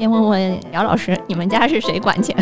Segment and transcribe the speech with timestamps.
[0.00, 2.34] 先问问姚老师，你们家是谁管钱？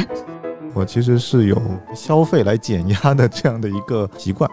[0.72, 1.60] 我其实是有
[1.92, 4.48] 消费来减压的这样的一个习惯，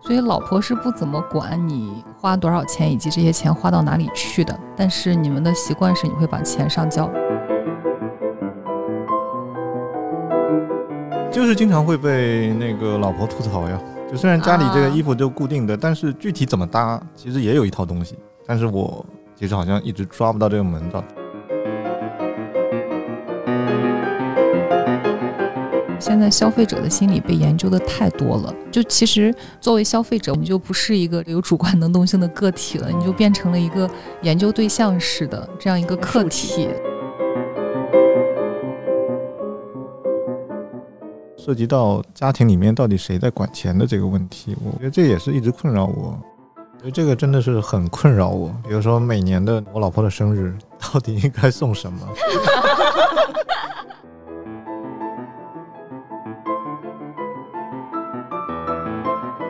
[0.00, 4.58] 所以老婆是不怎么管你花多少钱以及这些钱花到哪里去的。
[4.74, 7.08] 但是你们的习惯是你会把钱上交，
[11.30, 13.80] 就是经常会被那个老婆吐槽呀。
[14.10, 18.18] 就虽然家里这个衣服就固定的，但是具体怎么搭，其实也有一套东西。
[18.44, 19.06] 但是我
[19.36, 21.04] 其实好像一直抓不到这个门道。
[26.02, 33.88] 现在消费者的心理被研究的太多了，就其实作为消费者，你就不是一个有主观能动性的个体了，你就变成了一个
[34.22, 36.68] 研究对象式的这样一个客体。
[41.38, 46.18] 涉及到家庭里面到底谁在管钱的这个问题，我觉得这也是一直困扰我。
[46.56, 48.52] 我觉得这个真的是很困扰我。
[48.66, 52.00] 比如说每年的我老婆的生日，到底应该送什么？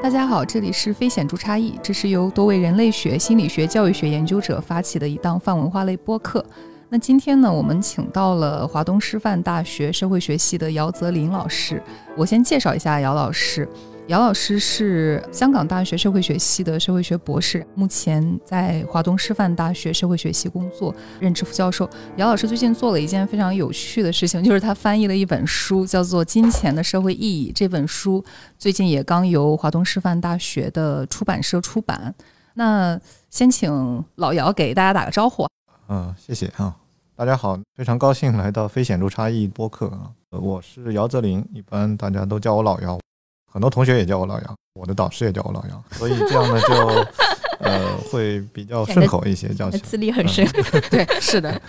[0.02, 6.44] 大家好，这里是非显著差异，这是由多位人类学、心理学、教育学研究者发起的一档泛文化类播客。
[6.88, 11.80] 那今天呢，我们请到了华东师范大学社会学系的姚泽林老师。
[12.16, 13.68] 我先介绍一下姚老师。
[14.12, 21.88] 姚老师是香港大学社会学系的社会学博士，目前在华东师范大学社会学系工作，任职副教授。
[22.18, 27.50] 姚老师最近做了一件非常有趣的事情，就是他翻译了一本书，叫做《金钱的社会意义》。
[27.56, 28.22] 这本书
[28.58, 32.14] 最近也刚由华东师范大学的出版社出版。
[32.52, 35.46] 那先请老姚给大家打个招呼。
[35.88, 36.76] 嗯，谢谢啊，
[37.16, 40.10] 大家好，非常高兴来到非显著差异播客啊。
[40.32, 43.00] 我是姚泽林，一般大家都叫我老姚。
[43.52, 46.74] 很多同学也叫我老杨，我的导师也叫我老杨， 所以这样呢就
[47.60, 50.46] 呃会比较顺口一些，叫起资历很深。
[50.90, 51.60] 对，是的。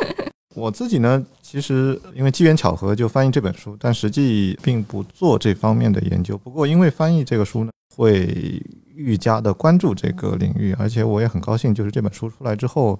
[0.55, 6.37] 我自己呢，其实因为机缘巧合就翻译这本书，但实际并不做这方面的研究。
[6.37, 8.61] 不过因为翻译这个书呢，会
[8.95, 12.99] 愈加的关注这个领域，而且我也很高兴，就是这本书出来之后，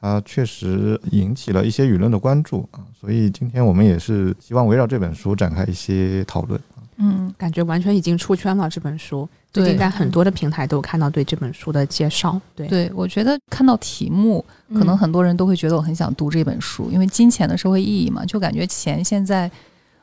[0.00, 2.80] 它确实引起了一些舆论的关注啊。
[2.98, 6.58] 所以今天我们也是希望围绕这本书展开一些讨论。
[6.96, 8.68] 嗯，感觉完全已经出圈了。
[8.68, 12.40] 这本书最近在很多的平台都看到对这本书的介绍。
[12.54, 14.44] 对，对我觉得看到题目，
[14.74, 19.50] 可能很多人都会觉得我很想读这本书，因为金钱的社会意义嘛，就感觉钱现在，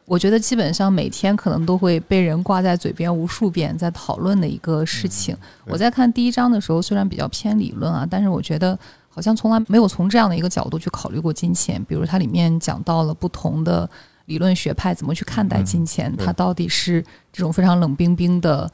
[0.05, 5.37] 我觉得基本上每天可能都会被人挂在嘴边无数遍，在讨论的一个事情。
[5.65, 11.83] 我在看第一章的时候，虽然比较偏理论啊，但是我觉得好像从来没有从这样的一个角度去考虑过金钱。
[11.87, 13.89] 比如它里面讲到了不同的。
[14.29, 16.15] 理论学派怎么去看待金钱？
[16.15, 17.03] 它到底是
[17.33, 18.71] 这种非常冷冰冰的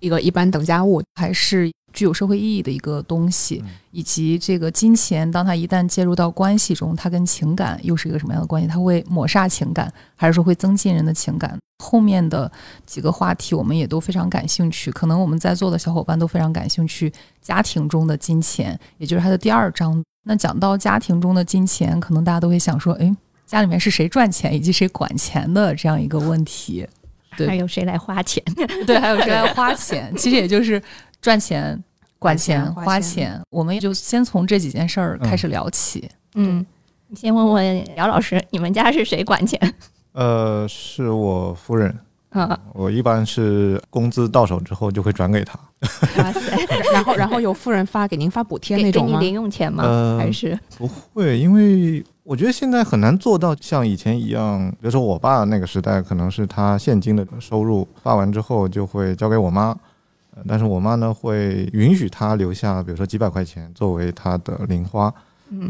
[0.00, 3.62] 一个一般等价物，还是具有社会意义的一个东西？
[3.90, 8.66] 以及这个金钱，当它一旦介入到关系中，它跟情感又是一个什么样的关系？
[8.66, 11.54] 它会抹杀情感，还是说会增进人的情感？
[11.84, 12.50] 后面的
[12.86, 14.90] 几个话题，我们也都非常感兴趣。
[14.90, 20.02] 可能我们在座的小伙伴都非常感兴趣，家庭中的金钱，也就是它的第二章。
[20.26, 23.14] 那讲到家庭中的金钱，可能大家都会想说：哎。
[23.46, 26.86] 家里面是谁赚钱以及谁管钱的这样一个问题，
[27.36, 28.42] 对，还有谁来花钱？
[28.86, 30.12] 对，还有谁来花钱？
[30.16, 30.82] 其实也就是
[31.20, 31.78] 赚钱、
[32.18, 33.40] 管钱、 花钱。
[33.50, 36.08] 我们也就先从这几件事儿开始聊起。
[36.34, 36.64] 嗯，
[37.08, 39.60] 你先问问姚老师，你们家是谁管钱？
[40.12, 41.94] 呃，是我夫人。
[42.30, 45.56] 啊，我一般是工资到手之后就会转给他。
[46.18, 46.40] 哇塞！
[46.92, 49.20] 然后，然后由夫人发给您发补贴那种吗？
[49.20, 50.18] 零用钱吗？
[50.18, 51.38] 还是不会？
[51.38, 54.70] 因为我觉得现在很难做到像以前一样。
[54.72, 59.76] 比如说我爸那个时代，可能是他现金的收入发完之后就会交给我妈，
[60.48, 65.12] 但是我妈呢会允许他留下，比如说几百块钱作为他的零花。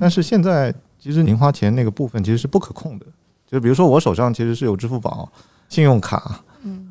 [0.01, 3.07] 但是现在其实零花钱那个部分其实是不可控的，
[3.51, 5.31] 就比如说我手上其实是有支付宝、
[5.69, 6.41] 信用卡。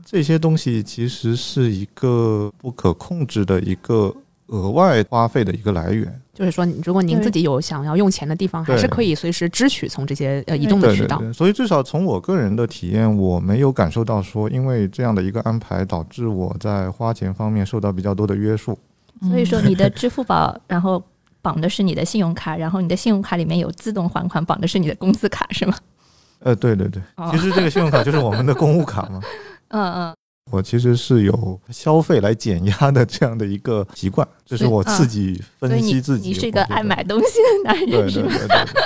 [0.06, 4.14] 这些东西其实是一个不可控制的一个
[4.48, 6.22] 额外花费的一个来源。
[6.34, 11.22] 就是说，如果您自己有想要用钱的地方，还是可以随时支取从这些呃移动的渠道。
[11.32, 18.78] 所以至少从我个人的体验，我没有感受到说，因为这样的一个安排导致我在花钱方面受到比较多的约束。
[19.30, 21.02] 所以说，你的支付宝然后
[21.42, 25.78] 绑的是你的信用卡，然后你的信用卡里面有自动还款绑的是你的工资卡，是吗？
[26.40, 27.02] 呃，对对对，
[27.32, 29.22] 其实这个信用卡就是我们的公务卡嘛。
[29.70, 30.16] 嗯 嗯，
[30.52, 36.30] 我其实是有消费来减压的这样的一个习惯，这是我自己分析自己。
[36.30, 38.32] 你是一个爱买东西的男人，是吗？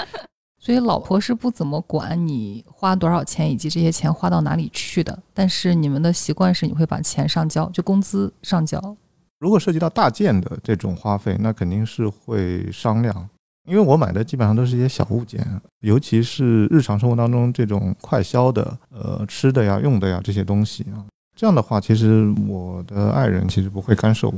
[0.60, 5.18] 所以老婆是不怎么管你花多少钱以及这些钱花到哪里去的。
[5.34, 8.96] 但是你们的习惯是你会把钱上交，就工资上交。
[9.40, 13.30] 如果涉及到大件的这种花费，那肯定是会商量。
[13.70, 15.46] 因为我买的基本上都是一些小物件，
[15.82, 21.04] 尤其是日常生活当中这种快消的，呃，吃的呀、用的呀这些东西啊。
[21.38, 24.34] 这样的话，其实我的爱人其实不会干涉我。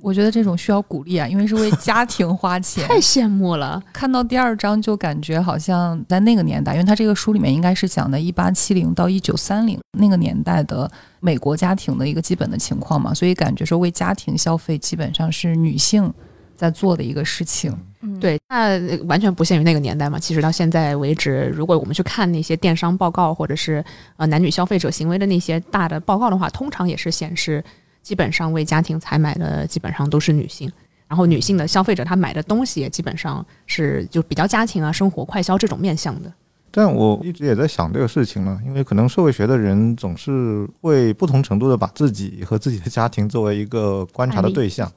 [0.00, 2.86] 我觉得这种需要鼓励啊，因为是为家庭花钱。
[2.90, 3.80] 太羡慕了。
[3.92, 16.12] 看到第二章就感觉好像在那个年代，因为他这个书里面应该是讲的1870到1930那个年代的美国家庭的一个基本的情况嘛，所以感觉说为家庭消费基本上是女性
[16.58, 17.72] 在做的一个事情。
[18.00, 20.18] 嗯，对，那完全不限于那个年代嘛。
[20.18, 23.84] 其实到现在为止，如果我们去看那些电商报告，或者是
[24.16, 27.64] 呃男女消费者行为的那些大的报告的话，通常也是显示，
[28.02, 30.70] 基本上为家庭采买的基本上都是女性。
[31.06, 36.30] 然后女性的消费者她买的东西也基本上是就比较家庭啊、生活快消这种面向的。
[36.70, 44.92] 但我一直也在想这个事情呢，因为可能社会学的人总是会不同程度的把自己和自己的家庭作为一个观察的对象。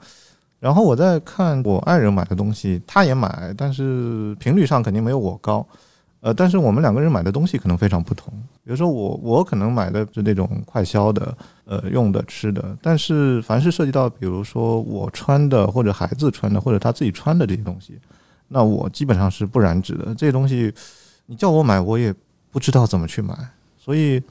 [0.61, 5.67] 然后我在看我爱人买的东西，他也买，但是频率上肯定没有我高。
[6.19, 8.31] 呃，但是我们两个人买的东西可能非常不同。
[8.63, 11.35] 比如说我，我可能买的是那种快消的，
[11.65, 12.77] 呃，用的、吃的。
[12.79, 17.97] 但是凡是涉及到，比如说我穿的，或者孩子穿的，或者他自己穿的这些东西，
[18.47, 20.13] 那我基本上是不染指的。
[20.13, 20.71] 这些东西，
[21.25, 22.13] 你叫我买，我也
[22.51, 23.35] 不知道怎么去买。
[23.79, 24.21] 所以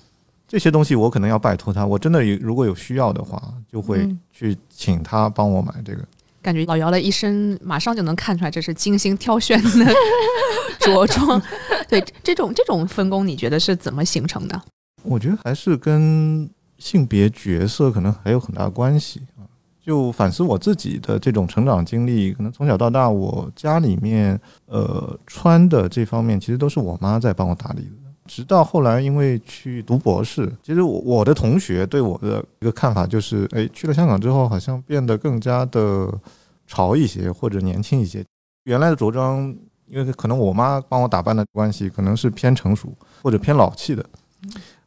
[0.46, 1.84] 这些东西我可能要拜托他。
[1.84, 6.04] 我真的有如果有需要的话，就会去请他帮我买这个。
[6.42, 9.94] 感觉老姚的一身马上就能看出来，这是精心挑选的
[10.80, 11.40] 着装。
[11.88, 14.60] 对，这种这种分工，你觉得是怎么形成的？
[15.02, 16.48] 我觉得还是跟
[16.78, 19.44] 性别角色可能还有很大关系啊。
[19.82, 27.90] 就反思我自己的这种成长经历，可能从小到大，我家里面呃穿的这方面，其实都是我妈在帮我打理的。
[28.32, 36.08] 直到后来，因为去读博士，其实我我的同学对我的一个看法就是，哎，去了香港之后，好像变得更加的
[36.64, 38.24] 潮一些，或者年轻一些。
[38.66, 39.52] 原来的着装，
[39.88, 44.06] 因为可能我妈帮我打扮的关系，可能是偏成熟或者偏老气的。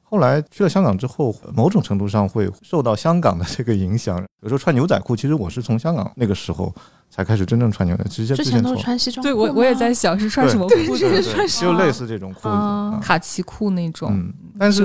[0.04, 4.25] 后来去了香港之后，某种程度上会受到香港的这个影响。
[4.42, 6.74] 有时候穿牛仔裤，其实我是从香港那个时候
[7.15, 13.06] 才开始真正穿牛仔，之前之前都是穿西装裤对我我也在想是穿什么裤子对对穿对，什 就类似这种裤子。
[13.06, 14.10] 卡其裤那种。
[14.12, 14.83] 嗯，但是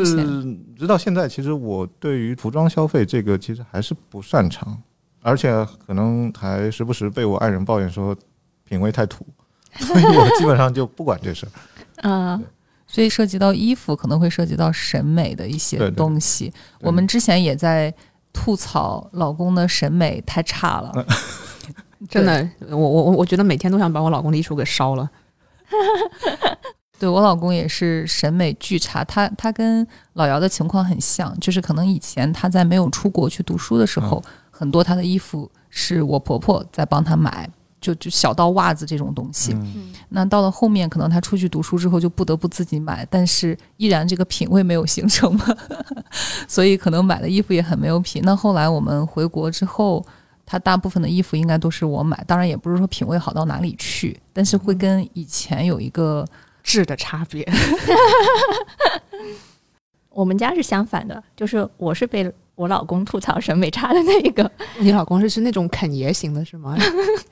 [0.77, 4.77] 直到现在，其实我对于服装消费这个其实还是不擅长，
[5.23, 5.51] 而且
[5.87, 8.15] 可能还时不时被我爱人抱怨说
[8.65, 9.27] 品味太土，
[9.81, 11.53] 所以我基本上就不管这事儿。
[12.05, 12.45] 嗯，
[12.87, 16.53] 所以涉及到衣服，可能会涉及到审美的一些对对东西。
[16.79, 17.93] 对我们之前也在
[18.35, 20.93] 吐槽老公的审美太差了，
[22.09, 25.11] 真的，我我我我觉得每天都想把我老公的衣橱给烧了。
[26.99, 37.49] 对我老公也是审美巨差，他他跟老姚的情况很像，就是可能以前他在没有出国去读书的时候，很多他的衣服是我婆婆在帮他买，
[37.81, 39.53] 就就小到袜子这种东西。
[39.53, 45.45] 嗯那到了后面，可能他出去读书之后就不得不自己买，但是依然这个品味没有形成嘛，
[46.49, 48.23] 所以可能买的衣服也很没有品。
[48.25, 50.05] 那后来我们回国之后，
[50.51, 56.25] 他大部分的衣服应该都是我买，当然也不是说品味好到哪里去，但是会跟以前有一个
[56.63, 57.47] 质的差别，
[60.09, 66.75] 我们家是相反的，就是我是被我老公吐槽审美差的那一个，你老公是是那种肯爷型的是吗？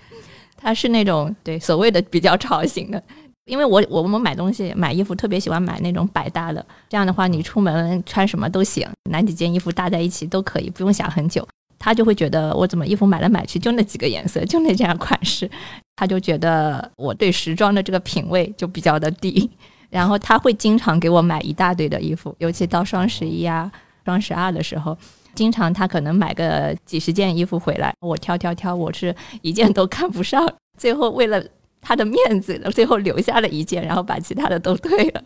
[0.55, 3.03] 他是那种对所谓的比较潮型的。
[3.47, 11.47] 因为我我们买东西买衣服特别喜欢买那种百搭的，这样的话你出门穿什么都行，哪几件衣服搭在一起都可以，不用想很久。
[11.87, 15.49] 他就会觉得我怎么衣服买来买去就那几个颜色， 就那这样款式，
[15.95, 19.49] 他就觉得我对时装的这个品味就比较的低。
[19.89, 23.71] 然后他会经常给我买一大堆的衣服，尤其到双十一啊、
[24.05, 24.99] 双十二的时候，
[25.37, 30.45] 经常他可能买个几十件衣服回来，我挑挑挑，我是一件都看不上，
[30.77, 31.41] 最后为了
[31.81, 35.23] 他的面子，最后留下了一件，然后把其他的都退了。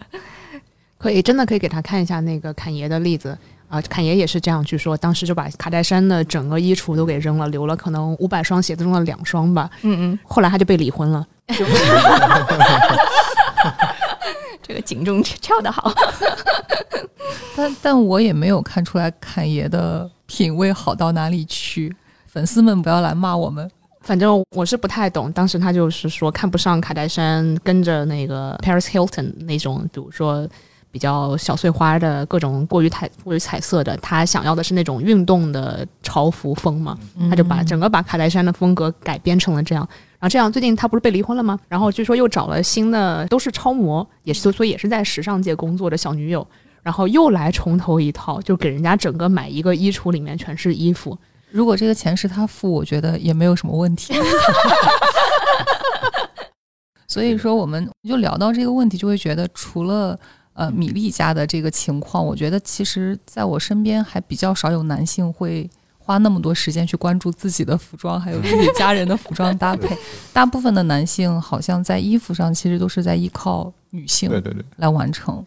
[0.98, 3.36] 可以，真的可以给他看一下那个侃爷的例子
[3.70, 3.80] 啊。
[3.82, 9.70] 侃爷也是这样，据说当时就把卡戴珊的整个衣橱都给扔了，留了可能五百双鞋子中的两双吧。
[9.82, 11.26] 嗯嗯，后来他就被离婚了。
[14.62, 15.92] 这个警钟敲得好。
[17.56, 21.94] 但但我也没有看出来侃爷的品味好到哪里去，
[22.26, 23.68] 粉丝们不要来骂我们。
[24.02, 30.48] 反正我是不太懂，当时他就是说看不上卡戴珊跟着那个 Paris Hilton 那种，比如说
[30.90, 39.88] 比较小碎花的各种过于彩过于彩色的，他想要的是那种运动的潮服风嘛，他就把整个把卡戴珊的风格改编成了这样。
[40.18, 41.58] 然后这样，最近他不是被离婚了吗？
[41.68, 46.46] 然后据说又找了新的，都是超模，也是所以也是在时尚界工作的小女友，
[46.82, 51.16] 然后又来重头一套，就给人家整个买一个衣橱里面全是衣服。
[51.50, 54.12] 如果这个钱是他付，我觉得也没有什么问题。
[57.08, 60.16] 所以说，我们就聊到这个问题，就会觉得除了
[60.60, 69.96] 呃米粒家的这个情况，我觉得其实在我身边还比较少有男性会花那么多时间去关注自己的服装，还有自己家人的服装搭配。
[70.34, 75.42] 大部分的男性好像在衣服上其实都是在依靠女性对对对，来完成。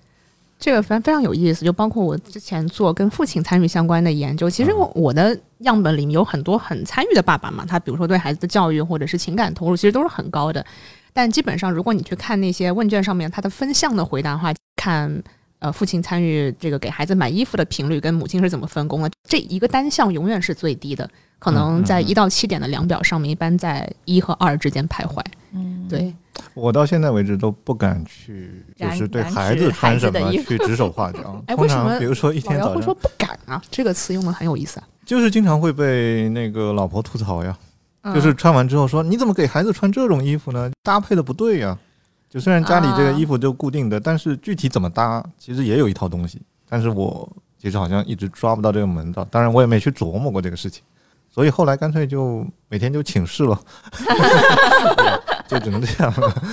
[0.59, 10.65] 这个非常非常有意思，就包括我之前做跟父亲参与相关的研究，其实我我的样本里面有很多很参与的爸爸嘛，他比如说对孩子的教育或者是情感投入，其实都是很高的。
[11.13, 15.23] 但基本上，如果你去看那些问卷上面它的分项的回答的话，看
[15.59, 25.21] 呃父亲参与这个给孩子买衣服的频率跟母亲是怎么分工的，这一个单项永远是最低的，可能在一到七点的量表上面，一般在一和二之间徘徊。
[25.51, 26.13] 嗯，对，
[26.55, 31.41] 我到现在为止都不敢去，就是对孩子穿什么去指手画脚。
[31.45, 33.61] 哎，为什么比如说一天早上，会说不敢啊？
[33.69, 34.87] 这个词用的很有意思啊。
[35.05, 37.67] 就是经常会被那个老婆吐槽呀，嗯
[38.13, 40.71] 就是穿完之后说你怎么给孩子穿这种衣服呢？
[40.81, 41.77] 搭配的不对呀。
[42.29, 46.41] 就虽然家里这个啊衣服就固定的，但是具体怎么搭，其实也有一套东西。
[46.67, 47.31] 但是我
[47.61, 50.81] 其实好像一直抓不到这个门道，当然我也没去琢磨过这个事情，
[51.29, 53.61] 所以后来干脆就每天就请示了，
[55.47, 56.43] 就只能这样了。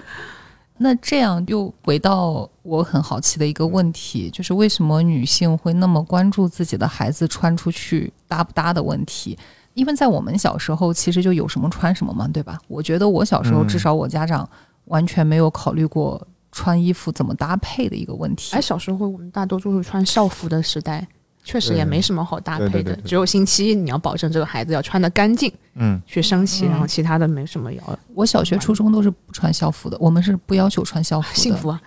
[0.80, 9.36] 那这样又回到我很好奇的一个问题，就是为什么女性会那么关注自己的孩子穿出去搭不搭的问题？
[9.78, 12.58] 因为在我们小时候，其实就有什么穿什么嘛，对吧？
[12.66, 14.48] 我觉得我小时候，嗯至少我家长
[14.86, 16.20] 完全没有考虑过
[16.50, 18.60] 穿衣服怎么搭配的一个问题哎，。
[18.60, 21.06] 小时候我们大多数是穿校服的时代，
[21.44, 31.34] 确实也没什么好搭配的，对对对对只有星期一你要保证这个孩子要穿的干净，嗯，去升旗，嗯然后其他的没什么要我小学、初中都是不穿校服的，我们是不要求穿校服的。
[31.36, 31.80] 幸福啊。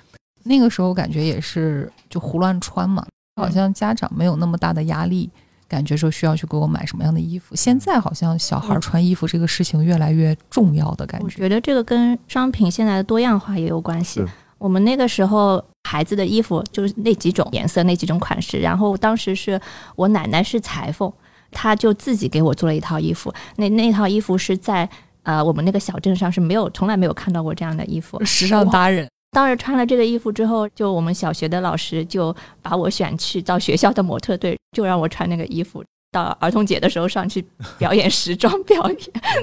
[0.43, 3.05] 那个时候感觉也是就胡乱穿嘛，
[3.35, 5.29] 好像家长没有那么大的压力，
[5.71, 7.55] 感觉说需要去给我买什么样的衣服。
[7.55, 11.25] 现在好像小孩穿衣服这个事情越来越重要的感觉。
[11.25, 14.21] 我觉得这个跟商品现在的多样化也有关系。
[14.57, 19.59] 我们那个时候孩子的衣服就是那几种颜色、那几种款式，然后当时是
[19.95, 21.11] 我奶奶是裁缝，
[21.51, 23.33] 她就自己给我做了一套衣服。
[23.55, 24.87] 那那套衣服是在
[25.23, 28.23] 呃我们那个小镇上是没有从来没有看到过这样的衣服。
[28.25, 35.83] 时尚达人，当时穿了这个衣服之后，就我们小学的老师就把我选去到学校的模特队，就让我穿那个衣服。
[36.11, 37.41] 到儿童节的时候上去
[37.77, 38.97] 表演时装表演，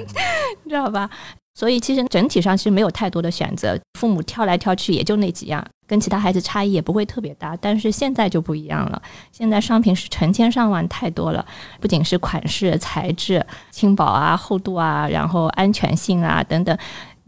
[0.63, 1.09] 你知道吧？
[1.55, 7.57] 所以其实整体上是没有太多的选择，父母挑来挑去也就那几样，跟其他孩子差异也不会特别大。
[7.59, 11.43] 但是现在就不一样了，现在商品是成千上万，太多了，
[11.81, 16.77] 不仅是款式、材质、轻薄啊、厚度啊，然后安全性啊等等。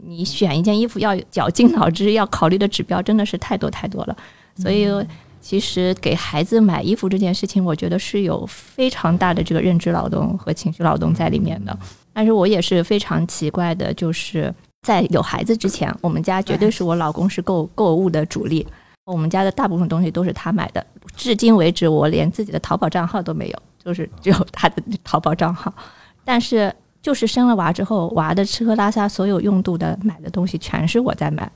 [0.04, 4.18] 你选一件衣服要绞尽脑汁，要考虑的指标真的是太多太多了。
[4.58, 4.88] 所以，
[5.40, 11.78] 其实给孩子买衣服这件事情，我觉得是有非常大的这个认知劳动和情绪劳动在里面的。
[12.14, 18.68] 但是我也是非常奇怪的，就是在有孩子之前，我们家绝对是我老公是购购物的主力，
[19.06, 20.86] 我们家的大部分东西都是他买的。
[21.16, 25.74] 至今为止，我连自己的淘宝账号都没有，就是只有他的淘宝账号。
[26.24, 31.52] 但是就是生了娃之后，娃的吃喝拉撒所有用度的买的东西全是我在买，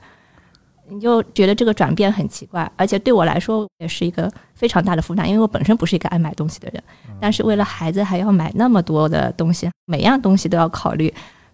[0.88, 6.82] 你就觉得这个转变很奇怪，而且对我来说也是一个非常大的负担，因为我本身不是一个爱买东西的人，
[7.20, 11.12] 但是为了孩子还要买那么多的东西，每样东西都要考虑，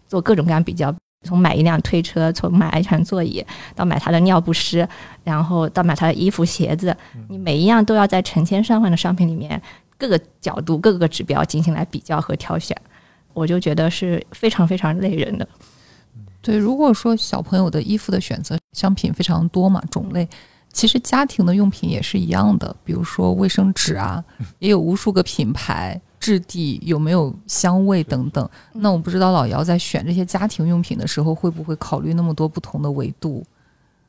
[0.09, 0.95] 做各种各样比较。
[1.25, 3.47] 从买一辆推车，从买安全座椅，
[3.77, 4.89] 到买他的尿不湿，
[5.23, 6.93] 然后到买他的衣服、鞋子，
[7.29, 9.63] 你每一样都要在成千上万的商品里面，
[9.97, 12.77] 各个角度、各个指标进行来比较和挑选。
[13.33, 15.47] 我就觉得是非常非常累人的。
[16.41, 20.29] 对，如果说小朋友的衣服的选择商品非常多嘛，种类，
[20.73, 24.25] 其实家庭的用品也是一样的，比如说卫生纸啊，
[24.59, 28.49] 也有无数个品牌、质地，有没有香味等等。
[28.73, 33.45] 那我不知道老姚在选这些家庭用品的时候，会不会考虑那么多不同的维度？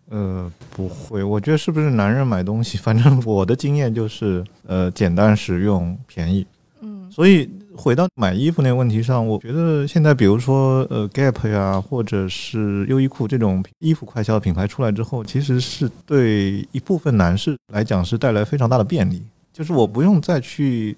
[0.10, 6.46] 呃，不会，我觉得是不是男人买东西，反正我的经验就是，呃，简单实用、便宜。
[6.82, 20.96] 嗯，所以回到买衣服那个问题上，我觉得现在比如说呃 Gap 呀，或者是优衣库这种衣服快销品牌出来之后，其实是对一部分男士来讲是带来非常大的便利，就是我不用再去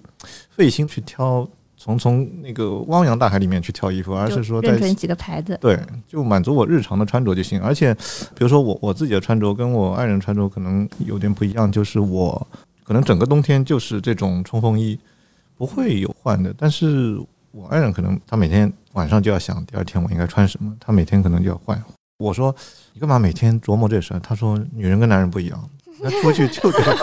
[0.50, 5.58] 费心去挑，从从那个汪洋大海里面去挑衣服，而是说认准几个牌子。
[5.60, 7.60] 对，就满足我日常的穿着就行。
[7.60, 12.46] 而且，比如说我我自己的穿着跟我爱人穿着可能有点不一样，就是我
[12.84, 14.98] 可能整个冬天就是这种冲锋衣，
[15.56, 16.54] 不会有换的。
[16.56, 17.18] 但是
[17.50, 21.82] 我爱人可能他每天晚上就要想第二天我应该穿什么，他每天可能就要换。
[22.18, 22.54] 我说
[22.94, 24.20] 你干嘛每天琢磨这事儿？
[24.20, 25.70] 他说女人跟男人不一样，
[26.00, 26.96] 那出去 就得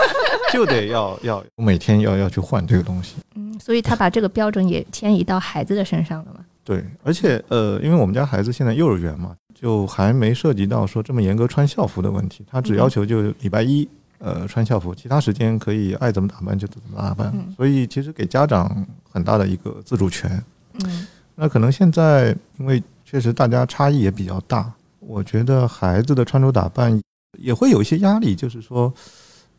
[0.52, 3.16] 就得要要每天要要去换这个东西。
[3.36, 6.44] 嗯，所以他把这个标准也迁移到孩子的身上了嘛。
[6.64, 13.88] 对，而且呃，因为我们家孩子现在幼儿园嘛，就还没涉及到说这么严格穿校服的问题，他只要求就礼拜一
[14.24, 20.42] 呃穿校服，其他时间可以爱怎么打扮就怎么打扮，嗯所以其实给家长很大的一个自主权。
[20.82, 26.98] 嗯那可能现在因为确实大家差异也比较大，我觉得孩子的穿着打扮
[27.38, 28.92] 也会有一些压力，就是说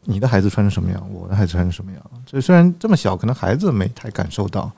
[0.05, 2.01] 你的孩子穿成什么样，我的孩子穿成什么样。
[2.25, 4.71] 这虽然这么小，可能孩子没太感受到，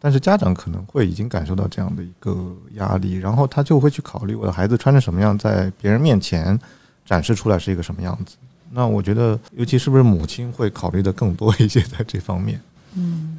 [0.00, 6.58] 但是家长可能会已经感受到这样的一个压力，然后他就会去考虑我的孩子穿成什么样，在别人面前
[7.04, 8.36] 展示出来是一个什么样子。
[8.70, 12.60] 那我觉得，尤其是不是母亲会考虑的更多一些在这方面。
[12.96, 13.38] 嗯，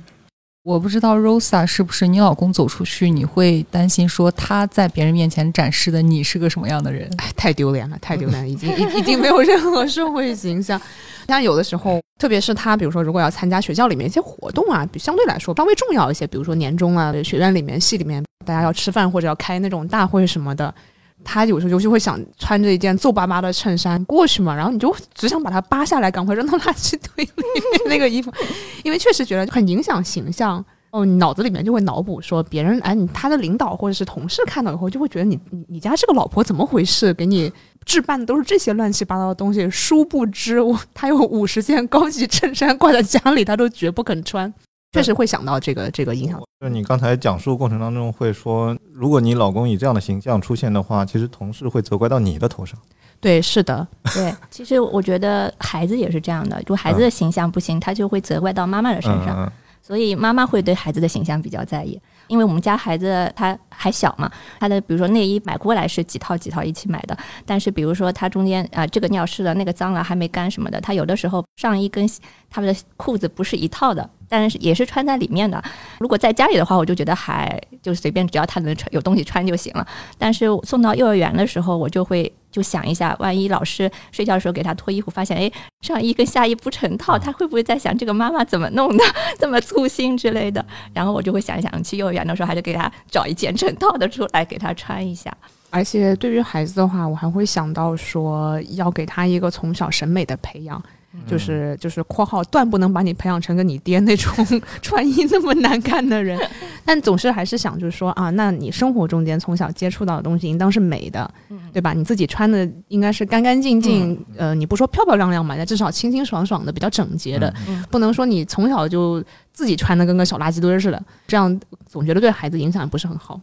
[0.63, 7.09] 我不知道 Rosa 是不是你老公走出去，你会担心说他在别人面前展示的你是个什么样的人？
[7.17, 10.79] 哎，太丢脸了，太丢脸了，已经已已经没有任何社会形象。
[11.27, 20.74] 像有的时候，特别是他，比如说如果要参加学校里面一些活动啊，比相对来说稍微重要一些，比如说年终啊，学院里面、系里面大家要吃饭或者要开那种大会什么的，
[21.23, 28.31] 他有时候就会想穿着一件皱巴巴的衬衫过去嘛，然后你就只想把它扒下来，赶快扔到垃圾堆里面那个衣服，
[28.83, 30.63] 因为确实觉得很影响形象。
[30.91, 37.13] 哦，你脑子里面就会脑补说别人哎，你他的领导或者是同事看到以后，就会觉得你你你家这个老婆怎么回事？
[37.13, 37.51] 给你
[37.85, 44.51] 置办的都是这些乱七八糟的东西，殊不知我他有五十件高级衬衫挂在家里，他都绝不肯穿。
[44.91, 46.39] 确实会想到这个这个影响。
[46.60, 52.79] 就是你刚才讲述过程当中会说，如果你老公以这样的形象出现的话，其实同事会责怪到你的头上。
[53.22, 59.46] 对，是的， 对，其实我觉得孩子也是这样的，就孩子的形象不行，他就会责怪到妈妈的身上。
[59.46, 72.07] 嗯所以妈妈会对孩子的形象比较在意，因为我们家孩子他还小嘛，他的比如说内衣买过来是几套几套一起买的，但是比如说他中间啊、这个尿湿了，那个脏了还没干什么的，他有的时候上衣跟
[72.50, 75.62] 他们的裤子不是一套的，但是也是穿在里面的。
[76.00, 79.86] 如果在家里的话，我就觉得还就随便，只要他能穿有东西穿就行了。
[80.17, 89.03] 但是送到幼儿园的时候，我就会就想一下，万一老师睡觉的时候给他脱衣服，发现哎上衣跟下衣不成套，他会不会在想这个妈妈怎么弄的
[89.38, 90.66] 这么粗心之类的？
[90.94, 95.35] 然后我就会想一想，去幼儿园的时候还是给他找一件成套的出来给他穿一下。
[95.72, 100.81] 而且对于孩子的话，我还会想到说，要给他一个从小审美的培养。
[101.27, 104.31] 就是就是（括号）断不能把你培养成跟你爹那种
[104.81, 106.39] 穿衣那么难看的人，
[106.85, 111.29] 但总是还是想就是说啊，那你生活中间从小接触到的东西应当是美的，
[111.74, 111.93] 对吧？
[111.93, 123.39] 你自己穿的应该是干干净净，呃，你不说漂漂亮亮嘛，那至少清清爽爽的，比较整洁的，嗯不能说你从小就自己穿的跟个小垃圾堆儿似的，这样总觉得对孩子影响也不是很好。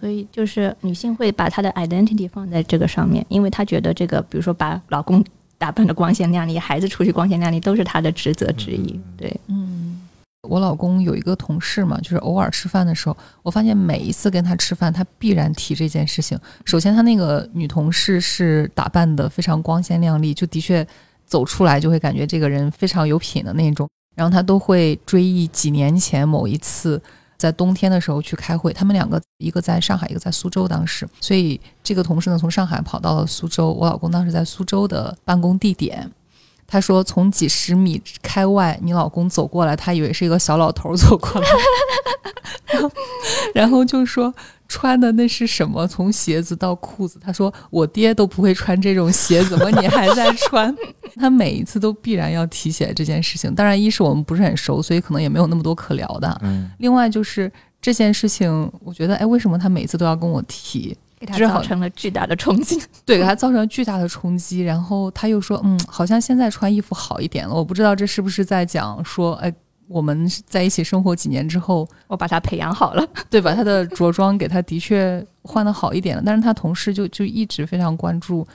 [0.00, 5.24] 所以就是女性会把她的 identity 放在这个上面，因为她觉得这个，比如说把老公
[5.58, 8.98] 打扮的光鲜亮丽，孩子出去光鲜亮丽，都是他的职责之一。
[9.16, 10.00] 对，嗯，
[10.48, 16.38] 我老公有一个同事嘛，就是偶尔吃饭的时候，我发现每一次跟他吃饭，他必然提这件事情。
[16.64, 20.86] 首先，他那个女同事是打扮的非常光鲜亮丽，就的确
[21.26, 23.88] 走出来就会感觉这个人非常有品的那种。
[24.14, 27.00] 然后他都会追忆几年前某一次
[27.38, 36.10] 在冬天的时候去开会，他们两个一个在上海，一个在苏州，当时，所以这个同事呢从上海跑到了苏州，我老公当时在苏州的办公地点。
[36.70, 41.48] 他说：“从几十米开外，你老公走过来，他以为是一个小老头走过来，
[42.70, 42.90] 然后
[43.54, 44.34] 然后就说
[44.68, 45.86] 穿的那是什么？
[45.86, 50.72] 从鞋子到裤子，他说我爹都不会穿这种鞋，怎么你还在穿？
[51.16, 53.52] 他每一次都必然要提起来这件事情。
[53.54, 56.38] 当然，一是我们不是很熟，所以可能也没有那么多可聊的。
[56.42, 57.50] 嗯，另外就是
[57.80, 60.96] 这件事情，我觉得，哎，为什么他每次都要跟我提？
[61.18, 62.80] 给他造成了巨大的冲击。
[63.04, 64.60] 对，给他造成了巨大的冲击。
[64.60, 67.52] 然后他又说，嗯，好像现在穿衣服好一点了。
[67.52, 69.52] 我不知道这是不是在讲说，哎，
[69.88, 73.54] 我们在一起生活几年之后，我把他培养好了， 对吧？
[73.54, 78.46] 他的着装给他的确换的好一点了，但是他同事就就一直非常关注，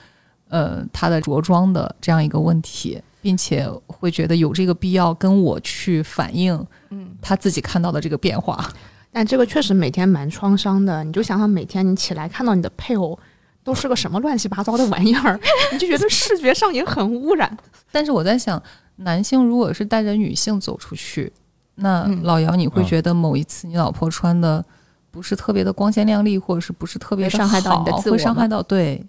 [0.48, 8.68] 呃，他的着装的这样一个问题，并且会觉得有这个必要跟我去反映嗯，他自己看到的这个变化。
[9.12, 11.04] 但这个确实每天蛮创伤的。
[11.04, 13.16] 你就想想，每天你起来看到你的配偶
[13.64, 15.40] 都是个什么乱七八糟的玩意儿，
[15.72, 17.56] 你就觉得视觉上也很污染。
[17.90, 18.62] 但是我在想，
[18.96, 21.32] 男性如果是带着女性走出去，
[21.76, 24.64] 那嗯老姚，你会嗯觉得某一次你老婆穿的
[25.10, 29.04] 不是特别的光鲜亮丽，或者是不是特别的伤害到你的自我会伤害到对。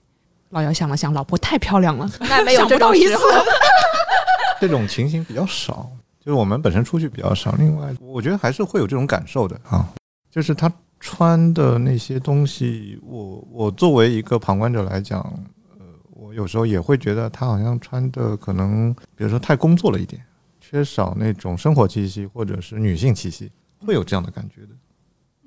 [0.52, 3.44] 老姚想了想，老婆太漂亮了， 那没有这不到一次种时候。
[4.62, 5.90] 这种情形比较少，
[6.24, 7.52] 就是我们本身出去比较少。
[7.58, 9.86] 另外，我觉得还是会有这种感受的啊，
[10.32, 10.72] 就是他
[11.06, 15.22] 穿的那些东西，我我作为一个旁观者来讲，
[15.78, 20.20] 呃，我有时候也会觉得他好像穿的可能，比如说太工作了一点，
[20.60, 23.52] 缺少那种生活气息或者是女性气息，
[23.86, 24.70] 会有这样的感觉的。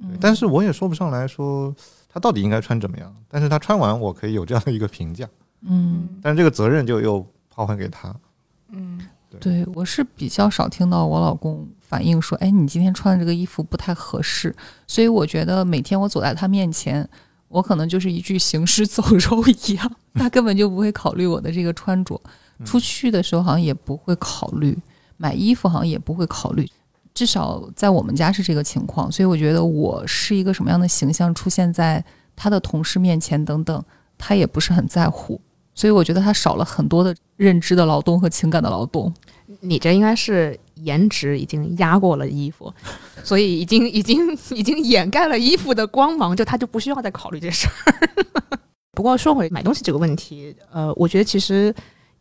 [0.01, 1.75] 对但是我也说不上来说
[2.09, 5.29] 他到底应该穿怎么样，但是他穿完我可以有这样的一个评价，
[5.63, 8.15] 嗯，但是这个责任就又抛还给他。
[8.69, 9.01] 嗯
[9.41, 14.55] 对我是比较少听到我老公反映说，哎，你今天穿的这个衣服不太合适，
[14.87, 17.09] 所以我觉得每天我走在他面前，
[17.49, 22.21] 我可能就是一具行尸走肉一样，他根本就不会考虑我的这个穿着，
[22.59, 24.77] 嗯 出去的时候好像也不会考虑，
[25.17, 26.69] 买衣服好像也不会考虑。
[27.15, 32.05] 至少在我们家是这个情况，所以我觉得我是一个什么样的形象出现在
[32.37, 33.85] 他的同事面前等等，
[34.17, 35.41] 他也不是很在乎，
[35.75, 39.13] 所以我觉得他少了很多的认知的劳动和情感的劳动。
[39.61, 42.73] 你这应该是颜值已经压过了衣服，
[43.25, 48.09] 所以已经已经已经掩盖了衣服的光芒，就他就不需要再考虑这事儿。
[48.93, 51.75] 不过说回买东西这个问题，呃，我觉得其实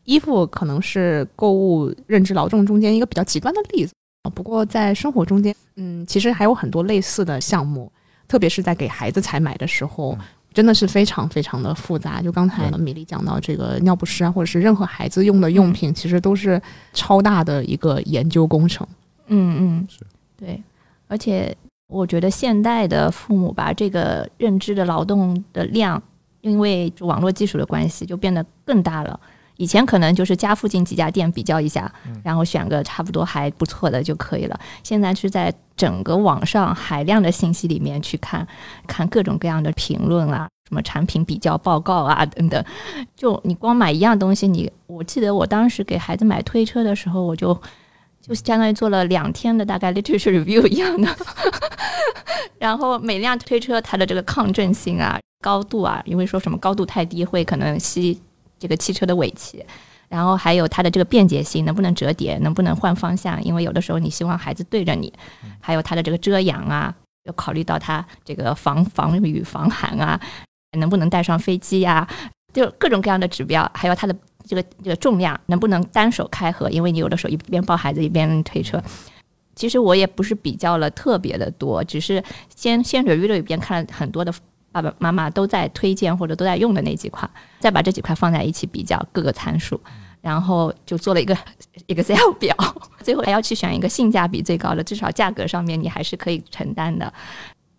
[0.06, 3.94] 衣服可能是购物认知劳动中间一个比较极端的例子。
[4.36, 7.92] 不过在生活中间，嗯，其实还有很多类似的项目，
[8.28, 12.22] 特别是在给孩子采买的时候，嗯真的是非常非常的复杂。
[12.22, 16.62] 就刚才对米粒讲到这个尿不湿啊，或者是任何孩子用的用品，其实都是
[16.94, 18.88] 超大的一个研究工程。
[19.28, 20.00] 嗯嗯，是
[20.38, 20.62] 对，
[21.08, 21.56] 而且
[21.88, 26.02] 我觉得现代的父母吧，这个认知的劳动的量，
[26.42, 29.20] 因为网络技术的关系，就变得更大了。
[29.58, 31.92] 以前可能就是家附近几家店比较一下，
[32.24, 34.60] 然后选个差不多还不错的就可以了。
[34.84, 38.48] 现在是在整个网上海量的信息里面去看，
[38.88, 42.64] 看各种各样的评论啊，什么产品比较报告啊等等。
[43.16, 47.60] 就你光买一样东西，你我记得我当时给孩子买推车的时候，我就
[48.22, 51.10] 就相当于做了两天的大概 literature review 一样的，
[52.60, 58.20] 然后每辆推车它的这个抗震性啊、高度啊，因为说什么高度太低会可能吸
[58.60, 59.66] 这个汽车的尾气。
[60.10, 63.44] 然后还有它的这个便捷性，能不能折叠，能不能换方向？
[63.44, 65.12] 因为有的时候你希望孩子对着你，
[65.60, 70.18] 还有它的这个遮阳啊，要考虑到它这个防防雨、防寒啊，
[70.80, 72.08] 能不能带上飞机呀、
[72.54, 74.16] 就各种各样的指标，还有它的
[74.46, 76.70] 这个这个重量能不能单手开合？
[76.70, 78.82] 因为你有的时候一边抱孩子一边推车。
[79.56, 82.24] 其实我也不是比较了特别的多，只是
[82.56, 84.34] 先先 review 了一遍，看了很多的
[84.82, 89.80] 爸爸妈妈都在推荐或者都在用的那几款，再把这几块放在一起比较各个参数，
[90.22, 91.36] 然后就做了一个
[91.88, 92.56] Excel 表，
[93.02, 97.12] 最后还要去选一个性价比最高的，至少价格上面你还是可以承担的。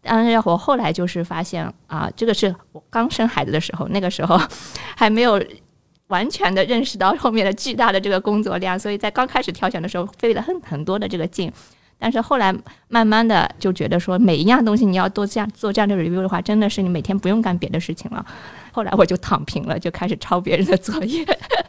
[0.03, 4.41] 当然，我后来就是发现啊，这个是我刚生孩子的时候，那个时候
[4.97, 5.43] 还没有
[6.09, 11.53] 完全的认识到后面的巨大的这个工作量，所以在刚开始挑选的时候费了很很多的这个劲。
[11.99, 12.55] 但是后来
[12.89, 18.25] 慢慢的就觉得说，每一样东西你要多这样做这样的 review 的话，真的是你每天不用干别的事情了。
[18.71, 21.27] 后来我就躺平了，就开始抄别人的作业。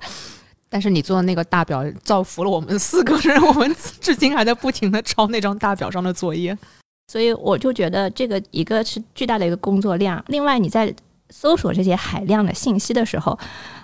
[0.70, 6.56] 但是你做的那个大表造福了我们四个人，我们至今还在不停的抄那张大表上的作业。
[7.12, 10.94] 所以我就觉得这个一个是巨大的一个工作量，另外你在
[11.32, 13.36] 搜索这些海量的信息的时候，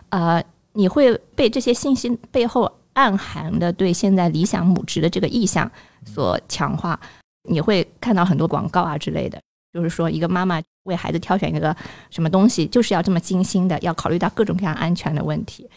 [0.10, 0.40] 呃，
[0.74, 5.72] 你会被这些信息背后暗含的对现在理想母职的这个意向
[6.04, 7.00] 所强化，
[7.48, 9.40] 你会看到很多广告啊之类的，
[9.72, 11.76] 就是说一个妈妈为孩子挑选一个
[12.10, 15.70] 什么东西，就是要这么精心的，要考虑到各种各样安全的问题，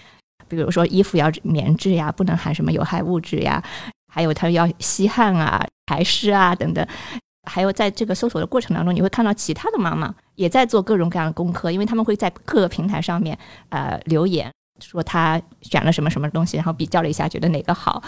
[0.48, 3.62] 比如说衣服要棉质呀，不能含什么有害物质呀，
[4.12, 6.86] 还有它要吸汗啊、排湿啊等等。
[7.48, 13.38] 还有在这个搜索的过程当中，你会看到其他的妈妈也在做各种各样的功课，因为他们会在各个平台上面
[13.70, 18.02] 呃留言，说他选了什么什么东西，然后比较了一下，觉得哪个好。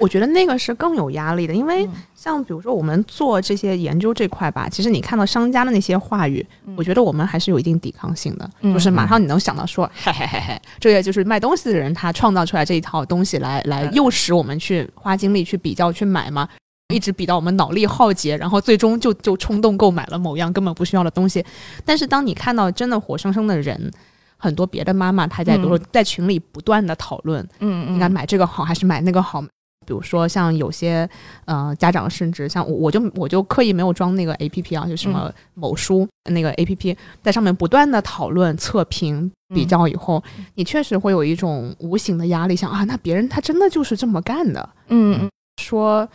[0.00, 16.48] 我觉得那个是更有压力的，因为嗯像比如说我们做这些研究这块吧，其实你看到商家的那些话语，嗯我觉得我们还是有一定抵抗性的，嗯就是马上你能想到说，嘿嘿嘿嘿，这个就是卖东西的人他创造出来这一套东西来来诱使我们去花精力去比较去买嘛。
[16.92, 21.44] 一直比到我们脑力耗竭，然后最终就就冲动购买了某样根本不需要的东西。
[21.84, 23.90] 但是当你看到真的活生生的人，
[24.36, 29.42] 很多别的妈妈她在比如说在群里不断的讨论，嗯应该买这个好还是买那个好？
[29.86, 31.06] 比如说像有些
[31.44, 45.28] 呃家长甚至像我我就我就刻意没有装那个 A P P 啊，就什么某书那个 A P P，在上面不断的讨论测评比较以后，你确实会有一种无形的压力，想啊，那别人他真的就是这么干的，嗯。
[45.60, 46.08] 说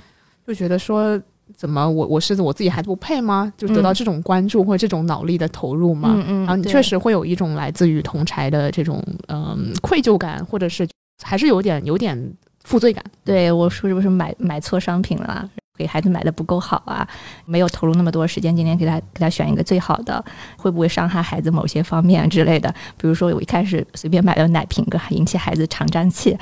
[0.47, 1.21] 就觉得说。
[1.59, 3.51] 怎么我我是我自己还不配吗？
[3.57, 6.13] 就得到这种关注或者这种脑力的投入吗？
[6.15, 10.87] 嗯嗯，然后你确实会有一种来自于同柴的这种嗯、愧疚感，或者是
[11.21, 12.17] 还是有点有点
[12.63, 13.03] 负罪感。
[13.25, 15.49] 对我是不是买买错商品了啊？
[15.77, 17.05] 给孩子买的不够好啊？
[17.45, 20.23] 没有投入那么多时间，今天给他给他选一个最好的，
[20.55, 22.73] 会不会伤害孩子某些方面之类的？
[22.97, 26.37] 比如说我一开始随便买了奶瓶，给引起孩子肠胀气。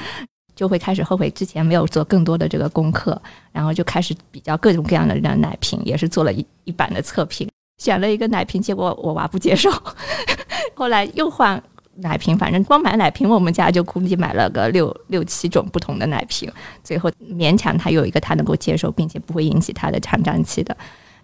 [0.57, 9.71] 就会开始后悔之前没有做更多的这个功课，然后就开始比较各种各样的奶瓶，也是做了一一版的测评，选了一个奶瓶，结果我娃不接受，
[10.73, 11.61] 后来又换
[11.97, 16.51] 奶瓶，反正光买奶瓶，我们家就估计买了个六六七种不同的奶瓶，
[16.83, 20.75] 最后勉强他有一个他能够接受，并且不会引起他的肠胀期的。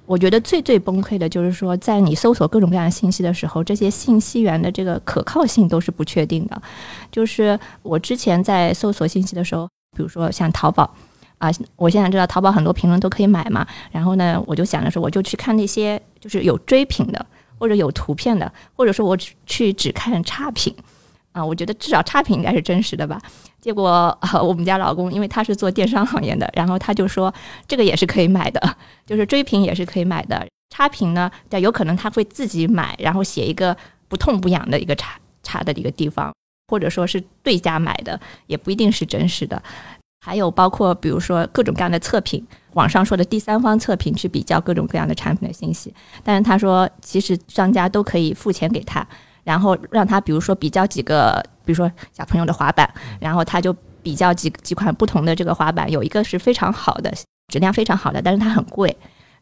[0.06, 6.62] 我觉得最最崩溃的就是说，在你搜索各种各样的信息的时候，这些信息源的这个可靠性都是不确定的。
[7.10, 10.94] 就是我之前在搜索信息的时候，比如说像淘宝
[11.38, 17.26] 啊，我现在知道淘宝很多评论都可以买嘛，然后呢，我就想着说，我就去看那些就是有追评的，
[17.58, 20.76] 或者有图片的，或者说我去只看差评
[21.32, 23.22] 啊，我觉得至少差评应该是真实的吧。
[23.63, 27.34] 结果 我们家老公因为他是做电商行业的，然后他就说
[27.65, 33.76] 这个也是可以买的，就是追评也是可以买的，差评呢，有可能他会自己买，然后写一个
[34.10, 36.34] 不痛不痒的一个差差的一个地方，
[36.67, 39.63] 或者说是对家买的，也不一定是真实的。
[40.26, 49.08] 还有包括比如说各种各样的测评，网上说的第三方测评去比较各种各样的产品的信息，但是他说其实商家都可以付钱给他。
[49.45, 57.13] 然后让他比如说比较几个，比如说小朋友的滑板，然后他就比较几几款不同的这个滑板，有一个是非常好的，
[57.47, 58.95] 质量非常好的，但是它很贵。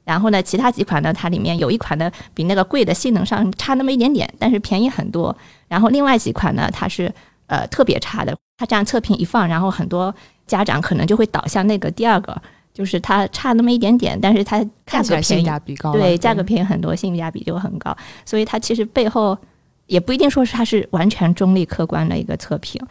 [0.04, 5.36] 然后呢，其他几款呢，它里面有一款呢比那个贵的性能上差那么一点点，但是便宜很多。
[5.68, 7.12] 然后另外几款呢，它是
[7.48, 8.36] 呃特别差的。
[8.58, 10.14] 它这样测评一放，然后很多
[10.46, 12.40] 家长可能就会倒向那个第二个，
[12.74, 17.96] 就是它差那么一点点，但是它看起来性价比高，对，价格便宜很多，性价比就很高。
[18.26, 19.38] 所以它其实背后。
[19.92, 22.82] 也不一定说是它是完全中立客观的一个测评。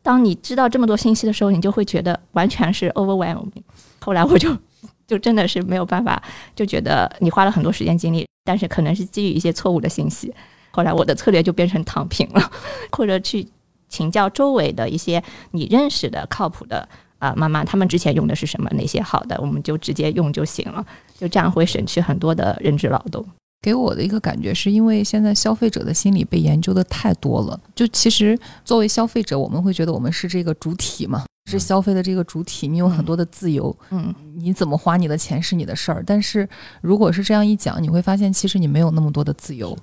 [0.00, 3.64] 当你知道这么多信息的时候，你就会觉得完全是 overwhelming。
[3.98, 4.56] 后来我就
[5.08, 6.22] 就真的是没有办法，
[6.54, 10.32] 就觉得你花了很多时间精力，但是可能是基于一些错误的信息。
[10.70, 12.50] 后来我的策略就变成躺平了，
[12.92, 13.44] 或者去
[13.88, 16.88] 请教周围的一些你认识的靠谱的
[17.18, 20.86] 啊妈妈，他们之前用的是什么，哪些好的，我们就直接用就行了。
[21.18, 23.26] 就这样会省去很多的认知劳动。
[23.62, 36.02] 给我的一个感觉是因为现在消费者的心理被研究的太多了，就其实作为消费者，我们会觉得我们是这个主体嘛，是消费的这个主体，你有很多的自由，嗯，你怎么花你的钱是你的事儿。
[36.06, 36.48] 但是
[36.80, 39.76] 如果是这样一讲，你会发现其实你没有那么多的自由。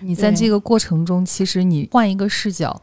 [0.00, 2.80] 你在这个过程中，其实你换一个视角，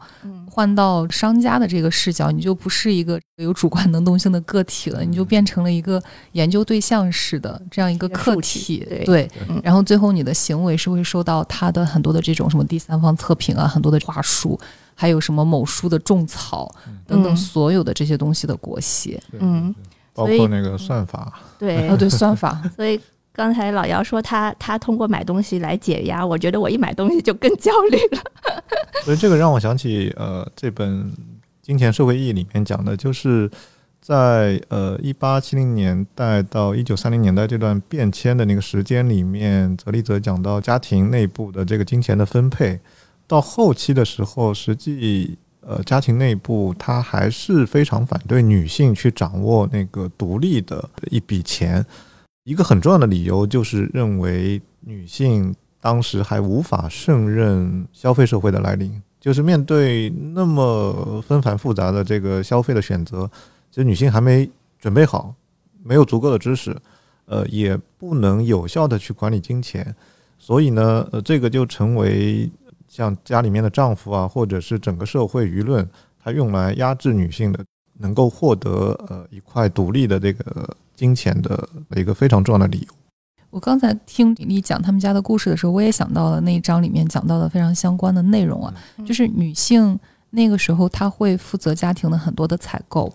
[0.50, 8.86] 换到商家的这个视角，你就不是一个有主观能动性的个体了，你就变成了一个研究对象式的这样一个客体。
[9.04, 9.30] 对，
[9.62, 14.58] 然后最后你的行为是会受到他的很多的这种什么第三方测评啊，很多的话术，
[14.94, 16.72] 还有什么某书的种草
[17.06, 19.20] 等等所有的这些东西的裹挟。
[19.38, 19.74] 嗯，
[20.12, 21.40] 包括那个算法。
[21.58, 22.62] 对，哦，对，算法。
[22.76, 23.00] 所以。
[23.34, 28.22] 刚才老姚说他他通过买东西来解压，我觉得我一买东西就更焦虑了。
[29.04, 31.04] 所以这个让我想起呃这本
[31.60, 33.50] 《金钱社会意义》里面讲的，就是
[34.00, 42.78] 在呃一八七零年代到一九三零年代这段变迁的那个时间里面，泽利泽讲到家庭内部的这个金钱的分配，
[43.26, 51.84] 到后期的时候，实际呃家庭内部他还是非常反对女性去掌握那个独立的一笔钱。
[52.44, 63.30] 一个很重要的理由就是认为女性当时还无法胜任消费社会的来临，就是面对那么纷繁复杂的这个消费的选择，
[63.70, 65.34] 其实女性还没准备好，
[65.82, 66.76] 没有足够的知识，
[67.24, 69.94] 呃，也不能有效的去管理金钱，
[70.38, 72.50] 所以呢，呃，这个就成为
[72.88, 75.88] 像家里面的丈夫啊，或者是整个社会舆论，
[76.22, 77.64] 它用来压制女性的，
[77.98, 80.76] 能够获得呃一块独立的这个。
[80.94, 82.94] 金钱的一个非常重要的理由。
[83.50, 88.74] 我刚才听李丽讲他们家的故事的时候，我也想到了那一章里面讲到的非常相关的内容啊，
[89.06, 89.96] 就是女性
[90.30, 93.12] 那个时候她会负责家庭的很多的采购，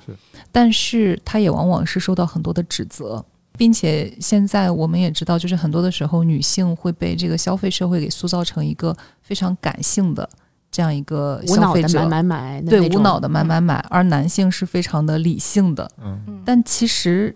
[0.50, 3.22] 但是她也往往是受到很多的指责，
[3.58, 10.30] 并且现在我们也知道，就是很多的时候女性会被这个消费社会给塑造成一个非常感性的
[10.72, 17.36] 这样一个消费者，买买买，对，无脑的买买买，而男性是非常的理性的，嗯，但其实。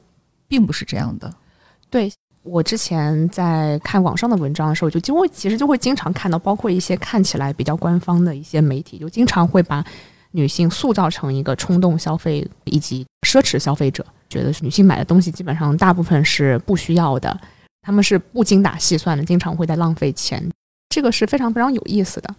[0.54, 1.34] 并不是这样的。
[1.90, 2.12] 对
[2.44, 9.84] 我之前在看网上的文章的时候，就就会其实就会经常看到，包括一些看起来比较官方的一些媒体，就经常会把
[10.30, 17.36] 女性塑造成一个冲动消费以及奢侈消费者，觉得女性买的东西基本上大部分是不需要的，
[17.82, 20.48] 他们是不精打细算的，经常会在浪费钱。
[20.90, 22.36] 这个是非常非常有意思的。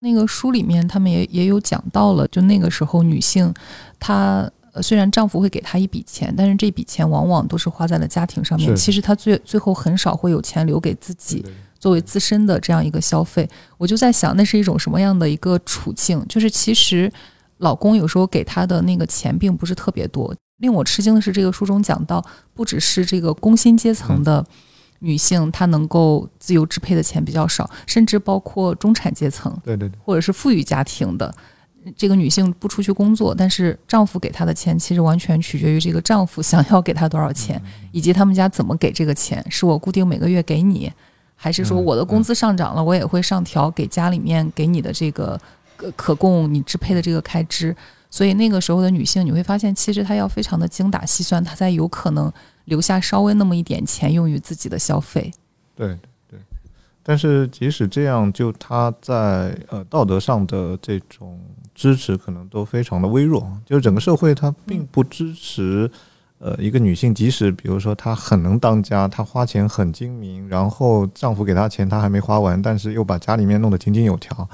[0.00, 3.54] 那个书里面他们也也有讲到了，就那个时候女性
[3.98, 4.50] 她。
[4.74, 8.74] 呃，虽然丈夫会给她一笔钱，但是这笔钱往往都是花在了家庭上面。
[8.74, 11.44] 其实她最最后很少会有钱留给自己，
[11.78, 13.48] 作为自身的这样一个消费。
[13.78, 16.24] 我就在想，那是一种什么样的一个处境？
[16.28, 17.10] 就是其实
[17.58, 20.34] 老公有时候给她的那个钱并不是特别多。
[20.58, 24.44] 令我吃惊的是，这个书中讲到，不只是这个工薪阶层的
[25.00, 31.32] 女性，她能够自由支配的钱比较少，甚至包括中产阶层，对对对，或者是富裕家庭的
[31.96, 37.60] 这个女性不出去工作，但是丈夫给她的钱其实完全取决于这个丈夫想要给她多少钱，
[37.92, 40.92] 以及他们家怎么给这个钱，是我固定每个月给你，
[41.34, 45.40] 还是说我的工资上涨了，我也会上调给家里面给你的这个
[45.76, 47.74] 可可供你支配的这个开支。
[48.08, 52.32] 所以那个时候的女性，你会发现，其实她要非常的精打细算，她才有可能
[52.66, 55.32] 留下稍微那么一点钱用于自己的消费。
[55.74, 55.98] 对对
[56.30, 56.38] 对。
[57.02, 61.40] 但是即使这样，就她在呃道德上的这种
[61.74, 63.46] 支持，可能都非常的微弱。
[63.66, 65.90] 就是整个社会它并不支持
[66.38, 74.48] 呃一个女性，即使比如说她很能当家，她花钱很精明，然后丈夫给她钱她还没花完，但是又把家里面弄得井井有条，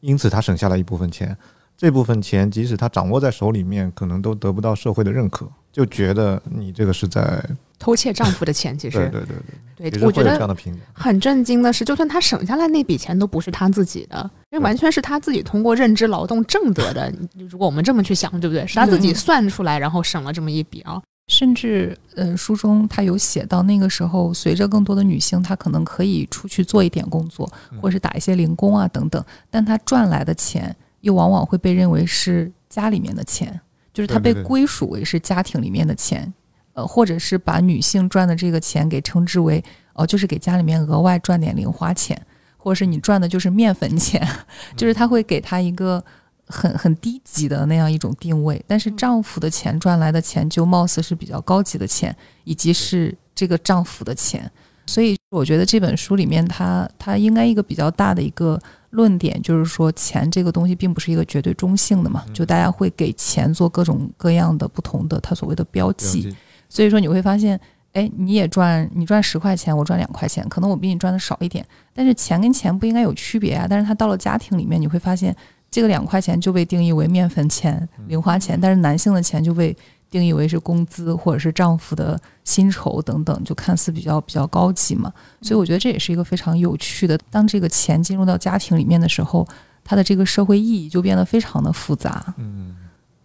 [0.00, 1.36] 因此她省下了一部分钱。
[1.76, 7.44] 这部分钱，即使她掌握在手里面，可能都得不到社会的认可，就觉得你这个是在
[7.80, 8.78] 偷窃丈夫的钱。
[8.78, 10.56] 其实，对对对对，对，我觉得
[10.92, 17.12] 很震惊的是，就算他省下来那笔钱，都不是他自己的，因为完全是他自己通过认知劳动挣得的。
[17.50, 18.64] 如果我们这么去想，对不对？
[18.68, 21.02] 是他自己算出来，然后省了这么一笔啊。
[21.26, 27.50] 甚至，呃，书中他有写到，那个时候随着更多的女性，她可能可以出去做一点工作，
[27.82, 30.74] 或者是打一些零工啊等等，但她赚来的钱。
[31.00, 33.60] 又往往会被认为是家里面的钱，
[33.94, 36.34] 就是它被归属为是家庭里面的钱，
[36.72, 42.20] 呃，或者是把女性赚的这个钱给称之为哦，就是给家里面额外赚点零花钱，
[42.56, 44.20] 或者是你赚的就是面粉钱，
[44.76, 46.04] 就是他会给他一个
[46.48, 48.60] 很很低级的那样一种定位。
[48.66, 54.50] 但是丈夫的钱赚来的钱就貌似是比较高级的钱，以及是这个丈夫的钱，
[54.86, 58.60] 所以我觉得这本书里面，它它应该一个比较大的一个。
[58.94, 66.34] 论点就是说，钱这个东西并不是一个绝对中性的嘛，就大家会给钱做各种各样的不同的它所谓的标记，
[66.68, 67.60] 所以说你会发现，
[67.92, 73.66] 哎，你也赚，你赚十块钱，我赚两块钱，可能我比你赚的少一点，但是钱跟钱不应该有区别啊。
[73.68, 75.34] 但是它到了家庭里面，你会发现，
[75.70, 79.76] 这个两块钱就被定义为面粉钱、零花钱，但是男性的钱就被。
[80.14, 85.12] 定义为是工资或者是丈夫的薪酬等等，就看似比较比较高级嘛。
[85.42, 87.18] 所以我觉得这也是一个非常有趣的。
[87.32, 89.44] 当这个钱进入到家庭里面的时候，
[89.82, 92.32] 它的这个社会意义就变得非常的复杂。
[92.36, 92.76] 嗯，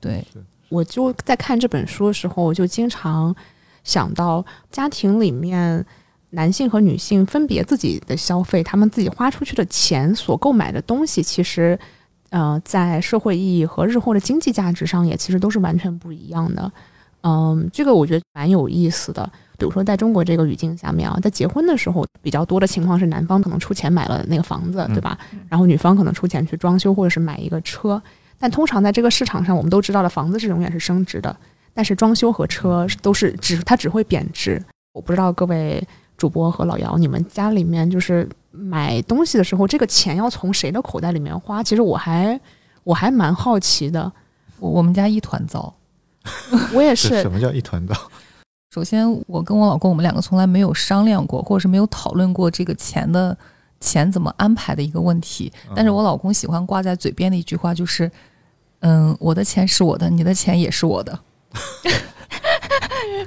[0.02, 0.26] 对。
[0.70, 3.36] 我就在看这本书的时候，我就经常
[3.84, 5.86] 想到家庭里面
[6.32, 11.80] 男性和女性分别自己的消费，他们自己花出去的钱所购买的东西，其实。
[12.30, 16.72] 呃，在社会意义和日后的经济价值上，也其实都是完全不一样的。
[17.22, 19.30] 嗯，这个我觉得蛮有意思的。
[19.58, 25.18] 比如说，在中国这个语境下面啊，在结婚的时候，比较多的情况是男方可能出钱买了那个房子，对吧？
[25.50, 28.02] 然后女方可能出钱去装修或者是买一个车。
[28.38, 31.36] 但通常在这个市场上，我们都知道的房子是永远是升值的，
[31.74, 34.64] 但是装修和车都是只它只会贬值。
[34.94, 38.30] 我不知道各位主播和老姚，你们家里面就是。
[38.52, 41.62] 买东西的时候，这个钱要从谁的口袋里面花？
[41.62, 42.40] 其实我还
[42.84, 44.12] 我还蛮好奇的。
[44.60, 45.74] 我我们家一团糟，
[46.74, 47.22] 我也是。
[47.22, 47.96] 什么叫一团糟？
[48.74, 53.38] 首先，我跟我老公，我们两个从来没有商量过，或者是没有讨论过这个钱的
[53.80, 55.52] 钱怎么安排的一个问题。
[55.76, 58.12] 但是我老公喜欢挂在嘴边的一句话就是
[58.82, 61.20] ：“嗯，我的钱是我的，你的钱也是我的。”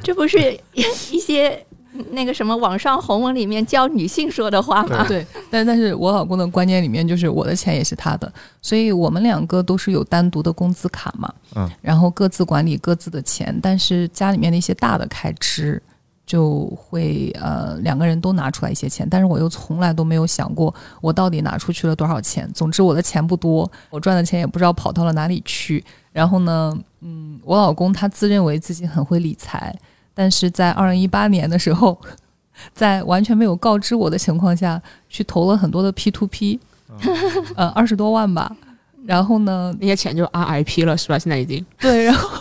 [0.02, 1.64] 这不是一些。
[2.11, 5.07] 那个什么网上红文里面教女性说的话吗？
[5.07, 15.83] 对，但但是我老公的观念里面就是我的钱也是他的，所以我们两个都是有单独的工资卡嘛，嗯，然后各自管理各自的钱，但是家里面的一些大的开支
[16.24, 22.50] 就会呃两个人都拿出来一些钱，但是我又从来都没有想过我到底拿出去了多少钱。
[22.55, 25.85] 总之我的钱不多，我赚的钱也不知道跑到了哪里去。
[26.11, 29.74] 然后呢，嗯，我老公他自认为自己很会理财。
[30.14, 31.98] 但是在二零一八年的时候，
[32.75, 36.61] 在完全没有告知我的情况下去投了很多的 P to P，
[37.57, 38.55] 呃，二十多万吧。
[39.05, 41.18] 然后呢，那些钱就 RIP 了，是吧？
[41.18, 42.38] 现在已经对，然后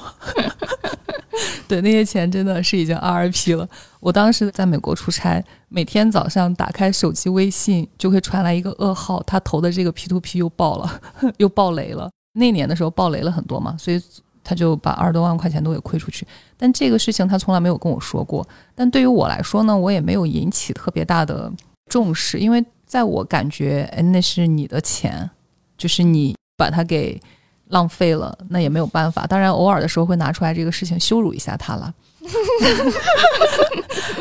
[1.68, 3.68] 对那些钱真的是已经 RIP 了。
[4.00, 11.02] 我当时在美国出差，每天早上打开手机微信就会传来一个噩耗，他投的这个 P to P 又爆了，
[11.38, 12.12] 又爆雷了。
[12.34, 14.00] 那年的时候爆雷了很多嘛，所以。
[14.44, 16.26] 他就把二十多万块钱都给亏出去，
[16.58, 18.48] 但这个事情他从来没有跟我说过。
[18.74, 21.52] 但对于我来说呢，我也没有引起特别大的
[21.89, 25.30] 重视，因为在我感觉，哎，那是你的钱，
[25.78, 27.20] 就是你把它给
[27.68, 29.26] 浪费了，那也没有办法。
[29.26, 31.94] 当然，偶尔的时候会拿出来这个事情羞辱一下他了。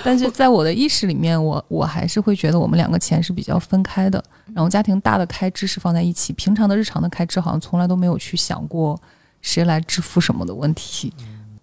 [0.03, 4.23] 但是在我的意识里面，我我还是会觉得我们两个钱是比较分开的，
[4.55, 8.99] 然后家庭大的开支是放在一起，平常的日常的开支好像从来都没有去想过。
[9.43, 11.13] 谁来支付什么的问题。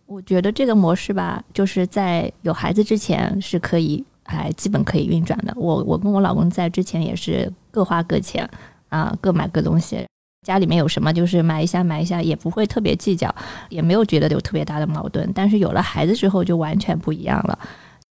[0.06, 5.54] 我觉得这个模式吧，就是在有孩子之前是可以还基本可以运转的。
[5.56, 8.50] 我我跟我老公在之前也是各花各钱
[8.90, 10.06] 啊，各买各东西。
[10.46, 13.34] 家里面有什么就是买一下买一下，也不会特别计较，
[13.68, 15.30] 也没有觉得有特别大的矛盾。
[15.36, 17.60] 但是有了孩子之后就完全不一样了。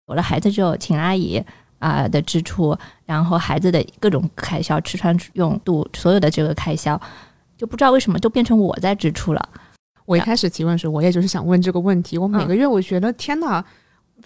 [0.08, 1.42] 有了孩子之后，请阿姨
[1.78, 7.00] 啊的支出，然后孩子的各种开销，吃穿用度，所有的这个开销，
[7.56, 9.48] 就不知道为什么就变成我在支出了。
[10.04, 12.16] 我一开始提问时，我也就是想问这个问题。
[12.16, 13.64] 我每个月我觉得天哪，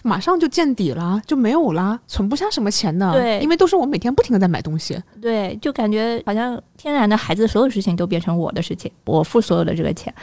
[0.03, 3.11] 马上就见底了，就没有了，存不下什么钱的。
[3.13, 5.01] 对，因为都是我每天不停的在买东西。
[5.19, 10.13] 对，就感觉好像天然的孩子所有事情都变成我的事情，我付所有的这个钱。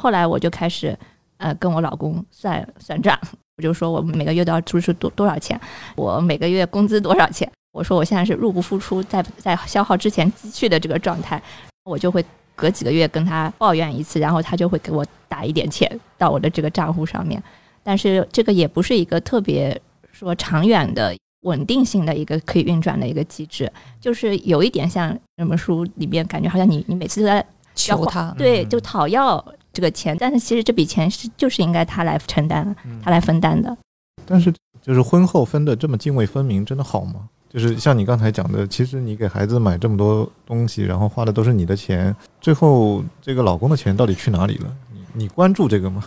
[0.00, 0.98] 后来我就开始
[1.36, 3.18] 呃跟我老公算算账，
[3.58, 5.60] 我就说我每个月都要支出多多少钱，
[5.94, 7.46] 我每个月工资多少钱。
[7.72, 11.42] 我说我现在是入不敷出，在在消耗之前积蓄的这个状态，
[11.84, 12.24] 我就会。
[12.54, 17.42] 隔几个月跟他抱怨一次，然后他就会给我打一点钱到我的这个账户上面。
[17.82, 19.80] 但是这个也不是一个特别
[20.12, 27.44] 说长远的稳定性的一个可以运转的一个机制，就是有一点像什么书里面感觉好像你你每次都在
[27.74, 33.76] 求他，对，就讨要这个钱，但是其实这笔钱是就是应该他来承担，他来分担的。
[34.24, 37.28] 但是就是婚后分的这么泾渭分明，真的好吗？
[37.52, 44.74] 就是像你刚才讲的，其实你给孩子买这么多东西，然后花的都是你的钱，最后这个老公的钱到底去哪里了？
[44.90, 46.02] 你你关注这个吗？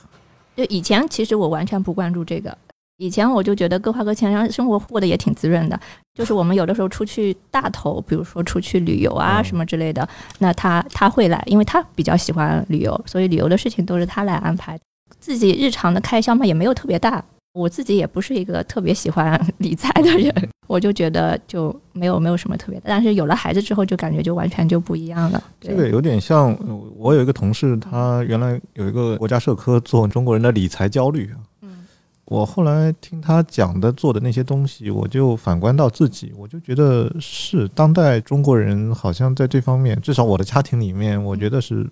[0.55, 2.57] 就以前其实我完全不关注这个，
[2.97, 5.79] 以前我就觉得各花各钱，然后生活过得也挺滋润的。
[6.15, 10.07] 就是我们有的时候出去大头，比如说出去旅游啊什么之类的，
[10.39, 14.79] 那他他会来，因为他比较喜欢旅游，所以旅游的事情都是他来安排。
[15.19, 17.23] 自己日常的开销嘛也没有特别大。
[17.55, 22.87] 我自己也不是一个特别喜欢 理财的人，我就觉得就没有没有什么特别的。
[22.87, 25.41] 但是有了孩子之后，就感觉就完全就不一样了。
[25.61, 26.53] 这个有点像
[26.97, 31.29] 我有一个同事，他原来有一个国家社科做中国人的理财焦虑
[31.61, 31.85] 嗯，
[32.25, 41.89] 我后来听他讲的做的那些东西，我就反观到自己，我就觉得是当代中国人好像在这方面，至少我的家庭里面，我觉得是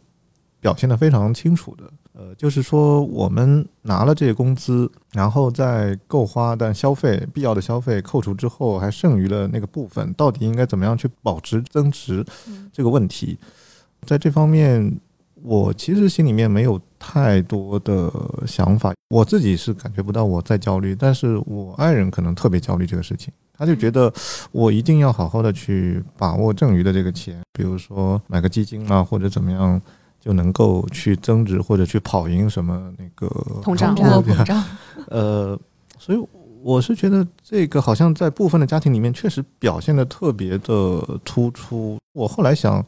[0.64, 1.84] 表现的非常清楚的。
[2.14, 12.24] 呃，就是说，我们拿了这些工资，然后在够花但消费必要的消费扣除之后，还剩余了那个部分，到底应该怎么样去保值增值？
[12.72, 13.38] 这个问题，
[14.05, 14.99] 在这方面，
[15.41, 18.09] 我其实心里面没有太多的
[18.47, 18.93] 想法。
[19.09, 24.14] 我自己是感觉不到我在焦虑，但是我爱人可能特别焦虑这个事情，他就觉得
[24.51, 29.82] 我一定要好好的去把握剩余的这个钱，比如说买个基金啊，或者怎么样。
[30.24, 33.28] 就能够去增值或者去跑赢什么那个
[33.61, 34.63] 通胀膨胀，
[35.09, 35.59] 呃，
[35.99, 36.28] 所以
[36.61, 41.97] 我是觉得这个好像在部分的家庭里面确实表现的特别的突出。
[42.13, 42.82] 我后来想，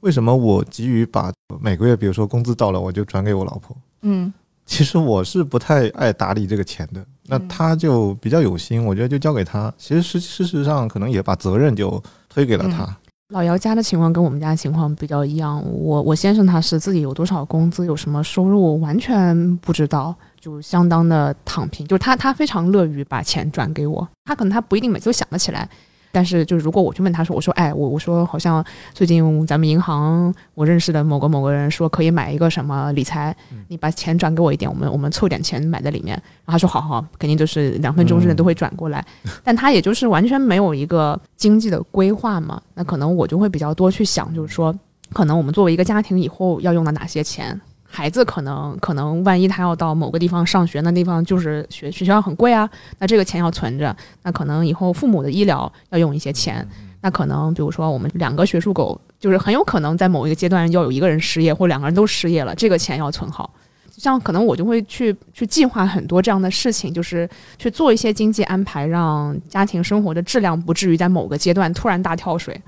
[0.00, 3.76] 为什么我急于把每个月，比如说工资到了我就转给我老婆？
[4.02, 4.32] 嗯，
[4.66, 7.06] 其实我是不太爱打理这个钱的。
[7.28, 9.72] 那他就比较有心，我觉得就交给他。
[9.78, 12.96] 其实事事实上可能也把责任就推给了他。
[13.30, 25.68] 老姚家的情况跟我们家情况比较一样，我我先生他是自己有多少工资，有什么收入完全不知道，就相当的躺平，就是他他非常乐于把钱转给我，他可能他不一定每次都想得起来。
[26.12, 33.34] 但是，就是如果我去问他说，我说，哎，我我说好像最近咱们银行我认识的某个某个人说可以买一个什么理财，
[33.68, 36.14] 你把钱转给我一点，我们我们凑点钱买在里面。
[36.44, 39.04] 然后他说，好好，肯定就是两分钟之内都会转过来。
[39.44, 42.60] 但他也就是完全没有一个经济的规划嘛。
[42.74, 44.74] 那可能我就会比较多去想，就是说，
[45.12, 47.60] 可能我们作为一个家庭以后要用到哪些钱。
[47.92, 53.94] 孩子可能可能万一他要到某个地方上学，那地方就是学学校很贵啊，那这个钱要存着。
[54.22, 56.66] 那可能以后父母的医疗要用一些钱，
[57.00, 63.52] 那可能比如说我们两个学术狗，就是很有可能在某一个阶段要有一个人失业，或两个人都失业了，这个钱要存好。
[63.96, 67.28] 像可能我就会去去计划很多这样的事情，就是
[67.58, 72.58] 去做一些经济安排，让家庭生活的质量不至于在某个阶段突然大跳水。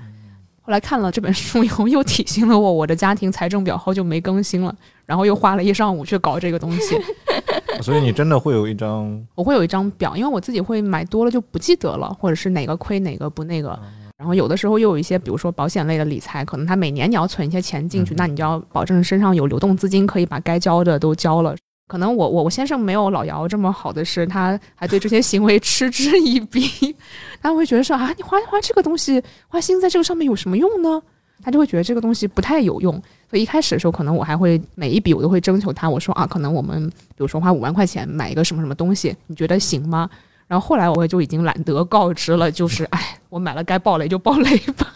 [0.61, 4.73] 后来看了这本书以后，又提醒了我，我的家庭财政表好久没更新了。
[5.05, 6.97] 然后又花了一上午去搞这个东西，
[7.81, 9.21] 所以你真的会有一张？
[9.35, 13.77] 我会有一张表，因为我自己会买多了就不记得了，或者是哪个亏哪个不那个。
[14.17, 21.55] 然后有的时候又有一些，比如说保险类的理财，可能它每年你要存一些钱进去，那你就要保证身上有流动资金，可以把该交的都交了。
[21.89, 26.95] 可能我我我先生没有老姚这么好的是，他还对这些行为嗤之以鼻，
[27.41, 31.01] 他会觉得说啊，你花花这个东西，花心在这个上面有什么用呢？
[31.43, 32.93] 他就会觉得这个东西不太有用。
[33.29, 40.09] 所以一开始的时候，可能我还会每一笔我都会征求他，我说啊，可能我们比如说花五万块钱买一个什么什么东西，你觉得行吗？
[40.47, 44.87] 然后后来我就已经懒得告知了，就是哎，我买了该爆雷就爆雷吧。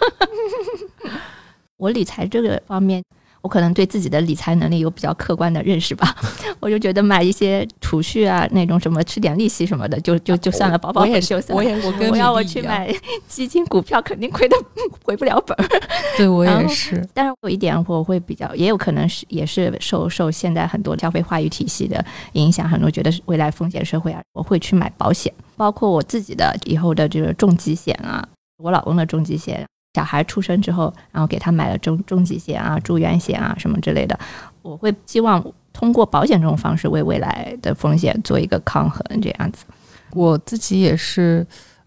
[1.78, 3.04] 我理财这个方面，
[3.48, 6.14] 我我可能对自己的理财能力有比较客观的认识吧，
[6.60, 11.58] 我就觉得买一些储蓄啊，那种什么吃点利息什么的，就就就算了，保保本就算。
[11.58, 12.94] 我也是，我跟我要我去买
[13.30, 14.58] 基金股票，肯定亏的
[15.02, 15.82] 回不了本儿。
[16.18, 28.28] 对我也是，但是有一点我会比较，也有可能是也是受受现在很多消费话语体系的影响，很多觉得未来风险社会啊，我会去买保险，包括我自己的以后的这个重疾险啊，
[28.58, 29.66] 我老公的重疾险。
[29.98, 34.18] 小孩出生之后，然后给他买了重重疾险啊、住院险啊什么之类的。
[34.62, 35.44] 我会希望
[35.74, 39.66] 通过保险这种方式为未来的风险做一个抗衡，这样子。
[40.12, 41.44] 我自己也是，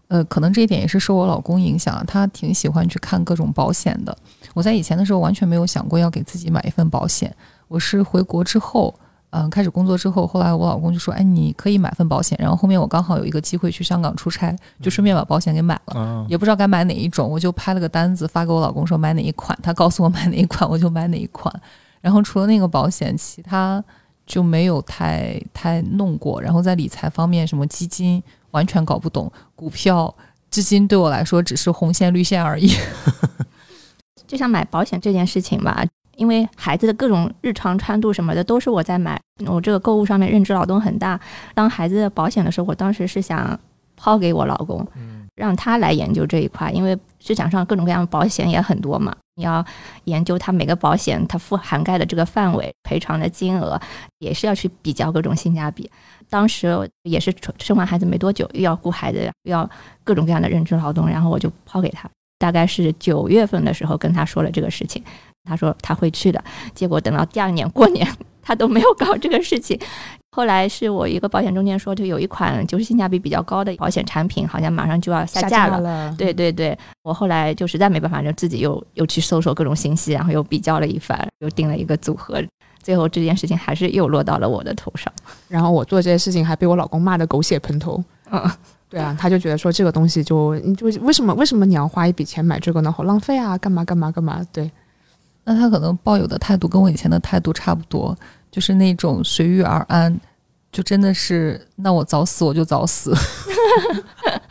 [0.09, 4.13] 呃，可能这一点也是受我老公影响，他挺喜欢去看各种保险的。
[4.53, 7.33] 我在以前的时候完全没有想过要给自己买一份保险，
[7.69, 8.93] 我是回国之后。
[9.31, 16.25] 嗯，开始工作之后，后来我老公就说：“哎，你可以买份保险。”然后后面我刚好有一个机会去香港出差，就顺便把保险给买了。
[16.29, 21.53] 也不知道该买哪一种，我就拍了个单子发给我老公说买哪一款，他告诉我买哪一款，我就买哪一款。
[22.01, 23.81] 然后除了那个保险，其他
[24.25, 26.41] 就没有太太弄过。
[26.41, 28.21] 然后在理财方面，什么基金
[28.51, 30.13] 完全搞不懂，股票
[30.49, 32.69] 至今对我来说只是红线绿线而已。
[34.27, 35.85] 就像买保险这件事情吧。
[36.15, 41.19] 因为孩子的各种日常穿度什么的都是我在买，我这个购物上面认知劳动很大。
[41.53, 43.59] 当孩子的保险的时候，我当时是想
[43.95, 44.85] 抛给我老公，
[45.35, 49.65] 让他来研究这一块，因为市场上各种各样的保险也很多嘛，你要
[50.03, 53.79] 研究它每个保险它覆涵盖的这个范围、赔偿的金额，
[54.19, 55.89] 也是要去比较各种性价比。
[56.29, 59.69] 当时也是生完孩子没多久，又要顾孩子，又要
[60.03, 62.09] 各种各样的认知劳动，然后我就抛给他。
[62.37, 65.03] 大概是九月份的时候跟他说了这个事情。
[65.43, 68.07] 他说他会去的，结果等到第二年过年，
[68.41, 69.79] 他都没有搞这个事情。
[70.33, 76.15] 后来是我一个保险中介说，就有一款就是性价比比较高的保险产品，好像马上就要下架了。
[76.17, 82.41] 对对对，我后来就实在没办法，就自己又又去搜索各种信息，然后又比较了一番，又定了一个组合。
[82.81, 85.11] 最后这件事情还是又落到了我的头上。
[85.49, 88.01] 然后我做这件事情还被我老公骂得狗血喷头。
[88.31, 88.49] 嗯，
[88.87, 92.89] 对啊，他就觉得说这个东西就你就为什么为什么你要花一笔钱买这个呢？
[92.89, 93.57] 好浪费啊！
[93.57, 94.41] 干嘛干嘛干嘛？
[94.53, 94.71] 对。
[95.43, 98.15] 那他可能抱有的态度跟我以前的态度差不多，
[98.51, 100.15] 就是那种随遇而安，
[100.71, 103.11] 就真的是那我早死我就早死，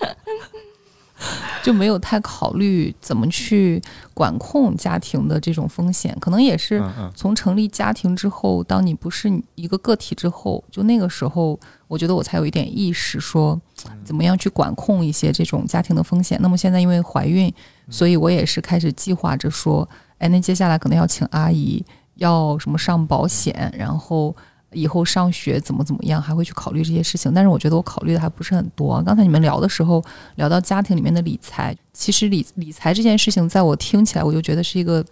[1.62, 3.80] 就没有太考虑怎么去
[4.12, 6.16] 管控家庭的这种风险。
[6.20, 6.82] 可能也是
[7.14, 13.60] 从成立家庭之后，当你不是一个个体之后，就那个时候，我觉得我才有一点意识，说
[14.04, 16.36] 怎么样去管控一些这种家庭的风险。
[16.42, 17.52] 那么现在因为怀孕，
[17.88, 19.88] 所以我也是开始计划着说。
[20.20, 24.34] 哎，那接下来可能要请阿姨，要什么上保险，然后
[24.72, 27.34] 以后上学怎么怎么样，还会去考虑这些事情。
[27.34, 29.02] 但是我觉得我考虑的还不是很多。
[29.02, 30.04] 刚才你们聊的时候
[30.36, 35.04] 聊到家庭里面的理财，其实理理财这件事情，在我听起来我就觉得是一个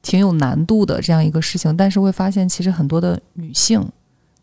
[0.00, 1.76] 挺有难度的这样一个事情。
[1.76, 3.84] 但是会发现，其实很多的女性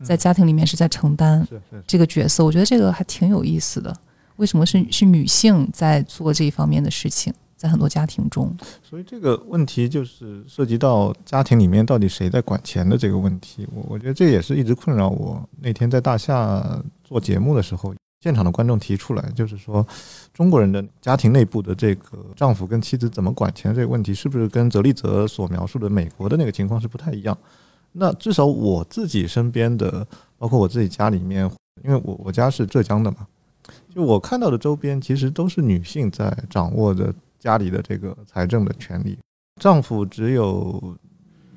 [0.03, 1.47] 在家庭里面是在承担
[1.87, 2.43] 这个角色。
[2.43, 3.95] 我觉得这个还挺有意思的。
[4.35, 7.33] 为什么是是女性在做这一方面的事情？
[7.63, 8.53] 在很多家庭中，
[8.83, 13.65] 所以这个问题就是涉及到家庭里面到底谁在管钱的这个问题。
[13.73, 15.41] 我我觉得这也是一直困扰我。
[15.61, 19.87] 那天在大厦做节目的时候，现场的观众提出来，就是说
[20.33, 27.37] 中国人的家庭内部的这个丈夫跟妻子怎么管钱这个问题，是不是跟泽利泽所描述的美国的那个情况是不太一样？
[27.93, 30.05] 那至少我自己身边的，
[30.37, 31.49] 包括我自己家里面，
[31.81, 33.25] 因为我我家是浙江的嘛，
[33.95, 37.13] 就我看到的周边其实都是女性在掌握着。
[37.43, 39.17] 家里的这个财政的权利，
[39.59, 40.97] 丈夫只有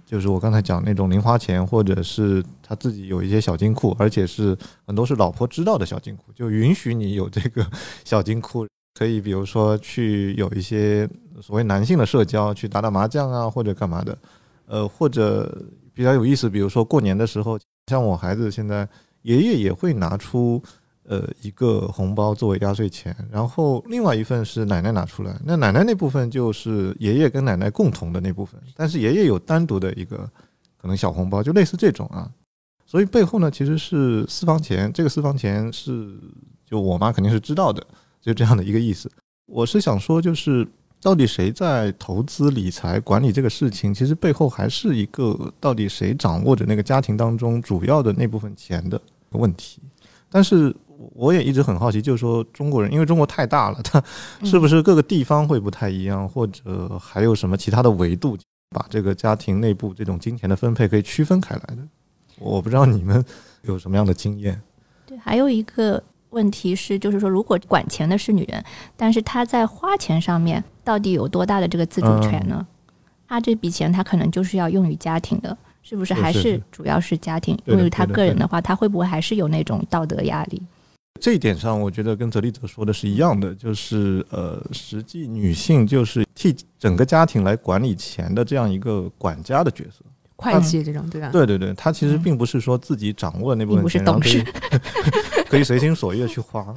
[0.05, 7.65] 就是我刚才讲那种零花钱，或者是他自己有一些小金库，而且是很多是老婆知道的小金库，就允许你有这个
[8.05, 8.67] 小金库，
[8.99, 11.09] 可以比如说去有一些
[11.41, 14.19] 所谓男性的社交，去打打麻将啊，或者干嘛的，
[14.67, 15.57] 呃，或者
[15.95, 17.57] 比较有意思，比如说过年的时候，
[17.87, 18.89] 像我孩子现在
[19.23, 20.61] 爷爷也会拿出。
[21.09, 30.29] 呃，一个红包作为压岁钱，然后另外一份是奶奶拿出来，那奶奶那部分就是爷爷跟奶奶共同的那部分，但是爷爷有单独的一个
[30.77, 32.29] 可能小红包，就类似这种啊。
[32.85, 36.19] 所以背后呢，其实是私房钱，这个私房钱是
[36.69, 37.87] 就我妈肯定是知道的，
[38.21, 39.09] 就这样的一个意思。
[39.47, 40.67] 我是想说，就是
[41.01, 49.01] 到底谁在投资理财管理这个事情，其实背后还是一个到底谁掌握着那个家庭当中主要的那部分钱的
[49.31, 49.81] 问题，
[50.29, 50.75] 但是。
[51.15, 54.03] 我也一直很好奇，就是说中国人，因为中国太大了，它
[54.45, 58.37] 是不是各个地方会不太一样，或者还有什么其他的维度，
[58.71, 61.79] 把这个家庭内部这种金钱的分配可以区分开来的？
[62.39, 63.25] 我不知道你们
[63.63, 64.61] 有什么样的经验。
[65.07, 68.63] 对，还有一个问题是，就是说如果管钱的是女人，
[68.97, 72.67] 但是她在花钱上面到底有多大的这个自主权呢？
[73.29, 76.15] 他这笔钱她可能就是要用于家庭的，是不是？
[76.15, 77.57] 还是主要是家庭？
[77.65, 80.63] 对的因为他对的对的个人的话，她会不会还是有那种道德压力？
[81.21, 90.05] 这一点上，我觉得跟泽利泽说的是一样的，就是呃，实际女性就是替整个家庭来管理钱的这样一个管家的角色。
[90.37, 91.31] 会计这种对吧？
[91.33, 94.45] 对对对，她其实嗯并不是说自己掌握了那部分钱，然后可以
[95.49, 96.75] 可以随心所欲的去花。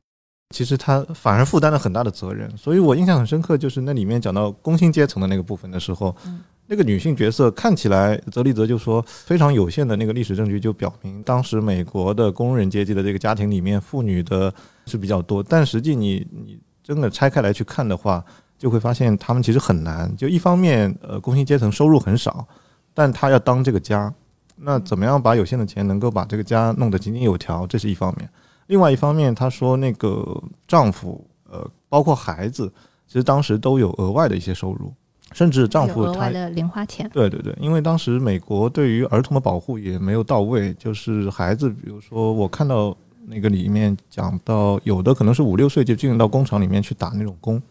[0.56, 6.40] 其实她反而负担了很大的责任，所以我印象很深刻，就是那里面讲到工薪阶层的那个部分的时候，嗯
[6.72, 14.54] 那个女性角色看起来，泽利泽就说非常有限的那个历史证据就表明，当时美国的工人阶级的这个家庭里面，妇女的
[14.86, 18.24] 是比较多，但实际你你真的拆开来去看的话，
[18.56, 20.16] 就会发现他们其实很难。
[20.16, 22.48] 就一方面，呃，工薪阶层收入很少，
[22.94, 24.14] 但他要当这个家，
[24.56, 28.30] 那怎么样把有限的钱能够把这个家弄得井井有条，这是一方面。
[28.68, 32.72] 另外一方面，他说那个丈夫，呃，包括孩子，
[33.08, 34.94] 其实当时都有额外的一些收入，
[35.34, 42.96] 甚至丈夫他有额外的零花钱，对对对，因为当时美国对于儿童的保护也没有到位，就是孩子，比如说我看到
[43.28, 47.62] 那个里面讲到，有的可能是五六岁就进入到工厂里面去打那种工，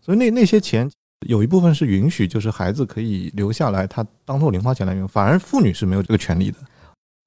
[0.00, 0.90] 所以那那些钱
[1.26, 6.58] 有一部分是允许，就是孩子可以留下来，他当做零花钱来用，反而妇女是没有这个权利的。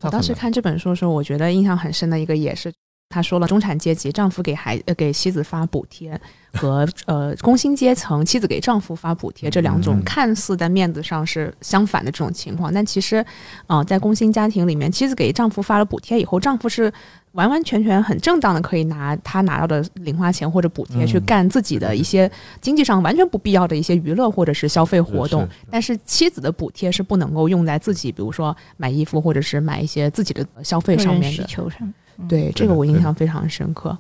[0.04, 2.72] 我当时看这本书的时候，我觉得印象很深的一个也是，
[3.10, 6.20] 他说了中产阶级丈夫给孩呃给妻子发补贴
[6.54, 10.04] 和呃工薪阶层妻子给丈夫发补贴这两种嗯。
[10.04, 13.18] 看似在面子上是相反的这种情况，但其实
[13.66, 16.92] 啊、呃在工薪家庭里面，妻子给丈夫发了补贴以后，丈夫是
[17.32, 21.08] 完完全全很正当的可以拿他拿到的零花钱或者补贴嗯。
[21.08, 22.30] 去干自己的一些
[22.60, 31.46] 经济上完全不必要的一些娱乐或者是消费活动，但是妻子的补贴是不能够用在自己，比如说买衣服或者是买一些自己的消费上面的。
[31.46, 31.94] 求上，嗯
[32.28, 33.98] 对，这个我印象非常深刻。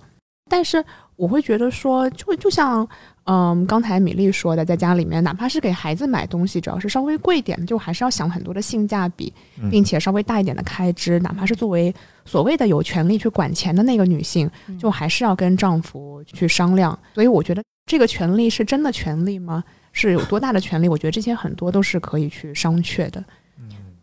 [0.49, 0.84] 但是
[1.18, 2.88] 我会觉得说，就就像
[3.26, 11.93] 嗯刚才米粒说的，在家里面，哪怕是给孩子买东西，只要是稍微贵一点的，就还是要想很多的性价比，嗯并且稍微大一点的开支，哪怕是作为
[12.24, 16.97] 所谓的有权利去管钱的那个女性，嗯就还是要跟丈夫去商量。
[17.13, 19.61] 所以我觉得这个权利是真的权利吗？
[19.91, 20.88] 是有多大的权利？
[20.88, 23.22] 我觉得这些很多都是可以去商榷的。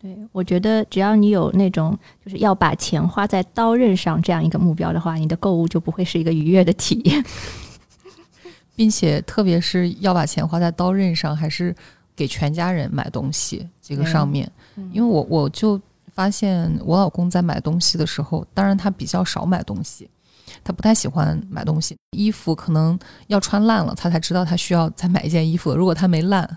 [0.05, 7.25] 对，我觉得只要你有那种就是要把钱花在刀刃上这样一个目标的话，你的购物就不会是一个愉悦的体验。
[8.75, 11.75] 并且特别是要把钱花在刀刃上，还是
[12.15, 14.47] 给全家人买东西这个上面。
[14.91, 15.81] 因为我我就
[16.13, 20.07] 发现我老公在买东西的时候，当然他比较少买东西，
[20.63, 21.97] 他不太喜欢买东西。
[22.11, 25.73] 衣服可能要穿烂了，他才知道他需要再买一件衣服。
[25.73, 26.47] 如果他没烂，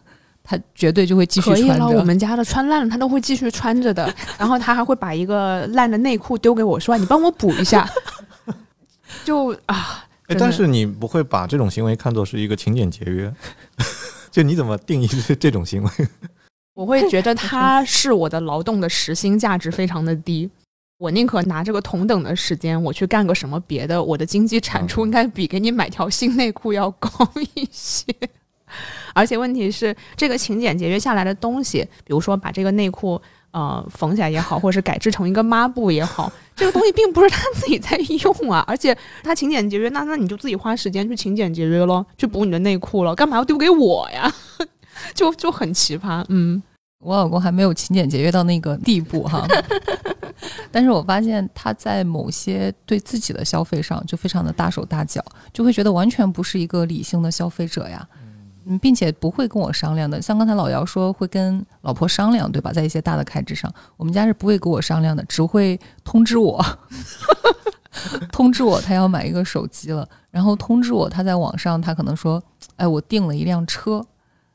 [0.51, 1.99] 他绝对就会继续可以了，穿着。
[1.99, 4.11] 我们家的穿烂了，他都会继续穿着的。
[4.39, 7.87] 然后他还会把一个烂的内裤丢给我说：“你帮我补一下。
[9.27, 13.31] ”就啊，哎，但是你不会把这种行为看作是一个勤俭节约，
[14.33, 15.91] 就你怎么定义这这种行为？
[16.73, 20.49] 我会觉得他是我的劳动的时薪价值非常的低。
[20.97, 27.11] 我宁可拿这个同等的时间，我去干个什么别的，我的经济产出应该比给你买条新内裤要高
[27.55, 28.05] 一些。
[29.15, 38.65] 而且问题是，这个勤俭节约下来的东西，比如说把这个内裤呃缝起来也好，或者是改制成一个抹布也好，这个东西并不是他自己在用啊。
[38.67, 44.33] 而且他勤俭节约，那那你就自己花时间去勤俭节约咯，去补你的内裤了，干嘛要丢给我呀？
[45.15, 46.63] 就就很奇葩，嗯。
[47.01, 49.47] 我老公还没有勤俭节约到那个地步哈，
[50.73, 58.05] 但是我发现他在某些对自己的消费上就非常的大手大脚，就会觉得完全不是一个理性的消费者呀，
[58.83, 60.21] 并且不会跟我商量的。
[60.21, 62.73] 像刚才老姚说会跟老婆商量，对吧？
[62.73, 66.65] 在一些大的开支上，我们家是不会跟我商量的，只会通知我，
[68.33, 72.43] 通知我他要买一个手机了，然后通知我他在网上他可能说，
[72.77, 74.05] 哎，我订了一辆车。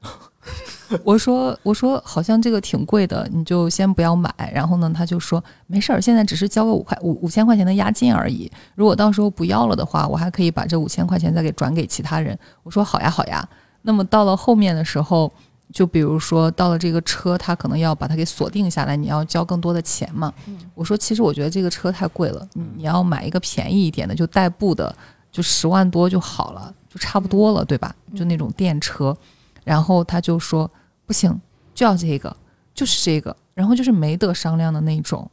[1.05, 4.29] 我说我说好像这个挺贵的，你就先不要买。
[4.53, 8.51] 然后呢，他就说没事儿，现在只是交个五块五五千块钱的押金而已。
[8.75, 12.37] 如果到时候不要了的话，我还可以把这五千块钱再给转给其他人。
[12.63, 13.47] 我说好呀好呀。
[13.83, 15.31] 那么到了后面的时候，
[15.71, 20.33] 就比如说到了这个车，他可能要把它给锁定下来，你要交更多的钱嘛。
[20.73, 24.95] 我说其实我觉得这个车太贵了，你你要买一个便宜一点的，就代步的，
[25.31, 27.95] 就十万多就好了，就差不多了，对吧？
[28.15, 29.15] 就那种电车。
[29.63, 30.69] 然后他就说
[31.05, 31.39] 不行，
[31.73, 32.35] 就要这个，
[32.73, 35.29] 就是这个，然后就是没得商量的那种。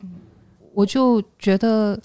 [0.73, 2.01] 我就觉得，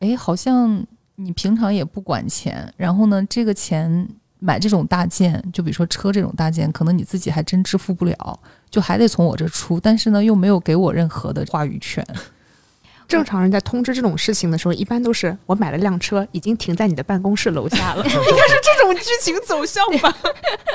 [0.00, 4.08] 哎，好像你平常也不管钱，然后呢，这个钱
[4.42, 12.04] 买这种大件，就比如说车这种大件，可能你自己还真支付不了，就还得从我这出，但是呢，又没有给我任何的话语权。
[13.06, 20.16] 正常人在通知这种事情的时候，一般都是我买了辆车，已经停在你的办公室楼下了， 应该是这种剧情走向吧？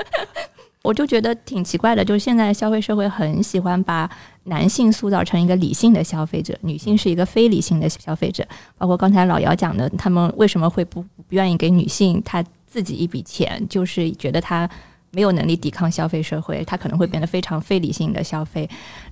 [0.84, 4.09] 我就觉得挺奇怪的，就是现在消费社会很喜欢把
[4.43, 8.45] 男性塑造成一个理性的消费者，女性是一个非理性的消费者。
[8.78, 14.70] 包括刚才老姚讲的，他们为什么会不不愿意给女性她自己一笔钱，就是觉得他
[15.11, 18.70] 没有能力抵抗消费社会，他可能会变得非常非理性的消费。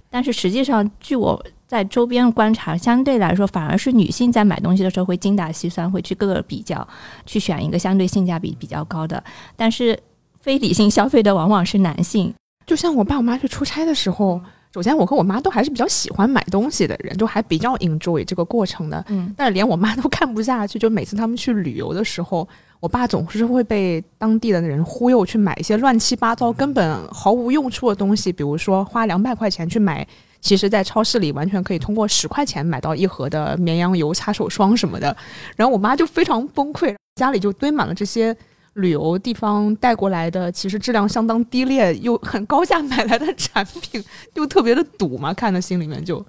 [0.10, 6.88] 但是实际上，据我在周边观察，相对来说，反而是女性在买东西的时候会精打细算，会去各个比较，
[7.26, 9.22] 去选一个相对性价比比较高的。
[9.56, 9.98] 但是
[10.40, 12.34] 非理性消费的往往是男性，
[12.68, 14.40] 就像我爸我妈去出差的时候，
[14.76, 19.02] 首先我和我妈都还是比较喜欢买东西的人，就还比较 enjoy 这个过程的。
[19.08, 22.46] 嗯，但是连我妈都看不下去，就每次他们去旅游的时候，
[22.82, 30.06] 我爸总是会被当地的人忽悠去买一些乱七八糟、根本毫无用处的东西，比如说花两百块钱去买，
[30.42, 35.16] 其实在超市里完全可以通过十块钱买到一盒的绵羊油、擦手霜什么的。
[35.56, 38.36] 然后我妈就非常崩溃，家里就堆满了这些。
[38.76, 44.04] 旅游地方带过来的，其实质量相当低劣，又很高价买来的产品，
[44.36, 46.24] 又特别的堵嘛，看的心里面就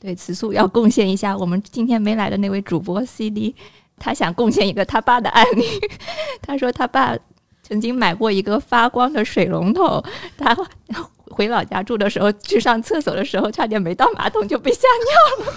[0.00, 3.54] 对此处要贡献一下我们今天没来的那位主播 CD，
[3.98, 5.64] 他想贡献一个他爸的案例。
[6.42, 7.16] 他说他爸
[7.62, 10.02] 曾经买过一个发光的水龙头，
[10.36, 10.56] 他
[11.30, 14.80] 回老家住的时候去上厕所的时候，差点没到马桶就被吓
[15.38, 15.52] 尿了。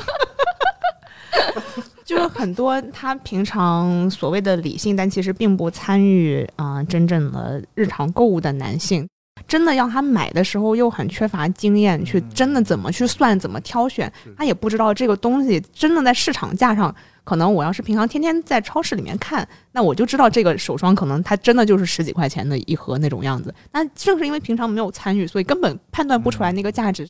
[2.06, 9.08] 就是很多他平常所谓的理性，但其实并不参与啊真正的日常购物的男性，
[9.48, 23.54] 真的要他买的时候又很缺乏经验，去真的怎么去算、怎么挑选，他也不知道这个东西真的在市场价上，可能我要是平常天天在超市里面看，那我就知道这个手霜可能它真的就是十几块钱的一盒那种样子。
[23.72, 27.08] 那正是因为平常没有参与，所以根本判断不出来那个价值。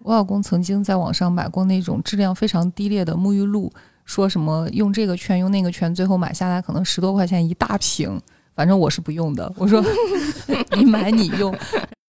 [0.00, 3.72] 我老公曾经在网上买过那种质量非常低劣的沐浴露。
[4.04, 8.18] 说什么用这个券用那个券，最后买下来可能十多块钱一大瓶，
[8.54, 9.52] 反正我是不用的。
[9.54, 9.84] 我说
[10.78, 11.54] 你买你用，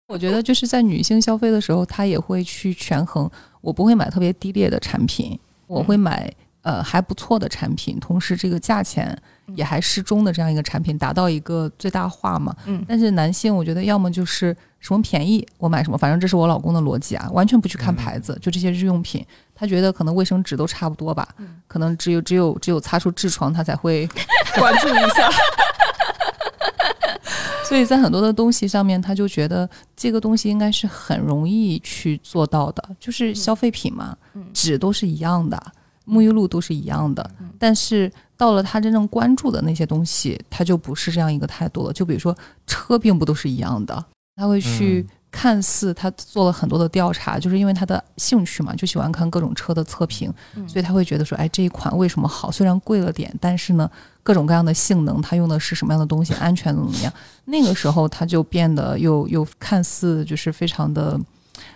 [0.08, 3.30] 我觉得就是在女性消费的时候，她也会去权衡。
[3.60, 5.38] 我不会买特别低劣的产品，
[5.68, 9.22] 我会买呃还不错的产品，同时这个价钱
[9.56, 12.56] 也还适中的这样一个产品，达到一个最大化嘛。
[12.66, 12.84] 嗯。
[12.88, 19.26] 但是男性，我觉得要么就是什么便宜我买什么，反正这是我老公的逻辑啊，完全不去看牌子，就这些日用品。
[19.54, 21.28] 他觉得可能卫生纸都差不多吧，
[21.68, 24.08] 可能只有只有只有擦出痔疮，他才会
[24.56, 25.30] 关注一下。
[27.68, 34.18] 所以在很多的东西上面，他就觉得这个东西应该是很容易去做到的，就是消费品嘛，
[34.54, 35.62] 纸都是一样的，
[36.10, 37.30] 沐浴露都是一样的。
[37.57, 41.93] 但是到了他真正关注的那些东西，他就不是这样一个态度了。
[41.93, 42.36] 就比如说
[42.66, 44.05] 车，并不都是一样的，
[44.36, 45.05] 他会去。
[45.32, 50.34] 看似他做了很多的调查，就是因为他的兴趣嘛，就喜欢看各种车的测评，
[50.68, 52.49] 所以他会觉得说，哎，这一款为什么好？
[52.49, 53.88] 虽然贵了点，但是呢，
[54.24, 57.14] 各种各样的性能，它用的是什么样的东西，安全怎么样？
[57.45, 61.20] 那个时候他就变得又又看似就是非常的，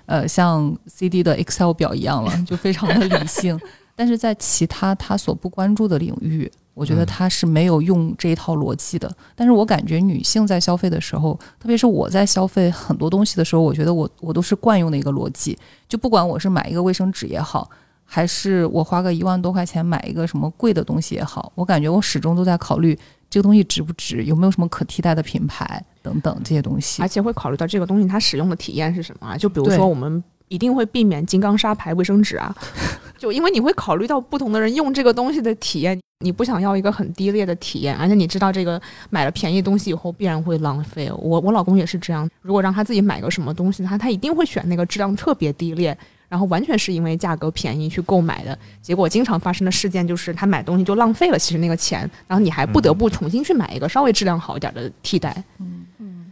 [0.07, 3.55] 呃，像 CD 的 Excel 表一样了，就非常的理性。
[3.96, 6.52] 但是在其他他所不关注的领域。
[6.76, 15.56] 我觉得他是没有用这一套逻辑的，但是我感觉女性在消费的时候，特别是我在消费很多东西的时候，我觉得我我都是惯用的一个逻辑，
[15.88, 17.70] 就不管我是买一个卫生纸也好，
[18.04, 22.98] 还是我花个一万多块钱买一个什么贵的东西也好，我感觉我始终都在考虑
[23.30, 29.38] 这个东西值不值，有没有什么可替代的品牌等等这些东西，而且会考虑到这个东西它使用的体验是什么啊？
[29.38, 30.24] 就比如说我们
[30.54, 32.56] 一定会避免金刚砂牌卫生纸啊，
[33.18, 35.99] 就因为你会考虑到不同的人用这个东西的体验。
[36.20, 41.12] 你不想要一个很低劣的体验，而且你知道这个买了便宜东西以后必然会浪费。
[41.18, 45.97] 我我老公也是这样，如果让他自己买个什么东西，他他一定会选那个质量特别低劣，
[46.30, 48.58] 然后完全是因为价格便宜去购买的。
[48.82, 55.43] 结果经常发生的事件就是他买东西就浪费了，其实那个钱，然后你还不得不重新去买一个稍微质量好一点的替代。
[55.60, 56.32] 嗯嗯，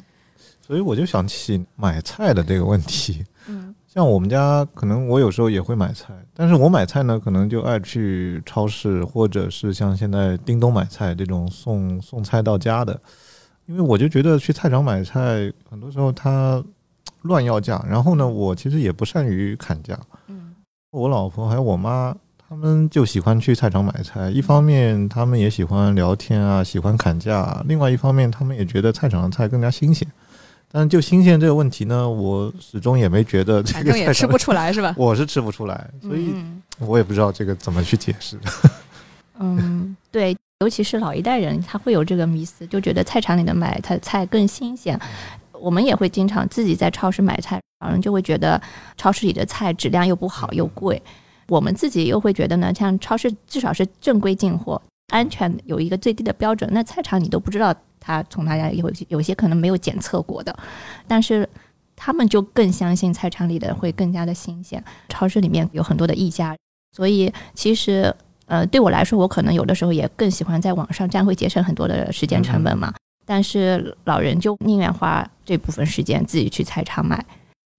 [0.65, 3.25] 所以我就想起买菜的这个问题。
[3.93, 12.97] 像我们家，可能我有时候也会买菜，但是我买菜呢，可能就爱去超市，或者是像现在叮咚买菜这种送送菜到家的，
[13.65, 16.63] 因为我就觉得去菜场买菜，很多时候他
[17.23, 19.99] 乱要价，然后呢，我其实也不善于砍价。
[20.27, 20.55] 嗯，
[20.91, 22.15] 我老婆还有我妈，
[22.47, 30.07] 他们就喜欢去菜场买菜，一方面他们也喜欢聊天啊，喜欢砍价，另外一方面他们也觉得菜场的菜更加新鲜。
[30.71, 34.95] 但就新鲜这个问题呢，我始终也没觉得这个也吃不出来是吧？
[34.97, 36.33] 我是吃不出来，所以
[36.79, 38.39] 我也不知道这个怎么去解释。
[39.39, 44.97] 嗯，对，尤其是老一代人，他会有这个迷思，就觉得菜场里的买菜菜更新鲜。
[45.59, 48.59] 我们也会经常自己在超市买菜，老人就会觉得
[48.95, 51.01] 超市里的菜质量又不好又贵。
[51.49, 56.69] 我们自己又会觉得呢，像超市至少是正规进货，安全有一个最低的标准。
[56.71, 57.75] 那菜场你都不知道。
[58.01, 60.53] 他从他家有有些可能没有检测过的，
[61.07, 61.47] 但是
[61.95, 64.83] 他们就更相信菜场里的会更加的新鲜。
[65.07, 66.57] 超市里面有很多的溢价，
[66.97, 68.13] 所以其实
[68.47, 72.93] 呃对我来说，我可能有的时候也更喜欢在网上，这样会节省很多的时间成本嘛。
[73.25, 77.23] 但是老人就宁愿花这部分时间自己去菜场买。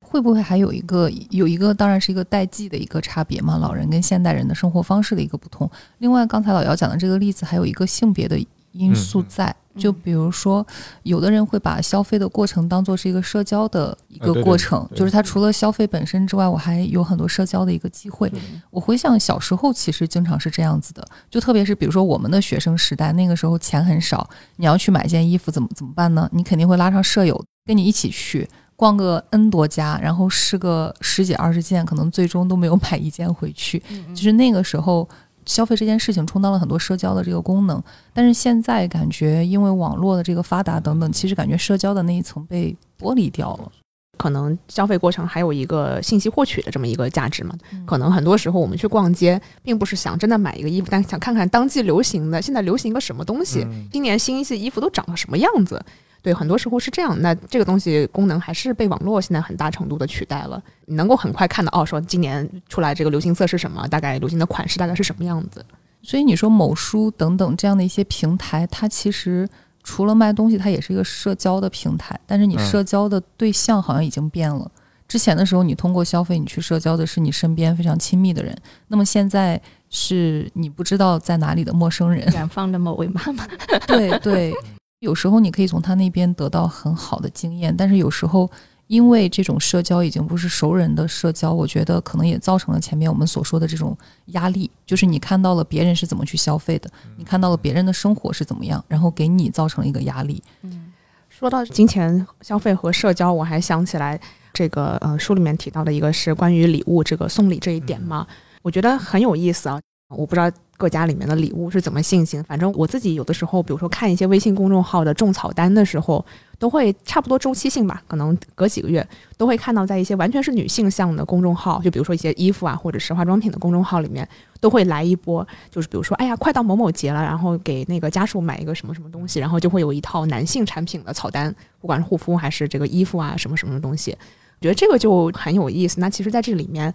[0.01, 3.57] 会不会还有一个有一个当然是一个代际的一个差别嘛？
[3.57, 5.69] 老人跟现代人的生活方式的一个不同。
[5.99, 8.39] 另外，刚才老姚讲的这个例子还有一个性别的
[8.73, 10.67] 因素在，就比如说，
[11.03, 18.33] 有的人会把消费的过程当做是一个社交的一个过程，就是他除了消费本身之外，我还有很多社交的一个机会。
[18.71, 26.29] 我回想小时候，其实经常是这样子的，就特别是比如说我们的学生时代，那个时候钱很少，你要去买件衣服，怎么怎么办呢？
[26.33, 28.49] 你肯定会拉上舍友跟你一起去。
[28.75, 33.81] 逛个 N 多家，然后试个十几二十件，可能最终都没有买一件回去。
[34.13, 35.09] 就是那个时候，
[35.47, 37.83] 消费这件事情充当了很多社交的这个功能。
[38.13, 43.71] 但是现在感觉，因为网络的这个发达等等，其实感觉社交的那一层被剥离掉了。
[44.19, 47.57] 可能消费过程还有一个信息获取的这么一个价值嘛？
[47.85, 55.85] 可能很多时候我们去逛街，并不是想真的买一个衣服，但想看看当季流行的，现在流行一个什么东西，今年新一季衣服都长了什么样子。
[56.23, 57.21] 对，很多时候是这样。
[57.21, 60.63] 那这个东西功能还是被网络现在很大程度的取代了。
[60.87, 65.65] 你能够很快看到，哦，说今年出来这个流行色是什么，大概流行的款式大概是什么样子。
[66.01, 69.49] 所以你说某书等等这样的一些平台，它其实
[69.83, 72.19] 除了卖东西，它也是一个社交的平台。
[72.25, 74.71] 但是你社交的对象好像已经变了。
[75.09, 78.57] 之前的时候，你通过消费，你去社交的是你身边非常亲密的人。
[78.89, 79.61] 那么现在
[79.91, 83.47] 是你不知道在哪里的陌生人，远方的某位妈妈。
[83.87, 84.55] 对 对。
[85.03, 88.49] 有时候你可以从他那边得到很好的经验，但是有时候
[88.87, 100.41] 因为这种社交已经不是熟人的社交，我觉得可能也造成了前面我们所说的这种压力，就是你看到了别人是怎么去消费的，你看到了别人的生活是怎么样，然后给你造成了一个压力。
[100.61, 100.93] 嗯，
[101.29, 104.21] 说到金钱消费和社交，我还想起来
[104.53, 108.25] 这个呃书里面提到的一个是关于礼物这个送礼这一点嘛，
[108.63, 109.81] 我觉得很有意思啊。
[110.15, 110.49] 我不知道
[110.83, 116.27] 各家里面的礼物是怎么进行，反正我自己有的时候，比如说看一些微信公众号的种草单的时候，
[116.59, 119.07] 都会差不多周期性吧，可能隔几个月
[119.37, 124.29] 都会看到，在一些完全是女性向的公众号，就比如说一些衣服啊，或者是化妆品的公众号里面，
[124.59, 134.11] 都会来一波，就是比如说，哎呀，快到某某节了，然后给那个家属买一个什么什么东西，然后就会有一套男性产品的草单，不管是护肤还是这个衣服啊，什么什么东西，
[134.59, 136.01] 我觉得这个就很有意思。
[136.01, 136.93] 那其实，在这里面，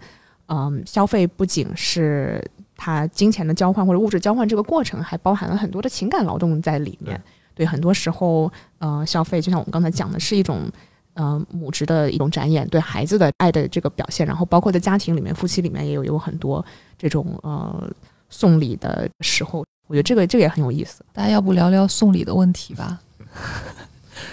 [0.48, 2.44] 嗯，消费不仅是。
[2.78, 7.20] 它金钱的交换或者物质交换这个过程，还包含了很多的情感劳动在里面。
[7.54, 10.70] 对，很多时候，呃，消费就像我们刚才讲的，是一种，
[11.14, 14.24] 呃，母职的一种展演，对孩子的爱的这个表现。
[14.24, 16.64] 然后，包括在家庭里面，夫妻里面也有有很多
[16.96, 17.90] 这种呃
[18.30, 19.64] 送礼的时候。
[19.88, 21.02] 我觉得这个这个也很有意思。
[21.12, 23.00] 大家要不聊聊送礼的问题吧？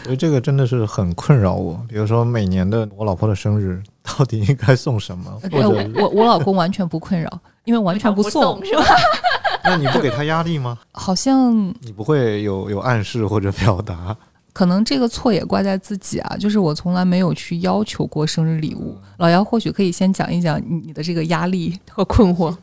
[0.03, 1.83] 我觉得这个真的是很困扰我。
[1.87, 5.39] 比如说，每年的我老婆的生日，到底应该送什么？
[5.51, 7.41] 或者我我老公完全不困扰。
[7.65, 8.83] 因为完全不送是吧？
[9.65, 10.77] 那你不给他压力吗？
[10.91, 11.51] 好像
[11.81, 14.15] 你不会有有暗示或者表达。
[14.53, 18.95] 可能这个错也怪在自己啊，就是我从来没有去要求过生日礼物。
[19.17, 22.55] 老姚或许可以先讲一讲你的这个压力和困惑。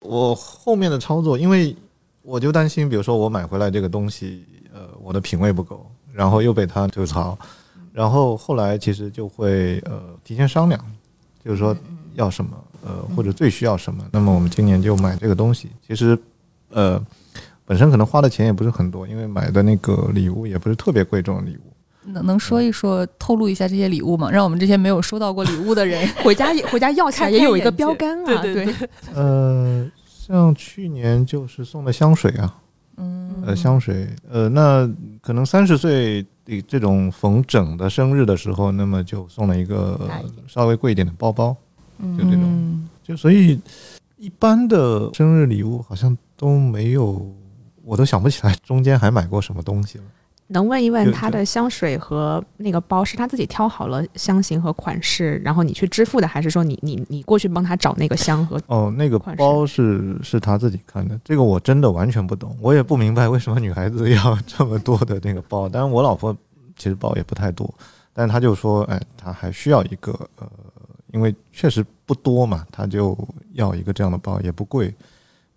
[0.00, 1.76] 我后面的操作，因为
[2.22, 7.38] 我就担心，比如说我买回来这个东西，呃，我的品味不够，然后又被他吐槽，
[7.96, 10.78] 然后后来其实就会呃提前商量，
[11.42, 11.74] 就是说
[12.14, 12.50] 要什么。
[12.88, 15.68] 呃，或者最需要什么，那么我们今年就买这个东西。
[15.84, 16.16] 其实，
[16.70, 17.04] 呃，
[17.64, 22.12] 本身可能花的钱也不是很多，因为买的那个礼物也不是特别贵重的礼物。
[22.12, 24.30] 能能说一说，透露一下这些礼物吗？
[24.30, 28.40] 让我们这些没有收到过礼物的人回家回家要起来也有一个标杆啊。
[28.40, 28.88] 对对对。
[29.12, 32.56] 呃，像去年就是送的香水啊，
[32.96, 34.88] 嗯，呃，香水，呃，那
[35.20, 40.00] 可能三十岁的这种逢整的生日的时候，那么就送了一个
[40.46, 41.56] 稍微贵一点的包包。
[42.18, 43.58] 就这种，就所以
[44.18, 47.34] 一般的生日礼物好像都没有，
[47.82, 50.04] 我都想不起来中间还买过什么东西了。
[50.48, 65.68] 能问一问他的香水和那个包是他自己挑好了香型和款式，然后你去支付的，还是说你你你过去帮他找那个香和哦那个包是是他自己看的，这个我真的完全不懂，我也不明白为什么女孩子要这么多的那个包。
[65.68, 66.36] 当然我老婆
[66.76, 67.72] 其实包也不太多，
[68.12, 70.48] 但是他就说，哎，他还需要一个呃。
[71.12, 73.16] 因为确实不多嘛，他就
[73.54, 74.92] 要一个这样的包，也不贵，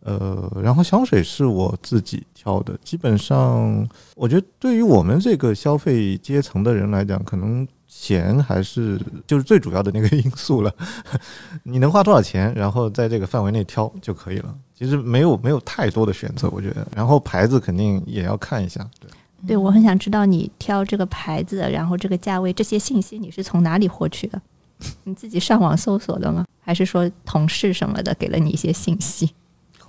[0.02, 10.74] 呃，然后香水是我自己挑的，基本上我觉得对于我们这个消费阶层的人来讲，可能钱还是就是最主要的那个因素了。
[11.64, 14.56] 你能花多少钱，然后在这个范围内挑就可以了。
[14.74, 16.88] 其实没有没有太多的选择，我觉得。
[16.96, 19.10] 然后牌子肯定也要看一下，对。
[19.48, 24.42] 对我很想知道你挑这个牌子，然后这个价位这些信息你是从哪里获取的？
[25.04, 26.46] 你自己上网搜索的吗？
[26.60, 29.32] 还是说同事什么的给了你一些信息？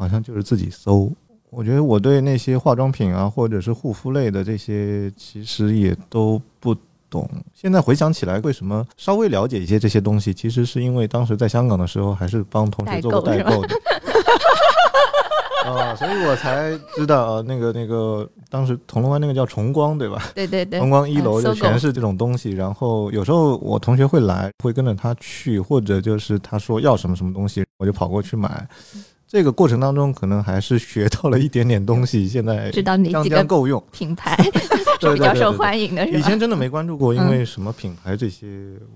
[0.01, 1.13] 好像就是自己搜。
[1.51, 6.75] 我觉得我对那些化妆品啊，或者是护肤类的这些，其实也都不
[7.11, 7.29] 懂。
[7.53, 13.77] 现在回想起来，为什么稍微了解一些这些东西，其实是因为当时在香港的时候，还是帮同学做过代代购购的。
[15.67, 20.31] 啊，所以我才知道啊，那个那个，当时铜锣湾那个叫崇光，对吧？
[20.35, 22.53] 对对对，崇光一楼就全是这种东西。
[22.53, 28.67] 然后有时候我同学会来，会跟着他去，或者就是他说要什么什么东西，我就跑过去买。
[29.31, 33.81] 这个过程当中，可能还是学到了一点点东西，现在知道哪几个够用。
[33.93, 34.37] 品牌
[35.01, 36.19] 是比较受欢迎的，是吧？
[36.19, 38.49] 以前真的没关注过，因为什么品牌这些，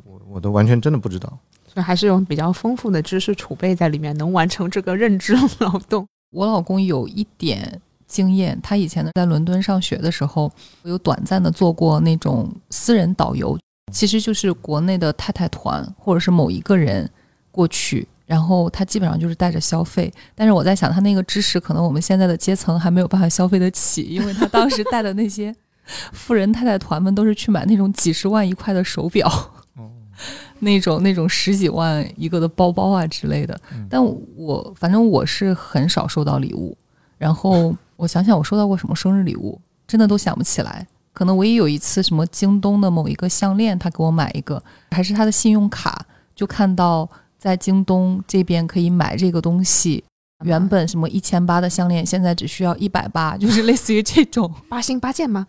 [0.04, 1.32] 我我都完全真的不知道。
[1.72, 6.04] 所以还是有比较丰富的知识储备在里面，能完成这个认知劳动。
[6.32, 10.50] 我老公有一点经验，他以前呢在伦敦上学的时候，
[10.82, 13.56] 有短暂的做过那种私人导游，
[13.92, 17.08] 其实就是国内的太太团或者是某一个人
[17.52, 20.12] 过去，然后他基本上就是带着消费。
[20.34, 25.54] 但是我在想，他那个知识可能我们现在的阶层还没有办法消费得起，因为他当时带的那些
[26.12, 29.30] 富人太太团们都是去买那种几十万一块的手表。
[30.60, 34.02] 那种那种十几万一个的包包啊之类的，嗯但
[34.36, 36.76] 我反正我是很少收到礼物。
[37.18, 40.86] 然后我想想，我收到过什么生日礼物，真的都想不起来。
[41.12, 44.62] 可能唯一有一次，什么京东的某一个项链，他给我买一个，
[44.92, 46.04] 还是他的信用卡，
[46.34, 47.08] 就看到
[47.44, 50.02] 在京东这边可以买这个东西，
[50.46, 54.50] 原本什么一千八的项链，现在只需要一百八，就是类似于这种。
[54.66, 55.46] 八星八件吗？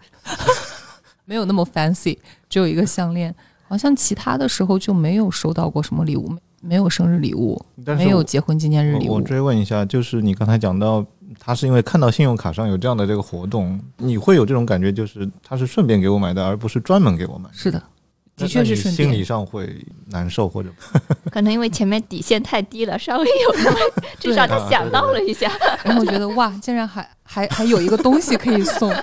[1.24, 2.18] 没有那么 fancy，
[2.50, 3.34] 只有一个项链。
[3.64, 6.28] 好像其他的时候就没有收到过什么礼物，
[6.62, 9.22] 没没有生日礼物，没有但是我结婚纪念日礼我我。
[9.22, 11.06] 追问一下，就是你刚才讲到，
[11.40, 17.50] 他是因为看到信用卡上有这样的这个活动，你会有这种感觉，就是他是顺便给我买的，而不是专门给我买。
[17.54, 17.95] 是的，那
[18.36, 19.24] 的确是那你心理。
[19.24, 19.76] 上会
[20.08, 20.70] 难受或者
[21.32, 23.78] 可能因为前面底线太低了，稍微有那么，
[24.20, 25.50] 至少他想到了一下。
[25.84, 28.94] 然后我觉得哇，竟然还还还有一个东西可以送，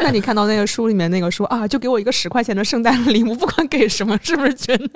[0.00, 4.88] 那你看到那个书里面那个说啊，就给我一个十块钱的圣诞礼物，不管给什么，是不是觉得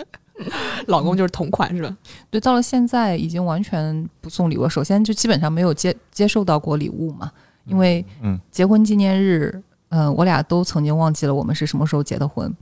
[0.87, 1.97] 老公就是同款是吧？
[2.30, 4.68] 对，到了现在已经完全不送礼物。
[4.68, 7.30] 首先就基本上没有接接受到过礼物嘛，
[7.66, 12.53] 因为嗯结婚纪念日，嗯、我俩都曾经忘记了我们是什么时候结的婚，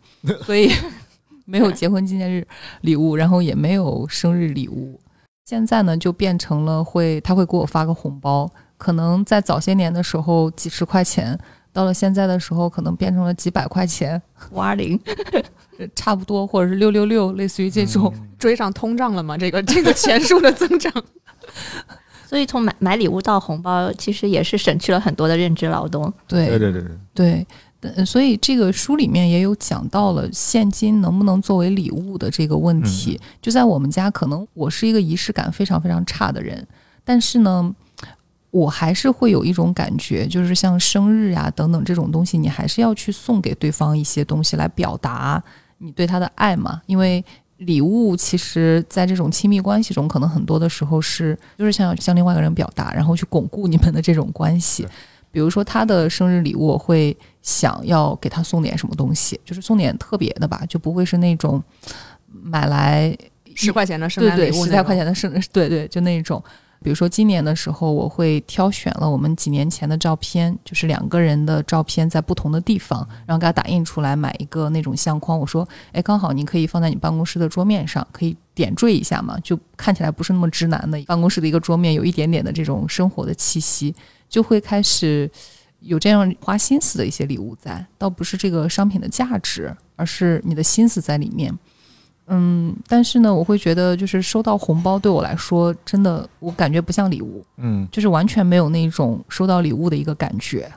[0.45, 0.71] 所以
[1.45, 2.47] 没有结婚纪念日
[2.81, 5.01] 礼物，然后也没有生日礼物。
[5.45, 11.39] 现在呢，就变成了会他会给我发个红包，可能在早些年的时候几十块钱，
[11.73, 14.21] 到了现在的时候可能变成了几百块钱，
[14.51, 14.99] 五二零，
[15.95, 18.13] 差不多，或者是六六六，类似于这种。
[18.17, 19.39] 嗯追上通胀了吗？
[19.39, 20.93] 这个这个钱数的增长，
[22.27, 26.13] 所以从买买礼物到红包，其实也是省去了很多的认知劳动。
[26.27, 27.47] 对对对对对，对，
[27.83, 33.21] 呃所以这个书里面也有讲到了现金能不能作为礼物的这个问题。
[33.41, 36.67] 就在我们家，可能我是一个仪式感非常非常差的人，
[37.05, 37.75] 但是呢，
[38.51, 45.43] 我还是会有一种感觉，就是像生日呀、等等这种东西，你还是要去送给对方一些东西来表达
[45.79, 47.25] 你对他的爱嘛，因为。
[47.59, 54.85] 礼物其实，在这种亲密关系中，可能很多的时候是就是想要向另外一个人表达，然后去巩固你们的这种关系。
[55.33, 61.61] 比如说他的生日礼物，我会想要给他送点什么东西，就是送点特别的吧，就不会是那种
[62.31, 63.17] 买来
[63.55, 66.41] 十块钱的圣诞礼物，对对十来块钱的生日， 对对，就那种。
[66.85, 75.39] 比如说今年的时候，我会挑选了我们几年前的照片，就是两个人的照片在不同的地方，然后给他打印出来，买一个那种相框。
[75.39, 83.95] 我说，哎，刚好你可以放在你办公室的桌面上，可以点缀一下嘛，就看起来不是那么直男的办公室的一个桌面，有一点点的这种生活的气息，
[84.33, 85.31] 就会开始
[85.81, 91.57] 有这样花心思的一些礼物在，倒不是这个商品的价值，而是你的心思在里面。
[92.29, 100.73] 嗯，但是呢，我会觉得就是收到红包对我来说，真的我感觉不像礼物，嗯，就是完全没有那种收到礼物的一个感觉。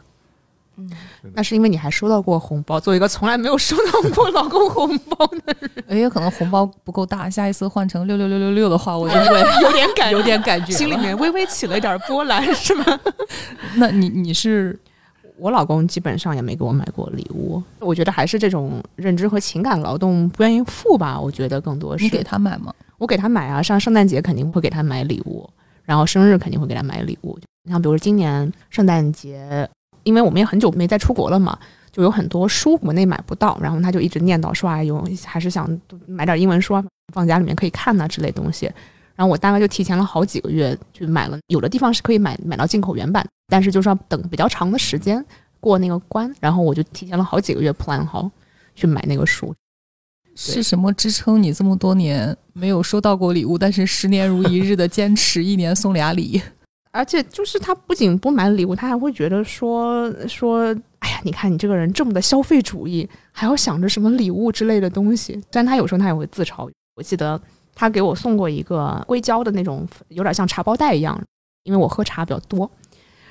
[1.33, 2.79] 那是因为你还收到过红包。
[2.79, 10.71] 作为一个从来没有收到过老公红包的人，也有可能红包不够大，下一次换成六六六六六的话，我就会有点感有点感觉。
[10.71, 12.85] 心里面微微起了一点波澜，是吗？
[13.77, 14.77] 那你你是
[15.37, 21.19] 我老公基本上也没给我买过礼物，我觉得还是这种认知和情感劳动不愿意付吧。
[21.19, 22.73] 我觉得更多是你给他买吗？
[22.97, 25.49] 我给他买啊，像圣诞节肯定会给他买礼物，
[25.83, 27.37] 然后生日肯定会给他买礼物。
[27.69, 29.67] 像比如今年圣诞节，
[30.05, 31.59] 因为我们也很久没再出国了嘛，
[31.91, 35.69] 就有很多书国内买不到，然后他就一直念叨说啊，有还是想
[36.07, 36.81] 买点英文书啊，
[37.13, 38.71] 放家里面可以看呐、之类东西。
[39.15, 45.23] 然后我大概就提前了好几个月去买了，有的地方是可以买买到进口原版，但是就是要等比较长的时间。
[45.61, 48.29] 过那个关，然后我就提前了好几个月 plan 好
[48.75, 49.51] 去买那个书。
[50.35, 56.39] 是什么支撑你这么多年没有收到过礼物，但是十年如一日的坚持，一年送俩礼？
[56.95, 65.33] 而且就是他不仅不买礼物，他还会觉得说说，哎呀，你看你这个人这么的消费主义，还要想着什么礼物之类的东西。
[65.51, 66.71] 虽然他有时候他也会自嘲。
[66.95, 67.37] 我记得
[67.75, 71.21] 他给我送过一个硅胶的那种，有点像茶包袋一样，
[71.65, 72.59] 因为我喝茶比较多，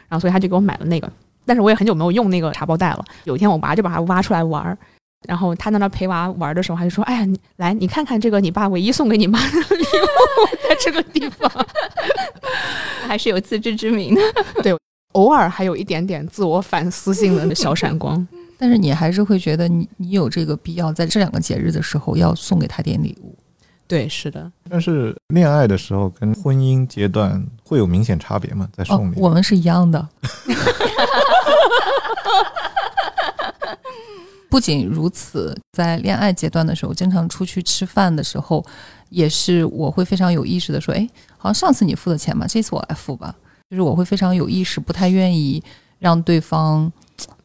[0.08, 1.10] 然后所以他就给我买了那个。
[1.46, 3.02] 但是我也很久没有用那个茶包袋了。
[3.24, 4.76] 有一天我娃就把它挖出来玩儿，
[5.26, 11.50] 然后他在那陪娃玩的时候，他就说：“哎呀，你来，你看看这个，你爸唯一送给你妈的 礼物，在这个地方。
[13.06, 14.20] ”还是有自知之明的，
[14.62, 14.76] 对，
[15.12, 18.26] 偶尔还有一点点自我反思性的小闪光，
[18.58, 23.36] 但是你还是会觉得你你有这个必要在这两个节日的时候要送给他点礼物。
[23.86, 24.50] 对，是的。
[24.70, 28.66] 但是恋爱的时候跟婚姻阶段会有明显差别吗？
[28.74, 30.08] 在送礼，我们是一样的。
[34.54, 38.64] 不仅如此，在恋爱阶段的时候，经常出去吃饭的时候，
[39.08, 43.34] 也是我会非常有意识的说：“哎，好像上次你付的钱吧，这次我来付吧。”
[43.68, 45.60] 就是我会非常有意识，不太愿意
[45.98, 46.92] 让对方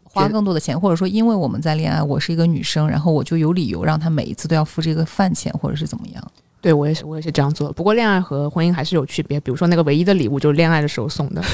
[0.03, 6.23] 花更多的钱，或者说因为我们在恋爱，我是一个女生，然后我就有理由让他每一次都要付这个饭钱，或者是怎么样。
[6.61, 7.73] 对我也是，我也是这样做的。
[7.73, 11.41] 不过恋爱和婚姻还是有区别，比如说那个唯一的礼物就是恋爱的时候送的。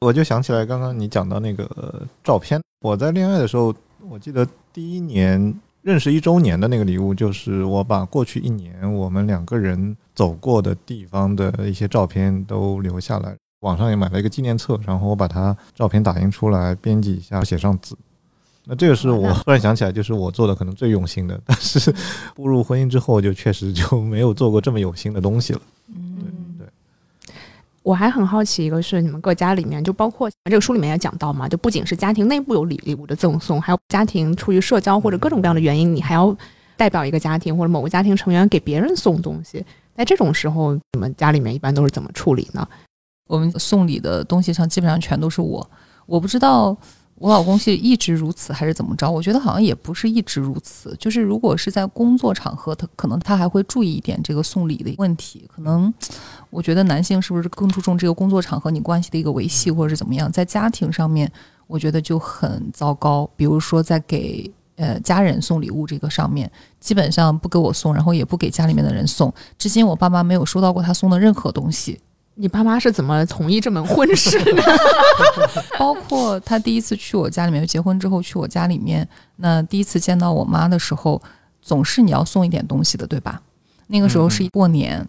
[0.00, 2.60] 我就想起来，刚刚你讲到那个照片。
[2.80, 3.74] 我在恋爱的时候，
[4.08, 13.34] 我记得第一年认识一周年的那个礼物，就是我把过去一年我们两个人走过的地方的一些照片都留下来。
[13.60, 17.98] 网上也买了一个纪念册，然后我把它照片打印出来，编辑一下，写上字。
[18.64, 21.40] 那这个是我突然想起来，就是我做的可能最用心的。
[21.44, 21.92] 但是
[22.36, 25.60] 步入婚姻之后，就确实就没有做过这么有心的东西了。
[25.88, 26.37] 嗯
[27.82, 36.36] 我还很好奇，一个是你们各家里面，就包括这个书里面也讲到嘛，就不仅是家庭内部有礼礼物的赠送，还有家庭出于社交或者各种各样的原因，你还要
[36.76, 39.64] 代表一个家庭或者某个家庭成员给别人送东西。
[39.94, 42.68] 在这种时候，你们家里面一般都是怎么处理呢？
[43.26, 45.70] 我们送礼的东西上基本上全都是我，
[46.06, 46.76] 我不知道。
[47.20, 49.10] 我老公是一直如此还是怎么着？
[49.10, 50.96] 我觉得好像也不是一直如此。
[51.00, 55.44] 就是如果是在工作场合，他可能他还会注意一点这个送礼的问题。
[55.52, 55.92] 可能
[56.50, 60.30] 我觉得男性是不是更注重这个工作场合你关系的一个维系，或者是怎么样？
[60.30, 61.30] 在家庭上面，
[61.66, 63.28] 我觉得就很糟糕。
[63.36, 69.32] 比如说在给呃家人送礼物这个上面，基本上不给我送，然后也不给家里面的人送。
[69.58, 72.00] 至今我爸妈没有收到过他送的任何东西。
[72.40, 74.62] 你爸妈是怎么同意这门婚事的？
[75.76, 81.20] 包括他第一次去我家里面，结婚之后去我家里面，那第一次见到我妈的时候，
[81.60, 83.42] 总是你要送一点东西的，对吧？
[83.88, 85.04] 那个时候是过年，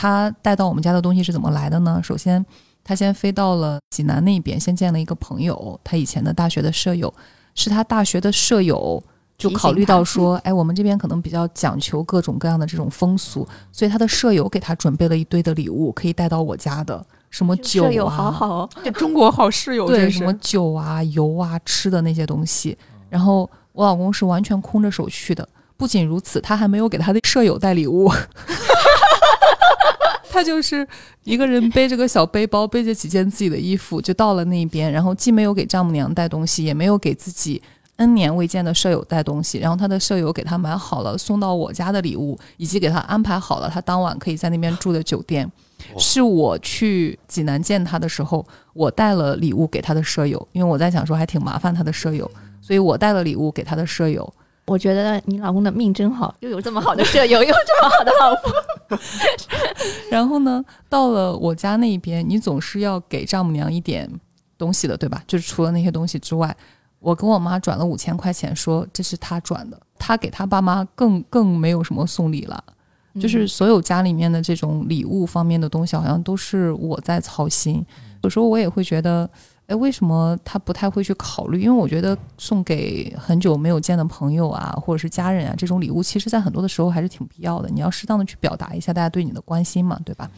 [0.00, 2.00] 他带到我们家的东西是怎么来的呢？
[2.04, 2.44] 首先，
[2.84, 7.12] 他先飞到了济南那边，先见了一个朋友，他以前的大学的舍友，
[7.56, 9.02] 是他大学的舍友。
[9.36, 22.76] 就考虑到说，哎，我们这边可能比较讲求各种各样的这种风俗，所以他的舍友给他准备了一堆的礼物，可以带到我家的，什么酒啊，好好，中国好室友，对，什么酒啊、油啊、吃的那些东西。
[23.08, 25.48] 然后我老公是完全空着手去的。
[25.76, 28.10] 不仅如此，他还没有给他的舍友带礼物，
[30.30, 30.86] 他就是
[31.24, 37.62] 一个人背着个小背包，背着几件自己的衣服就到了那边，然后既没有给丈母娘带东西，也没有给自己。
[37.96, 45.50] N 年未见的舍友带东西，然后他的舍友给他买好了送到我家的礼物，以及给他安排好了他当晚可以在那边住的酒店。
[45.96, 54.32] 是我去济南见他的时候，我带了礼物给他的舍友，因为我在想说还挺麻烦他的舍友，所以我带了礼物给他的舍友。
[54.68, 58.98] 我觉得你老公的命真好，又有这么好的舍友，又这么好的老婆。
[60.10, 64.08] 然后呢，到了我家那边，你总是要给丈母娘一点
[64.56, 65.22] 东西的，对吧？
[65.26, 66.54] 就是除了那些东西之外。
[67.00, 72.60] 我跟我妈转了五千块钱，说这是他转的，他给他爸妈更更没有什么送礼了，
[73.20, 77.86] 就是所有家里面的这种礼物方面的东西，好像都是我在操心。
[78.24, 79.30] 有时候我也会觉得，
[79.68, 81.60] 哎，为什么他不太会去考虑？
[81.60, 87.68] 因为我觉得送给很久没有见的朋友啊，或者是家人啊，这种礼物，其实在很多的时候还是挺必要的。
[87.68, 90.30] 你要适当的去表达一下大家对你的关心嘛，对吧？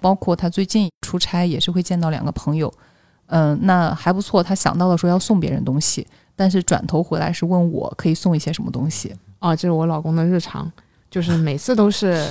[0.00, 2.72] 包括他最近出差也是会见到两个朋友。
[3.26, 4.42] 嗯，那还不错。
[4.42, 9.14] 他想到了说要送别人东西，但是转头回来是问我可以送一些什么东西。
[9.38, 10.70] 啊，这是我老公的日常，
[11.14, 12.26] 就是每次都是，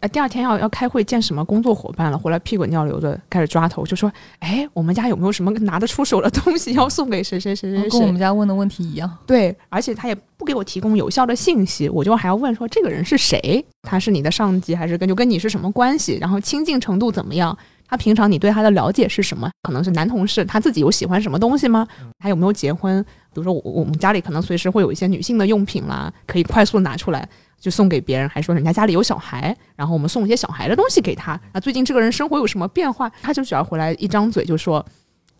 [0.00, 7.90] 呃，第二天要要开会见什么工作伙伴了，回来屁滚尿流的开始抓头，就说，哎，我们家有没有什么拿得出手的东西要送给谁谁谁谁？
[7.90, 9.18] 跟我们家问的问题一样。
[9.26, 13.62] 对，而且他也不给我提供有效的信息，我就还要问说这个人是谁？
[13.82, 16.16] 他是你的上级还是跟就跟你是什么关系？
[16.18, 17.54] 然后亲近程度怎么样？
[17.86, 19.50] 他平常你对他的了解是什么？
[19.64, 21.86] 可能是男同事，他自己有喜欢什么东西吗？
[22.18, 23.04] 他有没有结婚？
[23.34, 27.28] 比如说我我们家里可能随时会有一些女性的用品啦，可以快速拿出来
[27.62, 31.40] 就送给别人，还说人家家里有小孩，然后我们送一些小孩的东西给他。
[31.52, 33.08] 啊，最近这个人生活有什么变化？
[33.22, 34.84] 他就只要回来一张嘴就说，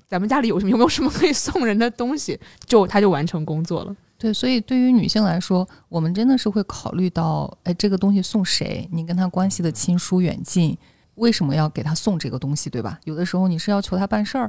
[0.07, 3.97] 咱们家里有什么有没有什么可以送人的东西，就他就完成工作了。
[4.16, 8.89] 对，所以对于女性来说，我们真的是会考虑到，哎，这个东西送谁？
[8.93, 10.78] 你跟他关系的亲疏远近，
[11.16, 13.01] 为什么要给他送这个东西，对吧？
[13.03, 14.49] 有的时候你是要求他办事儿，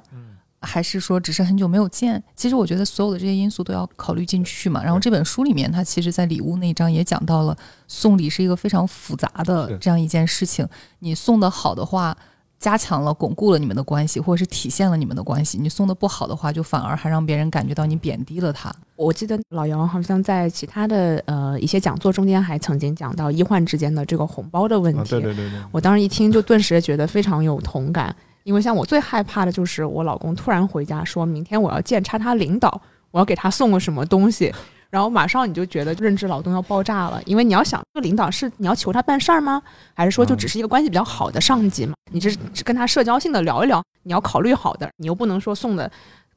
[0.63, 2.21] 还是说只是很久没有见？
[2.35, 4.83] 其实我觉得所有的这些因素都要考虑进去嘛。
[4.83, 7.55] 然后这本书里面，它其实在礼物那一章也讲到了，
[7.87, 10.67] 送礼是一个非常复杂的这样一件事情。
[10.99, 12.17] 你送的好的话。
[12.59, 15.57] 加强了、巩固了你们的关系，或者是体现了你们的关系。
[15.57, 18.73] 你送的不好的话，就反而还让别人感觉到你贬低了他。
[18.95, 25.09] 我记得老姚好像在其他的呃一些讲座中间还曾经讲到医患之间的这个红包的问题。
[25.09, 25.59] 对对对对。
[25.73, 34.53] 我当时一听就顿时觉得非常有同感，因为像我最害怕的就是我老公突然回家说明天我要见叉叉领导，我要给他送个什么东西。
[34.89, 39.59] 然后马上你就觉得认知劳动要爆炸了，因为你要想，这个领导是你要求他办事儿吗？
[39.95, 41.95] 还是说就只是一个关系比较好的上级嘛？
[42.11, 45.91] 你这是跟他社交性的聊一聊，你要考虑好的，你又不能说送的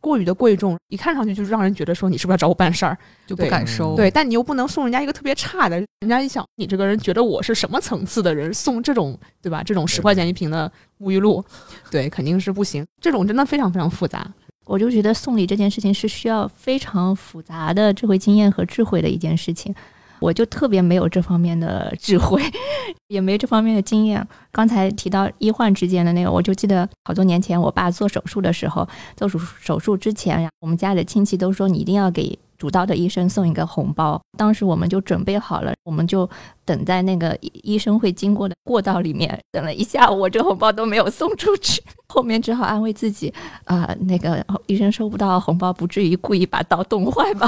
[0.06, 2.96] 过于的贵重，一看上去就是让人觉得说你是不是要找我办事儿，
[3.26, 3.96] 就不敢收。
[3.96, 9.64] 对，但你又不能送人家一个特别差的，人家一想你这个人觉得我是什么层次的人，送这种对吧？
[9.64, 10.70] 这种十块钱一瓶的
[11.00, 11.44] 沐浴露，
[11.90, 12.86] 对，肯定是不行。
[13.00, 14.32] 这种真的非常非常复杂。
[14.64, 19.74] 我就觉得送礼这件事情是需要非常复杂的智慧经验和智慧的一件事情，
[20.20, 22.42] 我就特别没有这方面的智慧，
[23.08, 24.26] 也没这方面的经验。
[24.50, 28.86] 刚才提到医患之间的那个，我就记得好多年前我爸做手术的时候，
[29.16, 32.38] 做手手术之前，我们家的亲戚都说你一定要给。
[32.58, 36.26] 主刀的医生送一个红包，当时我们就准备好了，我们就
[36.64, 41.82] 等在那个医生会经过的过道里面，等了一下午，我这红包都没有送出去。
[42.08, 43.30] 后面只好安慰自己，
[43.64, 47.46] 啊，那个医生收不到红包，不至于故意把刀冻坏吧？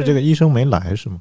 [0.00, 1.20] 是这个医生没来是吗？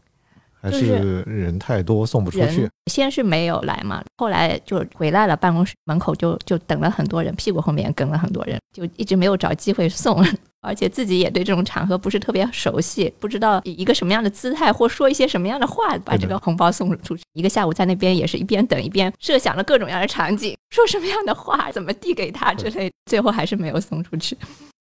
[0.61, 2.67] 还是人太多送不出去？
[2.91, 10.25] 先是没有来嘛，后来就回来了，办公室门口就就等了很多人，屁股后面跟了很多人，就一直没有找机会送。
[10.65, 17.21] 而且自己也对这种场合不是特别熟悉，不知道以一个什么样的姿态或说一些什么样的话把这个红包送出去。
[17.33, 24.35] 一个下午在那边也是一边等一边设想了各种样的场景， 说什么样的话，怎么递给他之类， 最后还是没有送出去，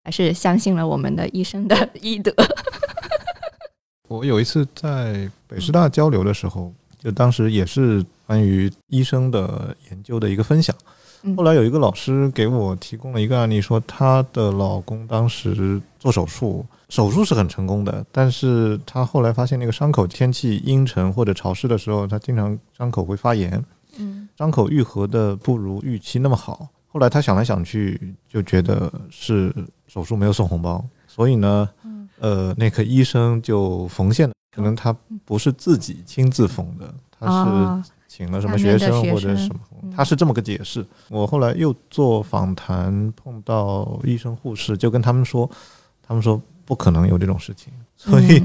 [0.03, 2.33] 还是相信了我们的医生的医德。
[4.11, 10.75] 我有一次在北师大交流的时候，就当时也是关于医生的研究的一个分享。
[11.37, 23.63] 后来有一个老师给我提供了一个案例，说她的老公当时做手术，手术是很成功的，但是她后来发现那个伤口天气阴沉或者潮湿的时候，她经常伤口会发炎，
[23.97, 26.67] 嗯，伤口愈合的不如预期那么好。
[26.87, 29.53] 后来她想来想去，就觉得是
[29.87, 31.69] 手术没有送红包，所以呢，
[32.21, 34.95] 呃，那个医生就缝线的，可能他
[35.25, 37.91] 不是自己亲自缝的，他是。
[38.13, 39.61] 请了什么学生或者什么，
[39.95, 40.85] 他是这么个解释。
[41.07, 45.49] 我后来又做访谈，碰到医生护士，就跟他们说，
[46.05, 47.71] 他们说不可能有这种事情。
[47.95, 48.43] 所以，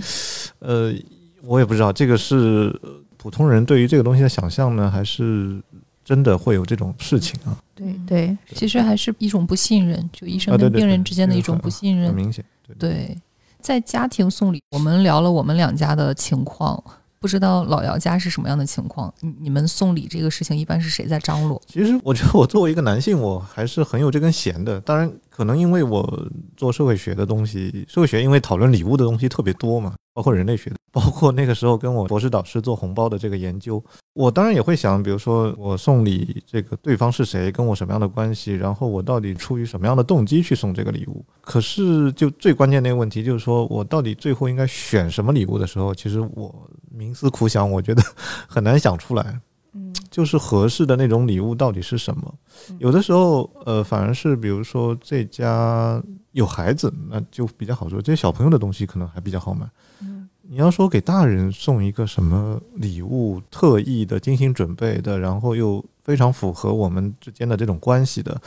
[0.61, 0.95] 呃，
[1.43, 2.81] 我也不知道这个是
[3.17, 5.61] 普通人对于这个东西的想象呢，还是
[6.05, 7.59] 真的会有这种事情啊？
[7.75, 12.45] 对对，其实还是一种不信任，就医生跟病人之间的一种不信任，很明显。
[12.79, 13.19] 对，
[13.67, 16.81] 在家庭送礼，我们聊了我们两家的情况。
[17.19, 19.13] 不知道老姚家是什么样的情况？
[19.21, 21.61] 你你们送礼这个事情一般是谁在张罗？
[21.67, 24.81] 其实我觉得我作为一个男性，我还是很有这根弦的。
[24.83, 29.97] 当然，可能因为我做社会学的东西，社会学因为讨论礼物的东西特别多嘛。
[30.15, 41.23] 包括人类学的，包括那个时候跟我博士导师做红包的这个研究，我当然也会想，比如说我送礼，这个对方是谁，跟我什么样的关系，然后我到底出于什么样的动机去送这个礼物。
[41.43, 48.03] 可是，就最关键那个问题，就是说我到底最后应该选什么礼物的时候，其实我冥思苦想，我觉得
[48.49, 49.39] 很难想出来。
[49.75, 52.35] 嗯，就是合适的那种礼物到底是什么？
[52.79, 56.03] 有的时候，呃，反而是比如说这家
[56.33, 59.67] 有孩子，那就比较好说，这些小朋友的东西可能还比较好买。
[60.49, 68.41] 你要说给大人送一个什么礼物，特意的、精心准备的，然后又非常符合我们之间的这种关系的，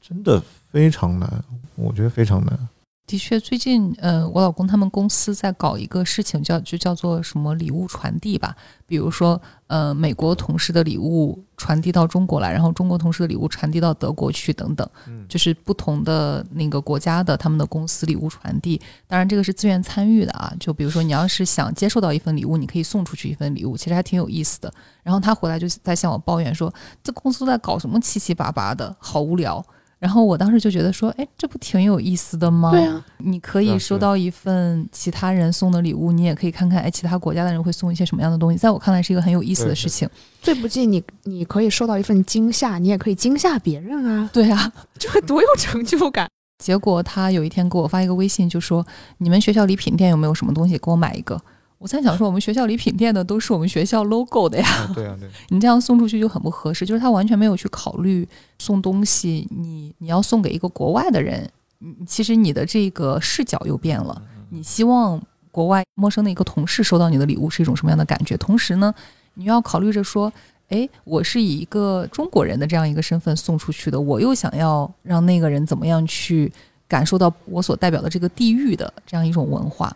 [0.00, 1.44] 真的非常难，
[1.76, 2.68] 我觉得非常难。
[3.04, 8.56] 的确，最近呃，我老公他们公司在搞一个事情，叫就叫做什么礼物传递吧。
[8.86, 14.88] 比如说，呃，美国同事的礼物传递到中国来，然后中国同事的礼物传递到德国去，等等。
[15.08, 18.80] 嗯就是不同的那个国家的他们的公司礼物传递。
[19.06, 20.54] 当然，这个是自愿参与的啊。
[20.58, 24.72] 就比如说，你要是想接受到一份礼物，你可以送出去一份礼物，其实还挺有意思的。
[25.02, 26.72] 然后他回来就在向我抱怨说，
[27.02, 29.62] 这公司在搞什么七七八八的，好无聊。
[30.02, 32.72] 然后我当时就觉得说，哎，这不挺有意思的吗？
[32.72, 38.58] 对啊，你可以收到一份其他人送的礼物，你也可以看看，哎，其他国家的人会送一些什么样的东西。
[38.58, 40.08] 在我看来，是一个很有意思的事情。
[40.40, 46.28] 最不济你你可以收到一份惊吓，你也可以惊吓别人啊，对啊， 这会多有成就感。
[46.58, 48.84] 结果他有一天给我发一个微信，就说
[49.18, 51.40] ：“你们学校礼品店有没有什么东西给我买一个？”
[51.82, 56.86] 我在想说，我们学校礼品店的都是我们学校 logo 的呀，啊对啊，对， 你这样送出去就很不合适。
[56.86, 58.26] 就是他完全没有去考虑
[58.60, 61.50] 送东西，你你要送给一个国外的人，
[61.80, 64.22] 你其实你的这个视角又变了。
[64.50, 68.36] 你希望国外陌生的一个同事收到你的礼物是一种什么样的感觉？
[68.36, 68.94] 同时呢，
[69.34, 70.32] 你要考虑着说，
[70.68, 76.52] 诶，我是以一个中国人的这样一个身份送出去的，我又想要让那个人怎么样去
[76.86, 79.92] 感受到我所代表的这个地域的这样一种文化。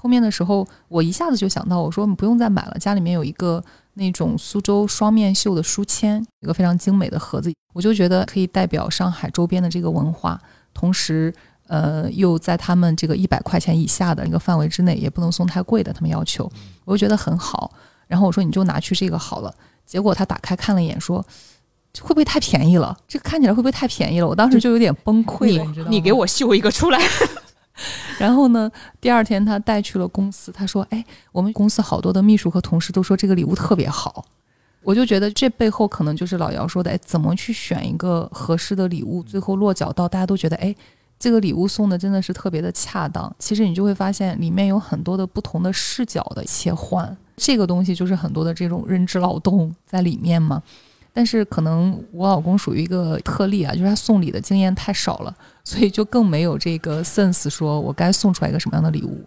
[0.00, 3.62] 后面的时候，我一下子就想到，我说你不用再买了，家里面有一个
[3.94, 10.40] 那种苏州双面绣的书签，一个非常精美的盒子，我就觉得可以代表上海周边的这个文化，
[10.72, 11.32] 同时。
[11.68, 16.50] 呃，又在他们这个一百块钱以下的一个范围之内，也不能送太贵的，他们要求，
[16.84, 17.70] 我就觉得很好。
[18.08, 19.54] 然后我说你就拿去这个好了。
[19.86, 21.24] 结果他打开看了一眼，说
[22.00, 22.98] 会不会太便宜了？
[23.06, 24.26] 这个看起来会不会太便宜了？
[24.26, 25.90] 我当时就有点崩溃了，你知道吗？
[25.92, 26.98] 你给我绣一个出来，
[28.18, 28.70] 然后呢，
[29.00, 34.24] 第二天他带去了公司，他说：“哎，我们公司好多的秘书和同事都说这个礼物特别好。”
[34.82, 40.74] 我就觉得这背后可能就是老姚说的，哎，怎么去选一个合适的礼物，最后落脚到大家都觉得，哎，
[41.18, 43.30] 这个礼物送的真的是特别的恰当。
[43.38, 50.62] 其实你就会发现里面有很多的不同的视角的切换，这个东西就是很多的这种认知劳动在里面嘛。
[51.12, 55.36] 但是可能我老公属于一个特例啊，就是他送礼的经验太少了，
[55.70, 59.24] 所以就更没有这个 sense，说我该送出来一个什么样的礼物。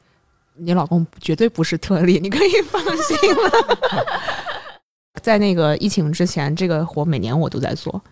[0.57, 4.17] 你老公绝对不是特例，你可以放心了。
[5.23, 8.03] 在那个疫情之前，这个活每年我都在做，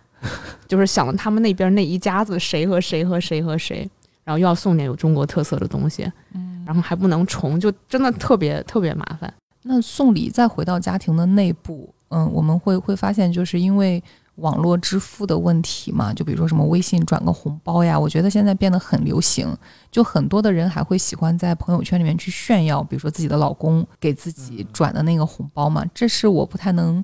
[0.66, 3.80] 就是想他们那边那一家子谁和谁和谁和谁，
[4.24, 9.32] 然后又要送点有中国特色的东西，嗯，然后还不能重，就真的特别特别麻烦。
[9.64, 14.02] 那送礼再回到家庭的内部，嗯，我们会会发现，就是因为
[14.36, 19.56] 网络支付的问题嘛，就比如说什么微信转个红包呀，我觉得现在变得很流行，
[19.92, 27.04] 就很多的人还会喜欢在朋友圈里面去炫耀，比如说自己的老公给自己转的那个红包嘛，这是我不太能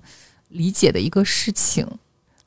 [0.49, 1.87] 理解的一个事情，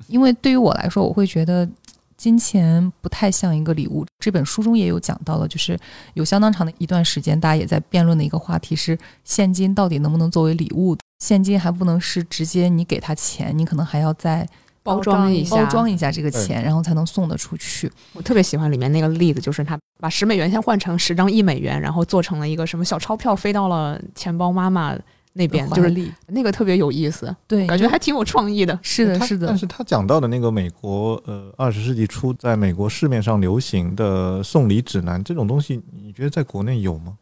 [0.09, 1.69] 因为对于我来说，我会觉得。
[2.17, 4.05] 金钱不太像一个礼物。
[4.19, 5.75] 这本书中也有讲到了，就是
[6.13, 10.95] 有相当长的一段时间，大家也在辩论的一个话题是：现金到底能不能作为礼物？
[11.21, 14.47] 现金还不能是直接你给他钱，你可能还要再
[14.95, 17.91] 包装一下包装一下这个钱，然后才能送得出去。
[18.13, 24.97] 我特别喜欢里面那个例子，就是他把十美元先换成十张一美元，然后做成了一个什么小钞票飞到了钱包妈妈
[25.33, 28.79] 那边，就是那个特别有意思，对，感觉还挺有创意的。
[28.83, 29.57] 是的，是的但。
[29.57, 37.17] 是他讲到的那个美国，呃，二十世纪初在美国市面上流行的送礼指南这种东西，你觉得在国内有吗？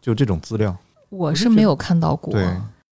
[0.00, 0.74] 就这种资料？
[1.10, 2.32] 我是没有看到过。
[2.32, 2.48] 对，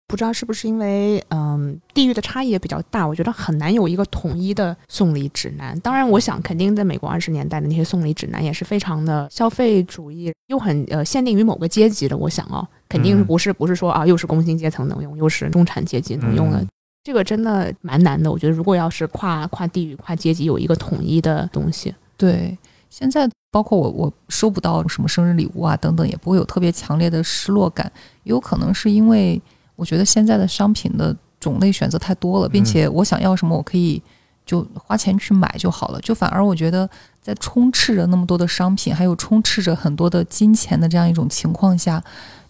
[0.07, 5.79] 不知道是不是因为嗯地域的差异也比较大，我觉得很难有一个统一的送礼指南。
[5.79, 12.15] 当然，我想肯定在美国二十年代的那些送礼指南也是非常的消费主义，又很呃限定于某个阶级的。
[12.15, 16.59] 我想哦，肯定不是不是说啊又是工薪阶层能用，又是中产阶级能用的。
[16.59, 16.67] 嗯
[17.05, 18.31] 这个真的蛮难的。
[18.31, 22.57] 我觉得如果要是跨跨地域、跨阶级有一个统一的东西，对，
[22.89, 27.91] 现在包括我，我收不到什么生日礼物啊等等，也不会有特别强烈的失落感。
[28.23, 29.41] 有可能是因为
[29.75, 34.01] 我觉得现在的商品的种类选择太多了，并且我想要什么，我可以
[34.45, 35.99] 就花钱去买就好了。
[36.01, 36.89] 就反而我觉得，
[37.21, 42.03] 在充斥着那么多的商品，还有充斥着很多的金钱的这样一种情况下，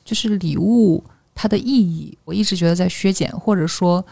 [0.03, 4.05] 就是礼物它的意义，我一直觉得在削减，或者说，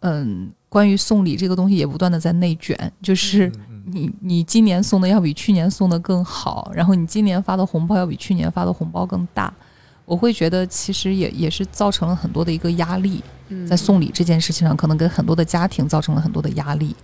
[0.00, 3.50] 嗯，关于送礼这个东西也不断的在内卷，就是。
[3.84, 9.52] 你你今年送的要比去年送的更好，然后你今年发的红包要比去年发的红包更大，
[10.04, 16.94] 我会觉得其实也也是造成了很多的一个压力，嗯在送礼这件事情上，可能给很多的家庭造成了很多的压力。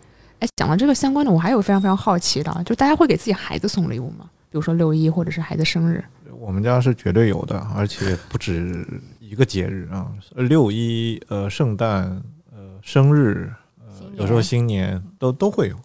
[0.40, 4.28] 哎，讲到这个相关的，我还有非常非常好奇的，就大家会给自己孩子送礼物吗？
[4.50, 6.02] 比如说六一或者是孩子生日，
[6.38, 8.86] 我们家是绝对有的，而且不止
[9.20, 15.76] 一个节日啊，六一、呃，圣诞、呃，生日，呃有时候新年都都会有，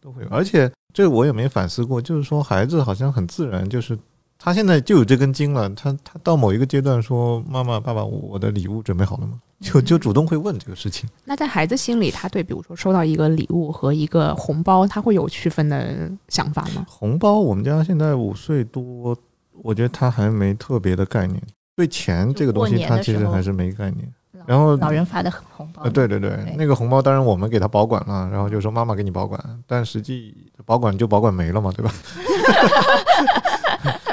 [0.00, 0.28] 都会有。
[0.28, 3.98] 而且这我也没反思过，就是说孩子好像很自然，就是
[4.42, 5.70] 他现在就有这根筋了。
[5.70, 11.08] 他他到某一个阶段说：“妈妈、爸爸，我的礼物准备好了吗？”就就主动会问这个事情。
[11.24, 16.84] 那在孩子心里，他对比如说收到一个礼物和一个红包，他会有区分的想法吗？
[16.88, 19.16] 红包，我们家现在五岁多，
[19.62, 21.40] 我觉得他还没特别的概念。
[21.76, 24.12] 对钱这个东西，他其实还是没概念。
[24.44, 30.34] 然后老人发的红包，呃，对对对，那个红包当然我们给他保管了，然后就说妈妈给你保管，但实际
[30.66, 31.94] 保管就保管没了嘛，对吧？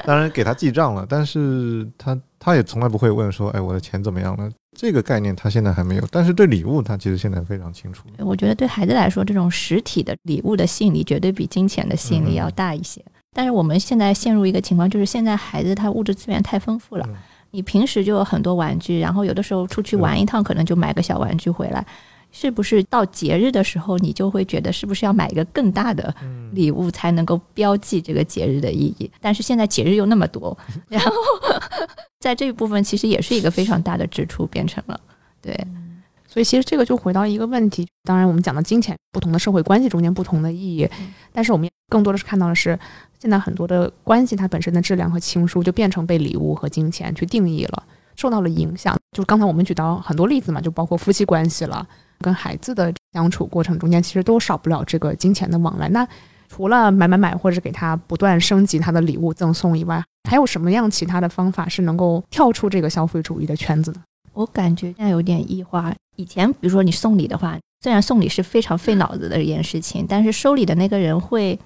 [0.10, 4.49] 当然给他记账了，但是他他也从来不会问说，哎，我的钱怎么样了？
[4.76, 8.07] 这个概念他现在还没有，但是对礼物他其实现在非常清楚。
[8.18, 12.99] 我觉得对孩子来说，这种实体的礼物的吸引力绝对比金钱的吸引力要大一些。
[13.36, 17.07] 但是我们现在陷入一个情况，就是现在孩子他物质资源太丰富了。
[17.52, 21.86] 你平时就有很多玩具，然后有的时候出去玩一趟，可能就买个小玩具回来。
[22.31, 26.14] 是不是到节日的时候，你就会觉得是不是要买一个更大的
[26.51, 29.11] 礼物才能够标记这个节日的意义？
[29.19, 30.57] 但是现在节日又那么多，
[30.89, 31.11] 然后
[32.19, 34.99] 在这一部分其实也是一个非常大的支出，变成了
[35.41, 35.56] 对。
[36.27, 40.88] 所以其实这个就回到一个问题，当然我们讲到金钱不同的社会关系中间不同的意义，
[41.34, 42.77] 但是我们更多的是看到的是。
[43.22, 47.84] 现在很多的关系，它本身的质量和情书就变成被礼物和金钱去定义了，
[48.15, 48.97] 受到了影响。
[49.11, 51.85] 就刚才我们举到很多例子嘛，就包括夫妻关系了，
[52.19, 55.89] 跟孩子的相处过程中间，其实都少不了这个金钱的往来。
[55.89, 56.07] 那
[56.47, 64.01] 除了买买买，或者给他不断升级他的礼物赠送以外，还有什么样其他的方法是能够跳出这个消费主义的圈子呢？
[64.33, 65.93] 我感觉现在有点异化。
[66.15, 71.57] 以前比如说你送礼的话，虽然送礼是非常费脑子的一件事情，但是收礼的那个人会。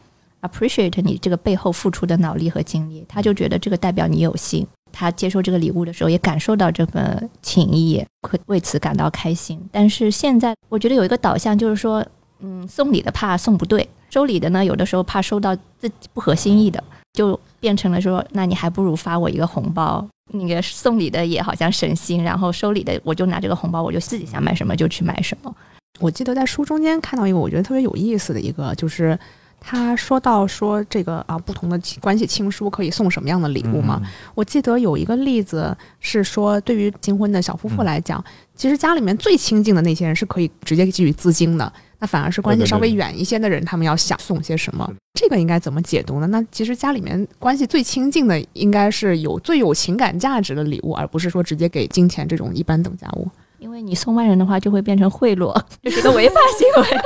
[0.43, 4.67] appreciate 你这个背后付出的脑力和精力，他就觉得这个代表你有心。
[4.94, 9.60] 他接受这个礼物的时候，也感受到这份情谊，会为此感到开心。
[9.72, 12.06] 但是现在，我觉得有一个导向，就是说，
[12.40, 16.82] 嗯，送礼的怕送不对，收礼的呢，有的时候怕收到自己不合心意的，
[17.14, 20.07] 就变成了说，那你还不如发我一个红包。
[20.32, 25.53] 那个送礼的也好像省心，然后收礼的我就拿这个红包，我就自己想买什么就去买什么。
[25.99, 29.18] 我记得在书中间看到一个我觉得特别有意思的一个，就是。
[29.65, 34.02] 他说到说这个啊，不同的关系亲疏可以送什么样的礼物吗？
[34.35, 38.22] 我记得有一个例子是说，对于新婚的小夫妇来讲，
[38.56, 46.27] 其实家里面最亲近的那些人是可以直接给予资金的，那反而是关系稍微远一些的人，他们要想送些什么，这个应该怎么解读呢？
[46.27, 53.27] 那其实家里面关系最亲近的，应该是有最有情感价值的礼物，而不是说直接给金钱这种一般等价物。
[53.60, 57.02] 因为你送外人的话，就会变成贿赂， 这是个违法行为。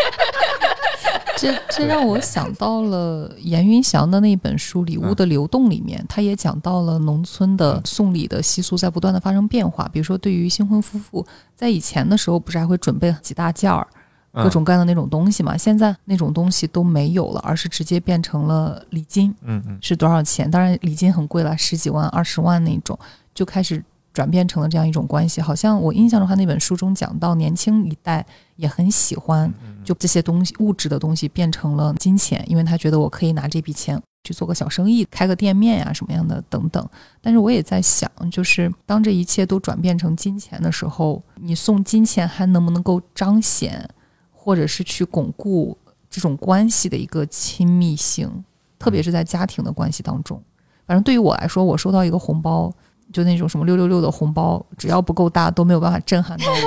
[1.40, 9.88] 这这让我想到了严云祥的那本书《礼物的流动》里面，他也讲到了农村的送礼的习俗在不断的发生变化。
[9.94, 13.88] 比如说，对于新婚夫妇，在以前的时候不是还会准备几大件儿，
[14.34, 15.56] 各种各样的那种东西嘛？
[15.56, 19.34] 现在那种东西都没有了，而是直接变成了礼金。
[19.44, 20.50] 嗯嗯，是多少钱？
[20.50, 22.98] 当然礼金很贵了，十几万、二十万那种，
[23.34, 23.84] 就开始。
[24.18, 28.26] 转变成了这样一种关系，好像我印象中他那本书中讲到，年轻一代
[28.56, 29.54] 也很喜欢
[29.86, 36.84] 就这些东西，物质的东西变成了金钱，因为他觉得我可以拿这笔钱去做个小生意，开个店面呀什么样的等等。
[37.22, 43.88] 但是我也在想，就是当这一切都转变成金钱的时候，你送金钱还能不能够彰显，
[44.32, 45.78] 或者是去巩固
[46.10, 48.44] 这种关系的一个亲密性，
[48.80, 50.42] 特别是在家庭的关系当中。
[50.88, 52.74] 反正对于我来说，我收到一个红包。
[53.14, 56.58] 就那种什么六六六的红包，只要不够大都没有办法震撼到我，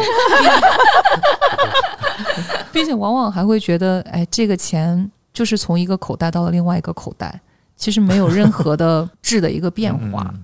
[2.73, 7.41] 并且往往还会觉得，哎，这个钱就是从一个口袋到了另外一个口袋，
[7.77, 10.35] 其实没有任何的质的一个变化，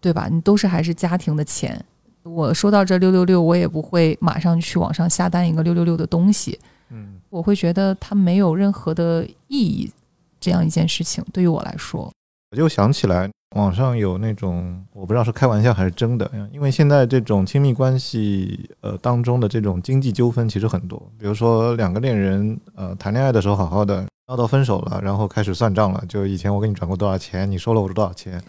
[0.00, 0.28] 对吧？
[0.30, 1.84] 你都是还是家庭的钱。
[2.22, 6.58] 我说到这六六六，我也不会马上去网上下单一个六六六的东西，
[6.90, 9.92] 嗯，我会觉得它没有任何的意义。
[10.38, 12.12] 这样一件事情对于我来说，
[12.50, 13.30] 我就想起来。
[13.54, 28.42] 网上有那种我不知道是开玩笑还是真的，因为现在这种亲密关系呃当中的这种经济纠纷其实很多，比如说两个恋人呃谈恋爱的时候好好的，闹到分手了，然后开始算账了，就以前我给你转过多少钱，你收了我多少钱，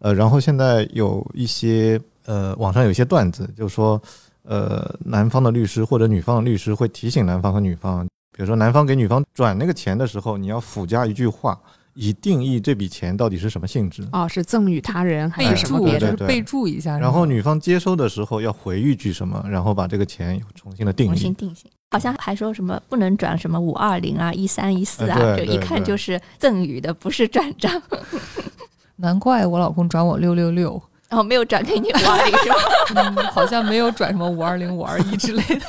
[0.00, 4.00] 呃，然后现在有一些呃网上有一些段子，就是说
[4.42, 8.04] 呃男方的律师或者女方的律师会提醒男方和女方，
[8.36, 11.58] 比如说男方给女方转那个钱的时候，你要附加一句话。
[11.94, 14.02] 以定义这笔钱到底是什么性质？
[14.12, 16.16] 哦，是赠与他人还是什么别的？
[16.26, 16.98] 备注一下。
[16.98, 19.44] 然后女方接收的时候要回一句什么？
[19.48, 21.08] 然后把这个钱重新的定义。
[21.10, 27.82] 重新定性，好像还说什么不能转什么五二零啊、一三一四啊，就一看就是赠与的，不是转账。
[28.96, 32.48] 难怪我老公转我六六六，然后没有转给你五二零是
[33.12, 33.22] 吧？
[33.32, 35.66] 好像没有转什么五二零、五二一之类的。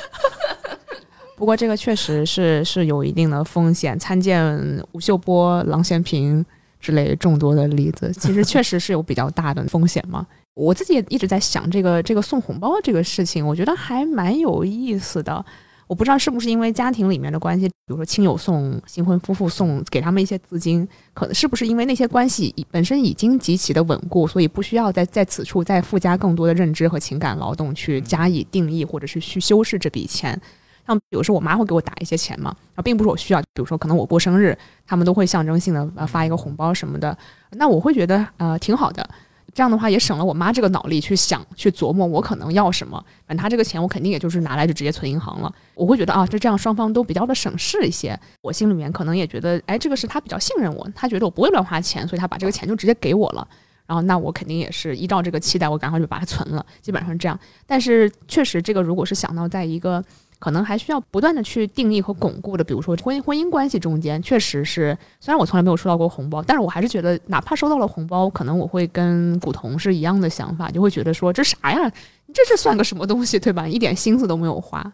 [1.36, 3.98] 不过这个确实是是有一定的风险。
[3.98, 6.44] 参见吴秀波、郎咸平
[6.80, 10.26] 之类众多的例子，其实 确实是有比较大的风险嘛。
[10.54, 15.44] 我自己也一直在想这个这个送红包这个事情，我觉得还蛮有意思的。
[15.86, 30.40] 我不知道是不是因为家庭里面的关系，比如说亲友送新婚夫妇送给他们一些资金，可能是不是因为那些关系本身已经极其的稳固，所以不需要在在此处再附加更多的认知和情感劳动去加以定义或者是去修饰这笔钱。
[30.86, 34.56] 像比如说我妈会给我打一些钱嘛，啊，并不是我需要，比如说可能我过生日，
[34.86, 37.16] 他们都会象征性的呃发一个红包什么的，
[37.52, 39.08] 那我会觉得呃挺好的。
[39.52, 45.54] 这样的话也省了我妈这个脑力去想去琢磨我可能要什么，反正她这个钱我肯定也就是拿来就直接存银行了。
[45.74, 48.18] 我会觉得啊，就这样双方都比较的省事一些。
[48.42, 53.46] 我心里面可能也觉得，哎，这个是他比较信任我，他觉得我不会乱花钱，所以他把这个钱就直接给我了。
[53.86, 57.38] 然后那我肯定也是依照这个期待，我赶快就把它存了，基本上这样。
[57.64, 60.04] 但是确实，这个如果是想到在一个。
[60.44, 71.90] 可能还需要不断的去定义和巩固的，比如说婚姻婚姻关系中间，确实是虽然我从来没有收到过红包，但是我还是觉得，哪怕收到了红包，可能我会跟古潼是一样的想法，就会觉得说这啥呀？
[72.34, 73.66] 这是算个什么东西，对吧？
[73.66, 74.92] 一点心思都没有花。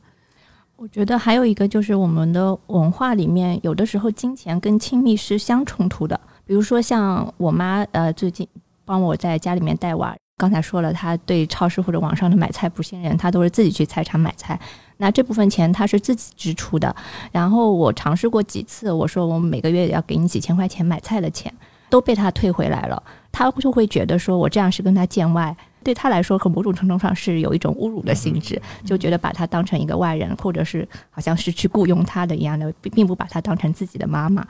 [0.77, 6.21] 我觉得还有一个就是我们的文化里面，有的时候金钱跟亲密是相冲突的。
[6.47, 8.47] 比如说像我妈，呃，最近
[8.85, 14.57] 帮我在家里面带娃，刚才说了，她对超市或者网上的买菜不信任，她都是自己去菜场买菜。
[15.01, 16.95] 那这部分钱他是自己支出的，
[17.33, 21.53] 然后我尝试过几次，我说我每个月要给你几千块钱买菜的钱，
[21.89, 23.03] 都被他退回来了。
[23.33, 34.47] 他就会觉得说我这样是跟他见外，对他来说，和某种程度上是有一种侮辱的性质，就觉得把他当成一个外人，或者是好像是去雇佣他的一样的，并不把他当成自己的妈妈。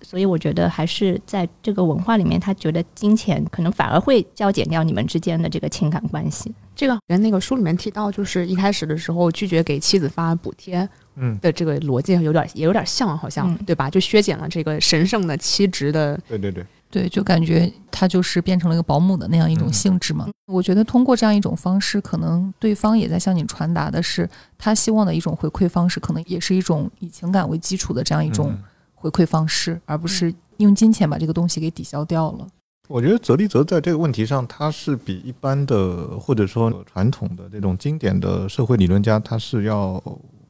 [0.00, 6.52] 所以我觉得还是在这个文化里面，他觉得金钱可能反而会消减掉你们之间的这个情感关系。
[6.74, 13.88] 这个跟那个书里面提到，就是一开始的时候拒绝给妻子发补贴，嗯的这个逻辑有点也有点像，好像对吧？
[13.88, 16.18] 就削减了这个神圣的妻职的。
[16.28, 20.28] 对对对对，就感觉他就是变成了一个保姆的那样一种性质嘛。
[20.46, 24.28] 我觉得通过这样一种方式，可能对方也在向你传达的是
[24.58, 28.54] 他希望的一种回馈方式，可能也是一种以情感为基础的这样一种
[28.94, 32.46] 回馈方式，而不是用金钱把这个东西给抵消掉了。
[32.88, 40.02] 我觉得泽利泽在这个问题上，他是比一般的或者说传统的这种经典的社会理论家，他是要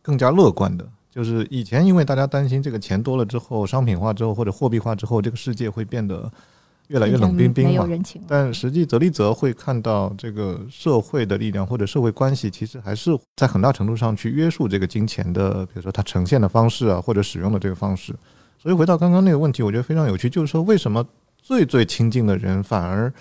[0.02, 0.85] 更加乐观的。
[1.14, 6.30] 就是以前因为大家担心这个钱多了之后，商品化之后或者货币化之后，这个世界会变得
[6.89, 7.86] 越来越冷冰冰嘛。
[8.26, 18.14] 但实际泽利泽会看到这个社会的力量或者社会关系，其实还是在很大程度上去约束这个金钱的，比如说它呈现的方式啊，或者使用的这个方式。
[18.59, 21.06] 所以回到刚刚那个问题，我觉得非常有趣，就是说为什么？
[21.44, 23.12] 最最亲近的人，反而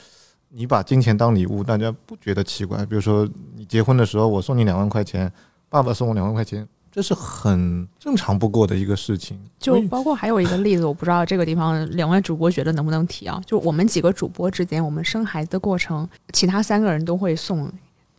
[0.50, 2.86] 你把金钱当礼物，大家不觉得奇怪。
[2.86, 5.32] 比如说你结婚的时候，我送你两万块钱，
[5.70, 9.40] 爸爸送我两万块钱，这是很正常不过的一个事情。
[9.60, 13.42] 就包括还有一个例子，我不知道这个地方两位主播觉得能不能提啊？
[13.46, 17.72] 就我们几个主播之间，我们生孩子的过程，其他三个人都会送，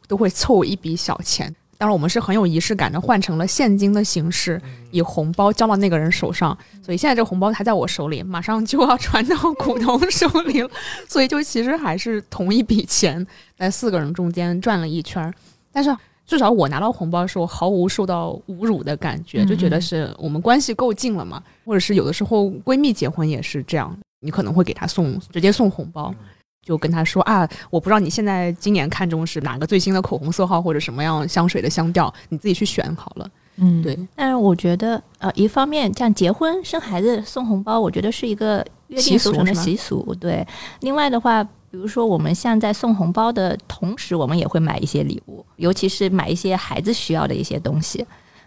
[0.08, 1.54] 都会凑一笔小钱。
[1.76, 4.60] 当然，我们是很有仪式感的，换成了现金的形式，
[4.92, 6.56] 以红包交到那个人手上。
[6.80, 10.70] 所以现在这红包还在我手里，马上就要传到股东手里了。
[11.08, 13.26] 所以就其实还是同一笔钱，
[13.58, 15.34] 在四个人中间转了一圈。
[15.72, 15.94] 但是
[16.32, 21.42] 至少我拿到红包的时候，毫无受到侮辱的感觉，就觉得是我们关系够近了嘛。
[21.66, 26.14] 或者是有的时候闺蜜结婚也是这样，你可能会给她送直接送红包。
[26.64, 33.30] 就跟她说啊，我不知道你现在今年看中是哪个最新的口红色号或者什么样香水的香调，你自己去选好了。
[33.56, 33.98] 嗯，对。
[34.16, 40.16] 但是我觉得，呃，一方面像结婚、生孩子送红包，我觉得是一个约定俗成的习俗。
[40.18, 40.46] 对。
[40.80, 48.06] 另外的话，比如说我们像在送红包的同时，我们也会买一些礼物，尤其是买一些孩子需要的一些东西，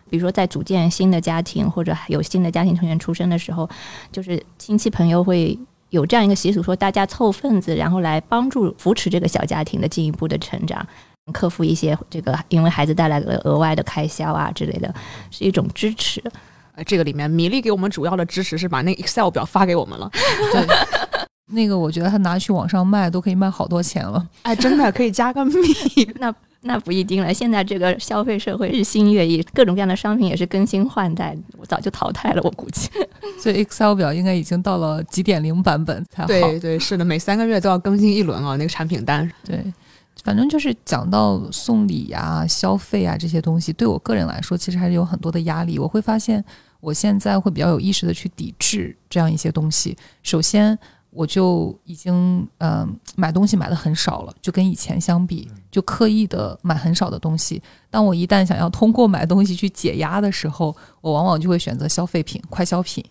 [0.10, 3.68] 比如说在组建新的家庭或者有新的家庭成员出生的时候，
[4.12, 5.60] 就是亲戚朋友会。
[5.92, 10.86] 有这样一个习俗，说大家凑份子，然后来帮助扶持这个小家庭的进一步的成长，
[11.32, 14.94] 克服一些这个因为孩子带来的额外的开销啊之类的，
[15.32, 16.22] 是一种支持。
[16.74, 20.10] 呃，这个里面米粒给我们主要的支持是把那个 Excel 表发给我们了。
[20.52, 20.68] 对，
[21.48, 24.28] 那个我觉得他拿去网上卖都可以卖好多钱了。
[24.44, 25.54] 哎，真的可以加个密。
[26.20, 26.34] 那。
[26.68, 32.90] 那不一定了，现在这个消费社会日新月异，各种各样的商品也是更新换代，我早就淘汰了，我估计。
[33.40, 36.28] 所以 Excel 表应该已经到了几点零版本才好。
[36.28, 39.32] 对对，是的，每三个月都要更新一轮啊，那个产品单。
[39.44, 39.64] 对，
[40.24, 45.78] 反正就是讲到送礼呀、消费啊这些东西，对我个人来说，其实还是有很多的压力。
[45.78, 46.44] 我会发现，
[46.80, 49.96] 我现在会比较有意识的去抵制这样一些东西。
[50.24, 50.76] 首先。
[51.16, 57.62] 我就已经嗯买东西买的很少了，就跟以前相比，就刻意的买很少的东西。
[57.90, 63.04] 当我一旦想要通过买东西去解压的时候，我往往就会选择消费品、快消品，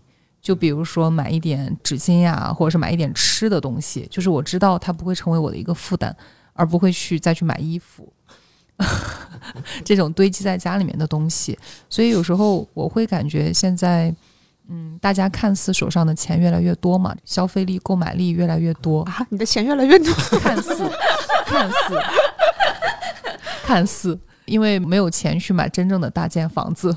[0.43, 6.15] 就比如说买一点纸巾呀，或者是买一点吃的东西，就是我知道它不会成为我的一个负担，
[6.53, 8.13] 而不会去再去买衣服，
[9.83, 11.59] 这种堆积在家里面的东西。
[11.89, 14.15] 所以有时候我会感觉现在，
[14.69, 20.91] 嗯，大家看似手上的钱越来越多嘛，消费力、购买力越来越多，啊，你的钱越来越多，看似，
[21.45, 22.01] 看似，
[23.65, 26.97] 看似，因为没有钱去买真正的大件房子，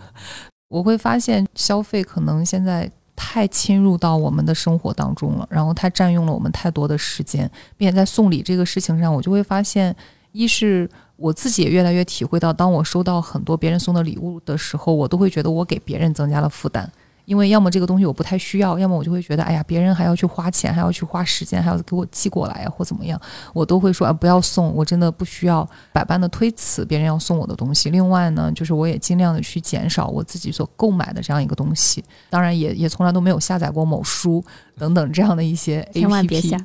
[0.70, 9.94] 我会发现消费可能现在太侵入到我们的生活当中了，然后它占用了我们太多的时间，并且在送礼这个事情上，我就会发现，
[10.30, 10.88] 一是
[11.22, 16.90] 我自己也越来越体会到，当我收到很多别人送的礼物的时候，我都会觉得我给别人增加了负担。
[17.24, 23.20] 因为要么这个东西我不太需要，要么我就会觉得，哎呀，别人还要去花钱，还要去花时间，还要给我寄过来呀，或怎么样，
[23.54, 27.90] 我都会说啊，不要送，我真的不需要，百般的推辞别人要送我的东西。
[27.90, 34.44] 另外呢，就是我也尽量的去减少我自己所购买的这样一个东西，当然也也从来都没有下载过某书
[34.76, 36.58] 等等这样的一些 A P P，千万别下。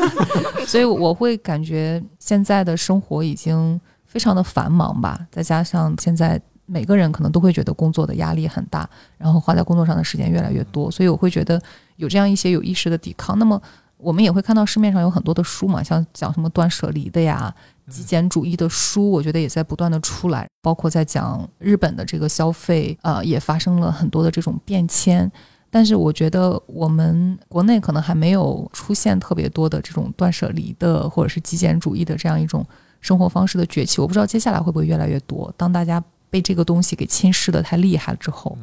[0.66, 6.40] 所以我会感觉现在的生活已经非常的繁忙吧，再加上现在。
[6.66, 11.60] 每个人可能都会觉得工作的压力很大，然后花在工作上的时间越来越多，所以我会觉得
[11.96, 13.38] 有这样一些有意识的抵抗。
[13.38, 13.60] 那么
[13.96, 17.54] 我们也会看到市面上有很多的书嘛，像讲什么断舍离的呀、
[17.88, 25.30] 极简主义的书，我觉得也在不断的出来，包括在讲日本的这个消费，呃，也发生了很多的这种变迁。
[25.70, 32.64] 但是我觉得我们国内可能还没有出现特别多的这种断舍离的或者是极简主义的这样一种
[33.00, 34.00] 生活方式的崛起。
[34.00, 36.02] 我不知道接下来会不会越来越多，当大家。
[36.30, 38.56] 被这个东西给侵蚀的太厉害了之后，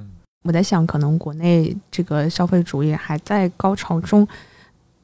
[0.43, 4.27] 我在想，可能国内这个消费主义还在高潮中，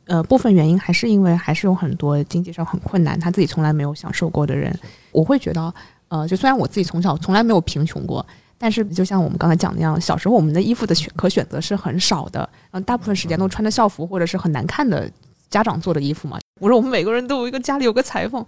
[0.06, 4.78] 呃，部分原因还是因为还是有很多经济上很困难，他自己从来没有享受过的人，
[5.12, 5.74] 我会觉得，
[6.10, 8.26] 呃，就虽然我自己从小从来没有贫穷过，
[8.58, 15.10] 但是就像我们刚才讲的那样，小时候我们的衣服的选可选择是很少的，嗯，大部分时间都穿着校服或者是很难看的
[15.50, 18.46] 家长做的衣服嘛，不是我们每个人都有一个家里有个裁缝。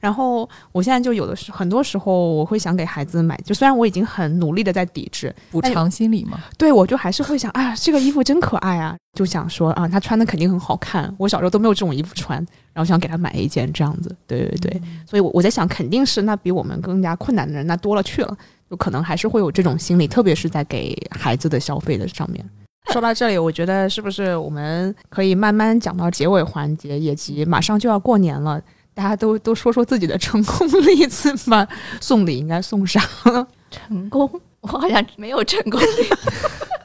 [0.00, 11.12] 然后我现在就有的时很多时候我会想给孩子买，就虽然我已经很努力的在抵制补偿心理嘛，对我就还是会想，哎呀，这个衣服真可爱啊，就想说啊，他穿的肯定很好看。
[11.18, 12.38] 我小时候都没有这种衣服穿，
[12.72, 14.14] 然后想给他买一件这样子。
[14.26, 18.36] 对对对，所以我我在想，肯定是那比我们更加困难的人那多了去了，
[18.70, 22.44] 就可能还是会有这种心理，特别是在给孩子的消费的上面。
[22.92, 28.62] 说到这里，我觉得是不是我们可以慢慢讲到结尾环节，以及马上就要过年了。
[28.96, 31.68] 大家都都说说自己的成功例子吧。
[32.00, 32.98] 送礼应该送啥？
[33.70, 34.40] 成功？
[34.62, 35.78] 我好像没有成功。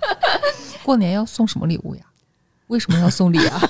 [0.84, 2.02] 过年要送什么礼物呀？
[2.68, 3.62] 为什么要送礼啊？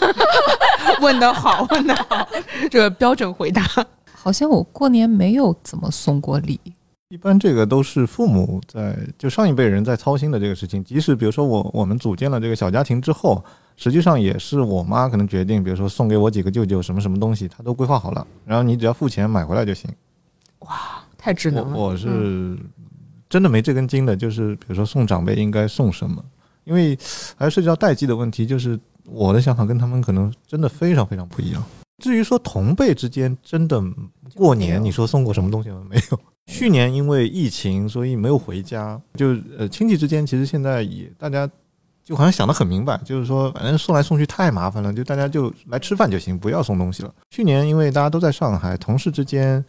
[1.02, 2.28] 问得好，问得好，
[2.72, 3.64] 这个标准回答。
[4.12, 6.60] 好像我过年没有怎么送过礼。
[7.12, 10.84] 一般这个都是父母在，就上一辈人在操心的这个事情。
[10.84, 13.44] 即使比如说我我们组建了这个小家庭之后。
[13.78, 19.90] 实际上也是我妈可能决定，比如说送给我几个舅舅什么什么东西，她都规划好了，然后你只要付钱买回来就行。
[20.60, 21.76] 哇，太智能了！
[21.76, 22.56] 我是
[23.28, 26.24] 真的没这根筋的，就是比如说送长辈应该送什么，
[26.66, 26.96] 因为
[27.36, 31.64] 还涉及到代际的问题，就是我的想法跟他们可能真的非常非常不一样。
[32.04, 33.82] 至于说同辈之间真的
[34.36, 35.84] 过年，你说送过什么东西吗？
[35.90, 36.20] 没有。
[36.52, 41.50] 去年因为疫情，所以没有回家，就呃亲戚之间其实现在也大家。
[42.04, 47.14] 就好像想得很明白，就是说，反正送来送去太麻烦了，就大家就来吃饭就行，不要送东西了。
[47.30, 49.64] 去年因为大家都在上海，同事之间，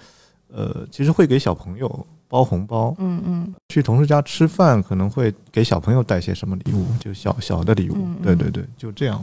[0.49, 9.23] 呃，其实会给小朋友包红包，嗯嗯，去同事家吃饭可能会给小朋友带些什么礼物，就小小的礼物，对对对，就这样。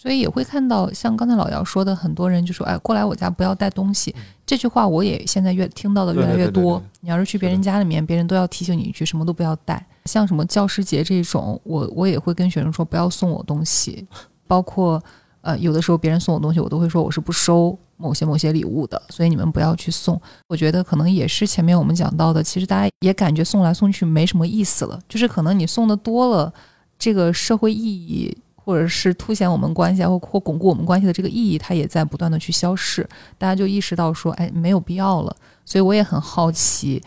[0.00, 4.14] 所以也会看到，像刚才老姚说的，很多人就说：“哎，过来我家不要带东西。”
[4.46, 6.82] 这句话我也现在越听到的越来越多。
[7.02, 14.06] 你要是去别人家里面，别人都要提醒你一句：“什么都不要带。”像什么教师节这种，我我也会跟学生说不要送我东西。
[14.46, 14.98] 包括
[15.42, 20.18] 呃，有的时候别人送我东西，我都会说我是不收某些某些礼物的，所以你们不要去送。
[20.48, 26.50] 我觉得可能也是前面我们讲到的，其实大家也感觉送来送去没什么意思了，就是可能你送的多了，
[26.98, 28.34] 这个社会意义。
[28.64, 33.08] 或者是凸显我们关系啊，或或巩固我们关系的这个意义，它也在不断的去消逝。
[33.38, 35.34] 大家就意识到说，哎，没有必要了。
[35.64, 37.02] 所以我也很好奇，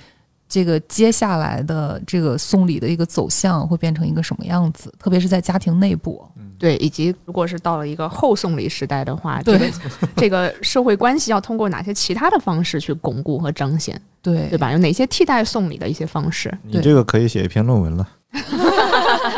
[0.48, 4.94] 这个接下来的这个送礼的一个走向会变成一个什么样子？
[4.98, 6.24] 特别是在家庭内部，
[6.58, 9.72] 对，以及如果是到了一个后送礼时代的话，这个
[10.16, 14.00] 这个社会关系要通过哪些其他的方式去巩固和彰显？
[14.22, 14.72] 对，对吧？
[14.72, 16.58] 有哪些替代送礼的一些方式？
[16.64, 18.08] 你这个可以写一篇论文了。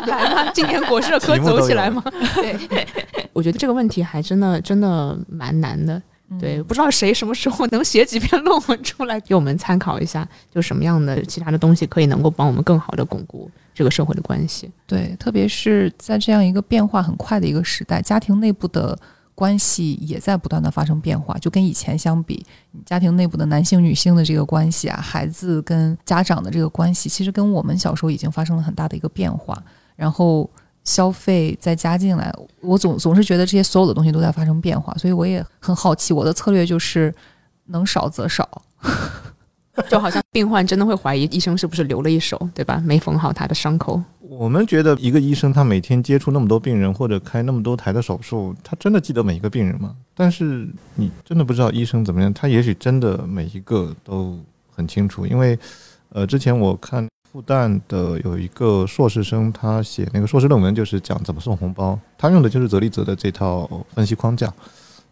[0.01, 0.51] 来吗？
[0.53, 2.03] 今年国社科走起来吗？
[2.35, 2.87] 对，
[3.33, 6.01] 我觉得这个问题还真的真的蛮难的。
[6.39, 14.69] 对，不知道谁什么时候能写几篇论文出来给我们参考一下，就什么样的其他的东西可以能够帮我们更好的巩固这个社会的关系。
[14.87, 18.97] 对，特别是在这样一个变化很快的一个时代，家庭内部的
[19.35, 21.37] 关系也在不断的发生变化。
[21.37, 22.43] 就跟以前相比，
[22.83, 29.61] 家庭内部的男性、女性的这个关系啊，孩子跟家长的这个关系，其实跟我们小时候已经发生了很大的一个变化。
[29.95, 30.49] 然后
[30.83, 37.13] 消费再加进来，我总总是觉得这些所有的东西都在发生变化，所以我也很好奇，我的策略就是
[37.65, 38.61] 能少则少。
[39.89, 42.81] 就好像病患真的会怀疑医生是不是留了一手，对吧？
[42.85, 44.01] 没缝好他的伤口。
[44.21, 49.93] 我们觉得一个医生他每天接触那么多病人或者开那么多台的手术，他真的记得每一个病人吗？
[50.13, 50.65] 但是
[50.95, 54.39] 你真的不知道医生怎么样，他也许真的每一个都
[54.73, 55.27] 很清楚。
[55.27, 55.59] 因为，
[56.07, 57.05] 呃，之前我看
[57.35, 64.53] 复旦的有一个硕士生，他写那个硕士论文就是讲怎么送红包，他用的就是泽利泽的这套分析框架。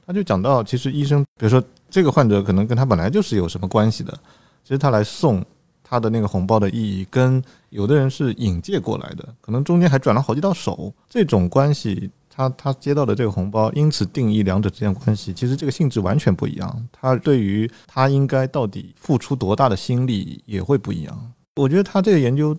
[0.08, 4.18] 他就讲到，其实医生，比如说这个患者可能跟他本来就是有什么关系的。
[4.64, 5.44] 其实他来送
[5.84, 16.88] 他的那个红包的意义，跟有的人是引介过来的，可能中间还转了好几道手，这种关系，他他接到的这个红包，因此定义两者之间关系，其实这个性质完全不一样。
[16.90, 21.34] 他对于他应该到底付出多大的心力也会不一样。
[21.56, 22.56] 我觉得他这个研究，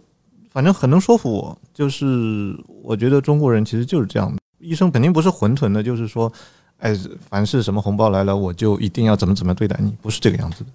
[0.50, 6.32] 反正很能说服我，就是我觉得中国人其实就是这样的，医生肯定不是混沌的，就是说，
[6.78, 6.96] 哎，
[7.28, 10.70] 凡是什么红包来了，我就一定要怎么怎么对待你，不是这个样子的。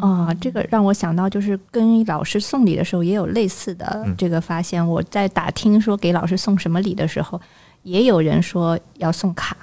[0.00, 4.86] 啊，这个让我想到，就是跟老师送礼的时候也有类似的这个发现。
[4.86, 7.40] 我在打听说给老师送什么礼的时候，
[7.82, 9.56] 也有人说要送卡，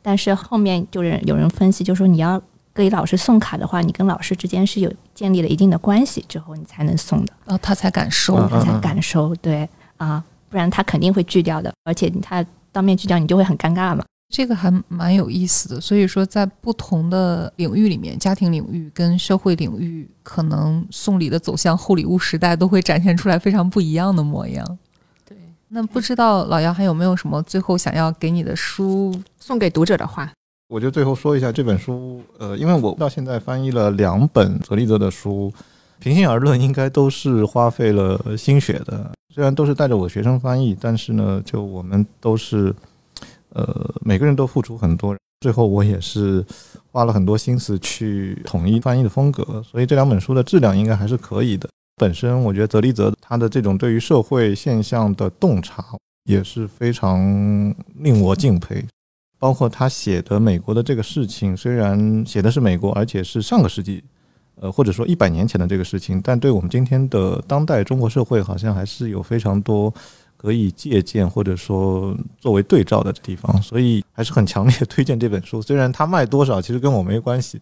[0.00, 2.42] 但是后面就是有人分析，就说你要
[2.76, 9.66] 给老师送卡的话，你跟老师之间是有建立了一定的关系之后，你才能送的，啊他才敢收，他才敢收，对
[9.96, 14.04] 啊，不然他肯定会拒掉的，而且他当面拒掉，你就会很尴尬嘛。
[14.28, 24.78] 这个还蛮有意思的，所以说在不同的领域里面，家庭领域跟社会领域，可能送礼的走向后礼物时代都会展现出来非常不一样的模样。
[25.24, 25.38] 对，
[25.68, 30.30] 那不知道老姚还有没有什么最后想要给你的书送给读者的话？
[30.68, 35.52] 我就最后说一下这本书，呃，因为我到现在翻译了两本泽利泽的书，
[35.98, 39.12] 平心而论，应该都是花费了心血的。
[39.34, 42.74] 虽然都是带着我学生翻译，但是呢，就我们都是。
[43.50, 46.44] 呃，每个人都付出很多，最后我也是
[46.92, 51.66] 花了很多心思去统一翻译的风格，所以这两本书的质量应该还是可以的。
[51.96, 55.82] 本身我觉得泽利泽他的这种对于社会现象的洞察
[56.24, 58.84] 也是非常令我敬佩，
[59.38, 64.02] 包括他写的美国的这个事情，虽然写的是美国，而且是上个世纪，
[64.60, 69.92] 呃或者说一百年前的这个事情，但对我们今天的当代中国社会好像还是有非常多。
[70.38, 75.62] 可以借鉴或者说作为对照的地方，所以还是很强烈推荐这本书。
[75.62, 77.58] 虽然它卖多少其实跟我没关系，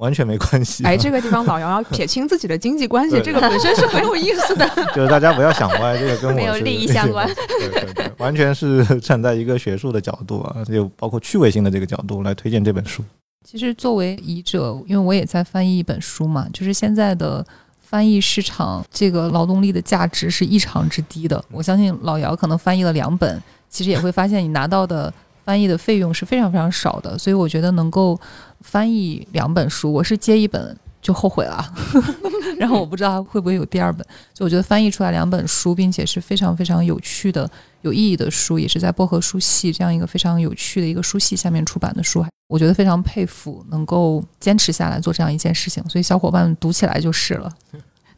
[0.00, 0.82] 完全没关系。
[0.84, 4.68] 哎，这个地方老姚要 撇清自己的经济关系，这个本身是很有意思的。
[4.96, 7.24] 就是大家不要想歪，这个跟我没有利益相关，
[7.60, 13.04] 对对对，完全是站在一个学术的角度啊，就包括趣味性的这个角度来推荐这本书。
[13.44, 17.46] 其实作为译者，因为我也在翻译一本书嘛，就是现在的。
[17.82, 21.44] 翻译市场这个劳动力的价值是异常之低的。
[21.50, 25.12] 我相信老姚可能翻译了两本，其实也会发现你拿到的
[25.44, 27.18] 翻译的费用是非常非常少的。
[27.18, 28.16] 所以我觉得能够
[28.60, 31.64] 翻译两本书，我是接一本就后悔了，
[32.58, 34.06] 然后我不知道会不会有第二本。
[34.34, 37.50] 就我觉得翻译出来两本书，并且是非常非常有趣的、
[37.82, 45.82] 有意义的书，也是在薄荷书系这样一个非常有趣的一个书系下面出版的书，我觉得非常佩服能够坚持下来做这样一件事情。
[45.88, 47.50] 所以小伙伴们读起来就是了。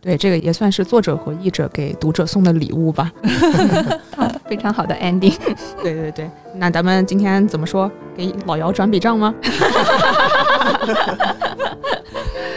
[0.03, 3.13] 对，这个也算是作者和译者给读者送的礼物吧。
[4.51, 5.37] 非常好的 ending。
[5.81, 7.89] 对对对，那咱们今天怎么说？
[8.17, 9.33] 给老姚转笔账吗？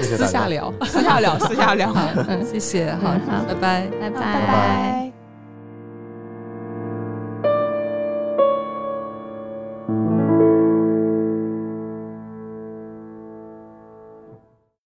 [0.02, 1.94] 私下聊，私下聊，私下聊。
[2.28, 3.14] 嗯，谢谢，好，
[3.48, 5.15] 拜拜，拜拜。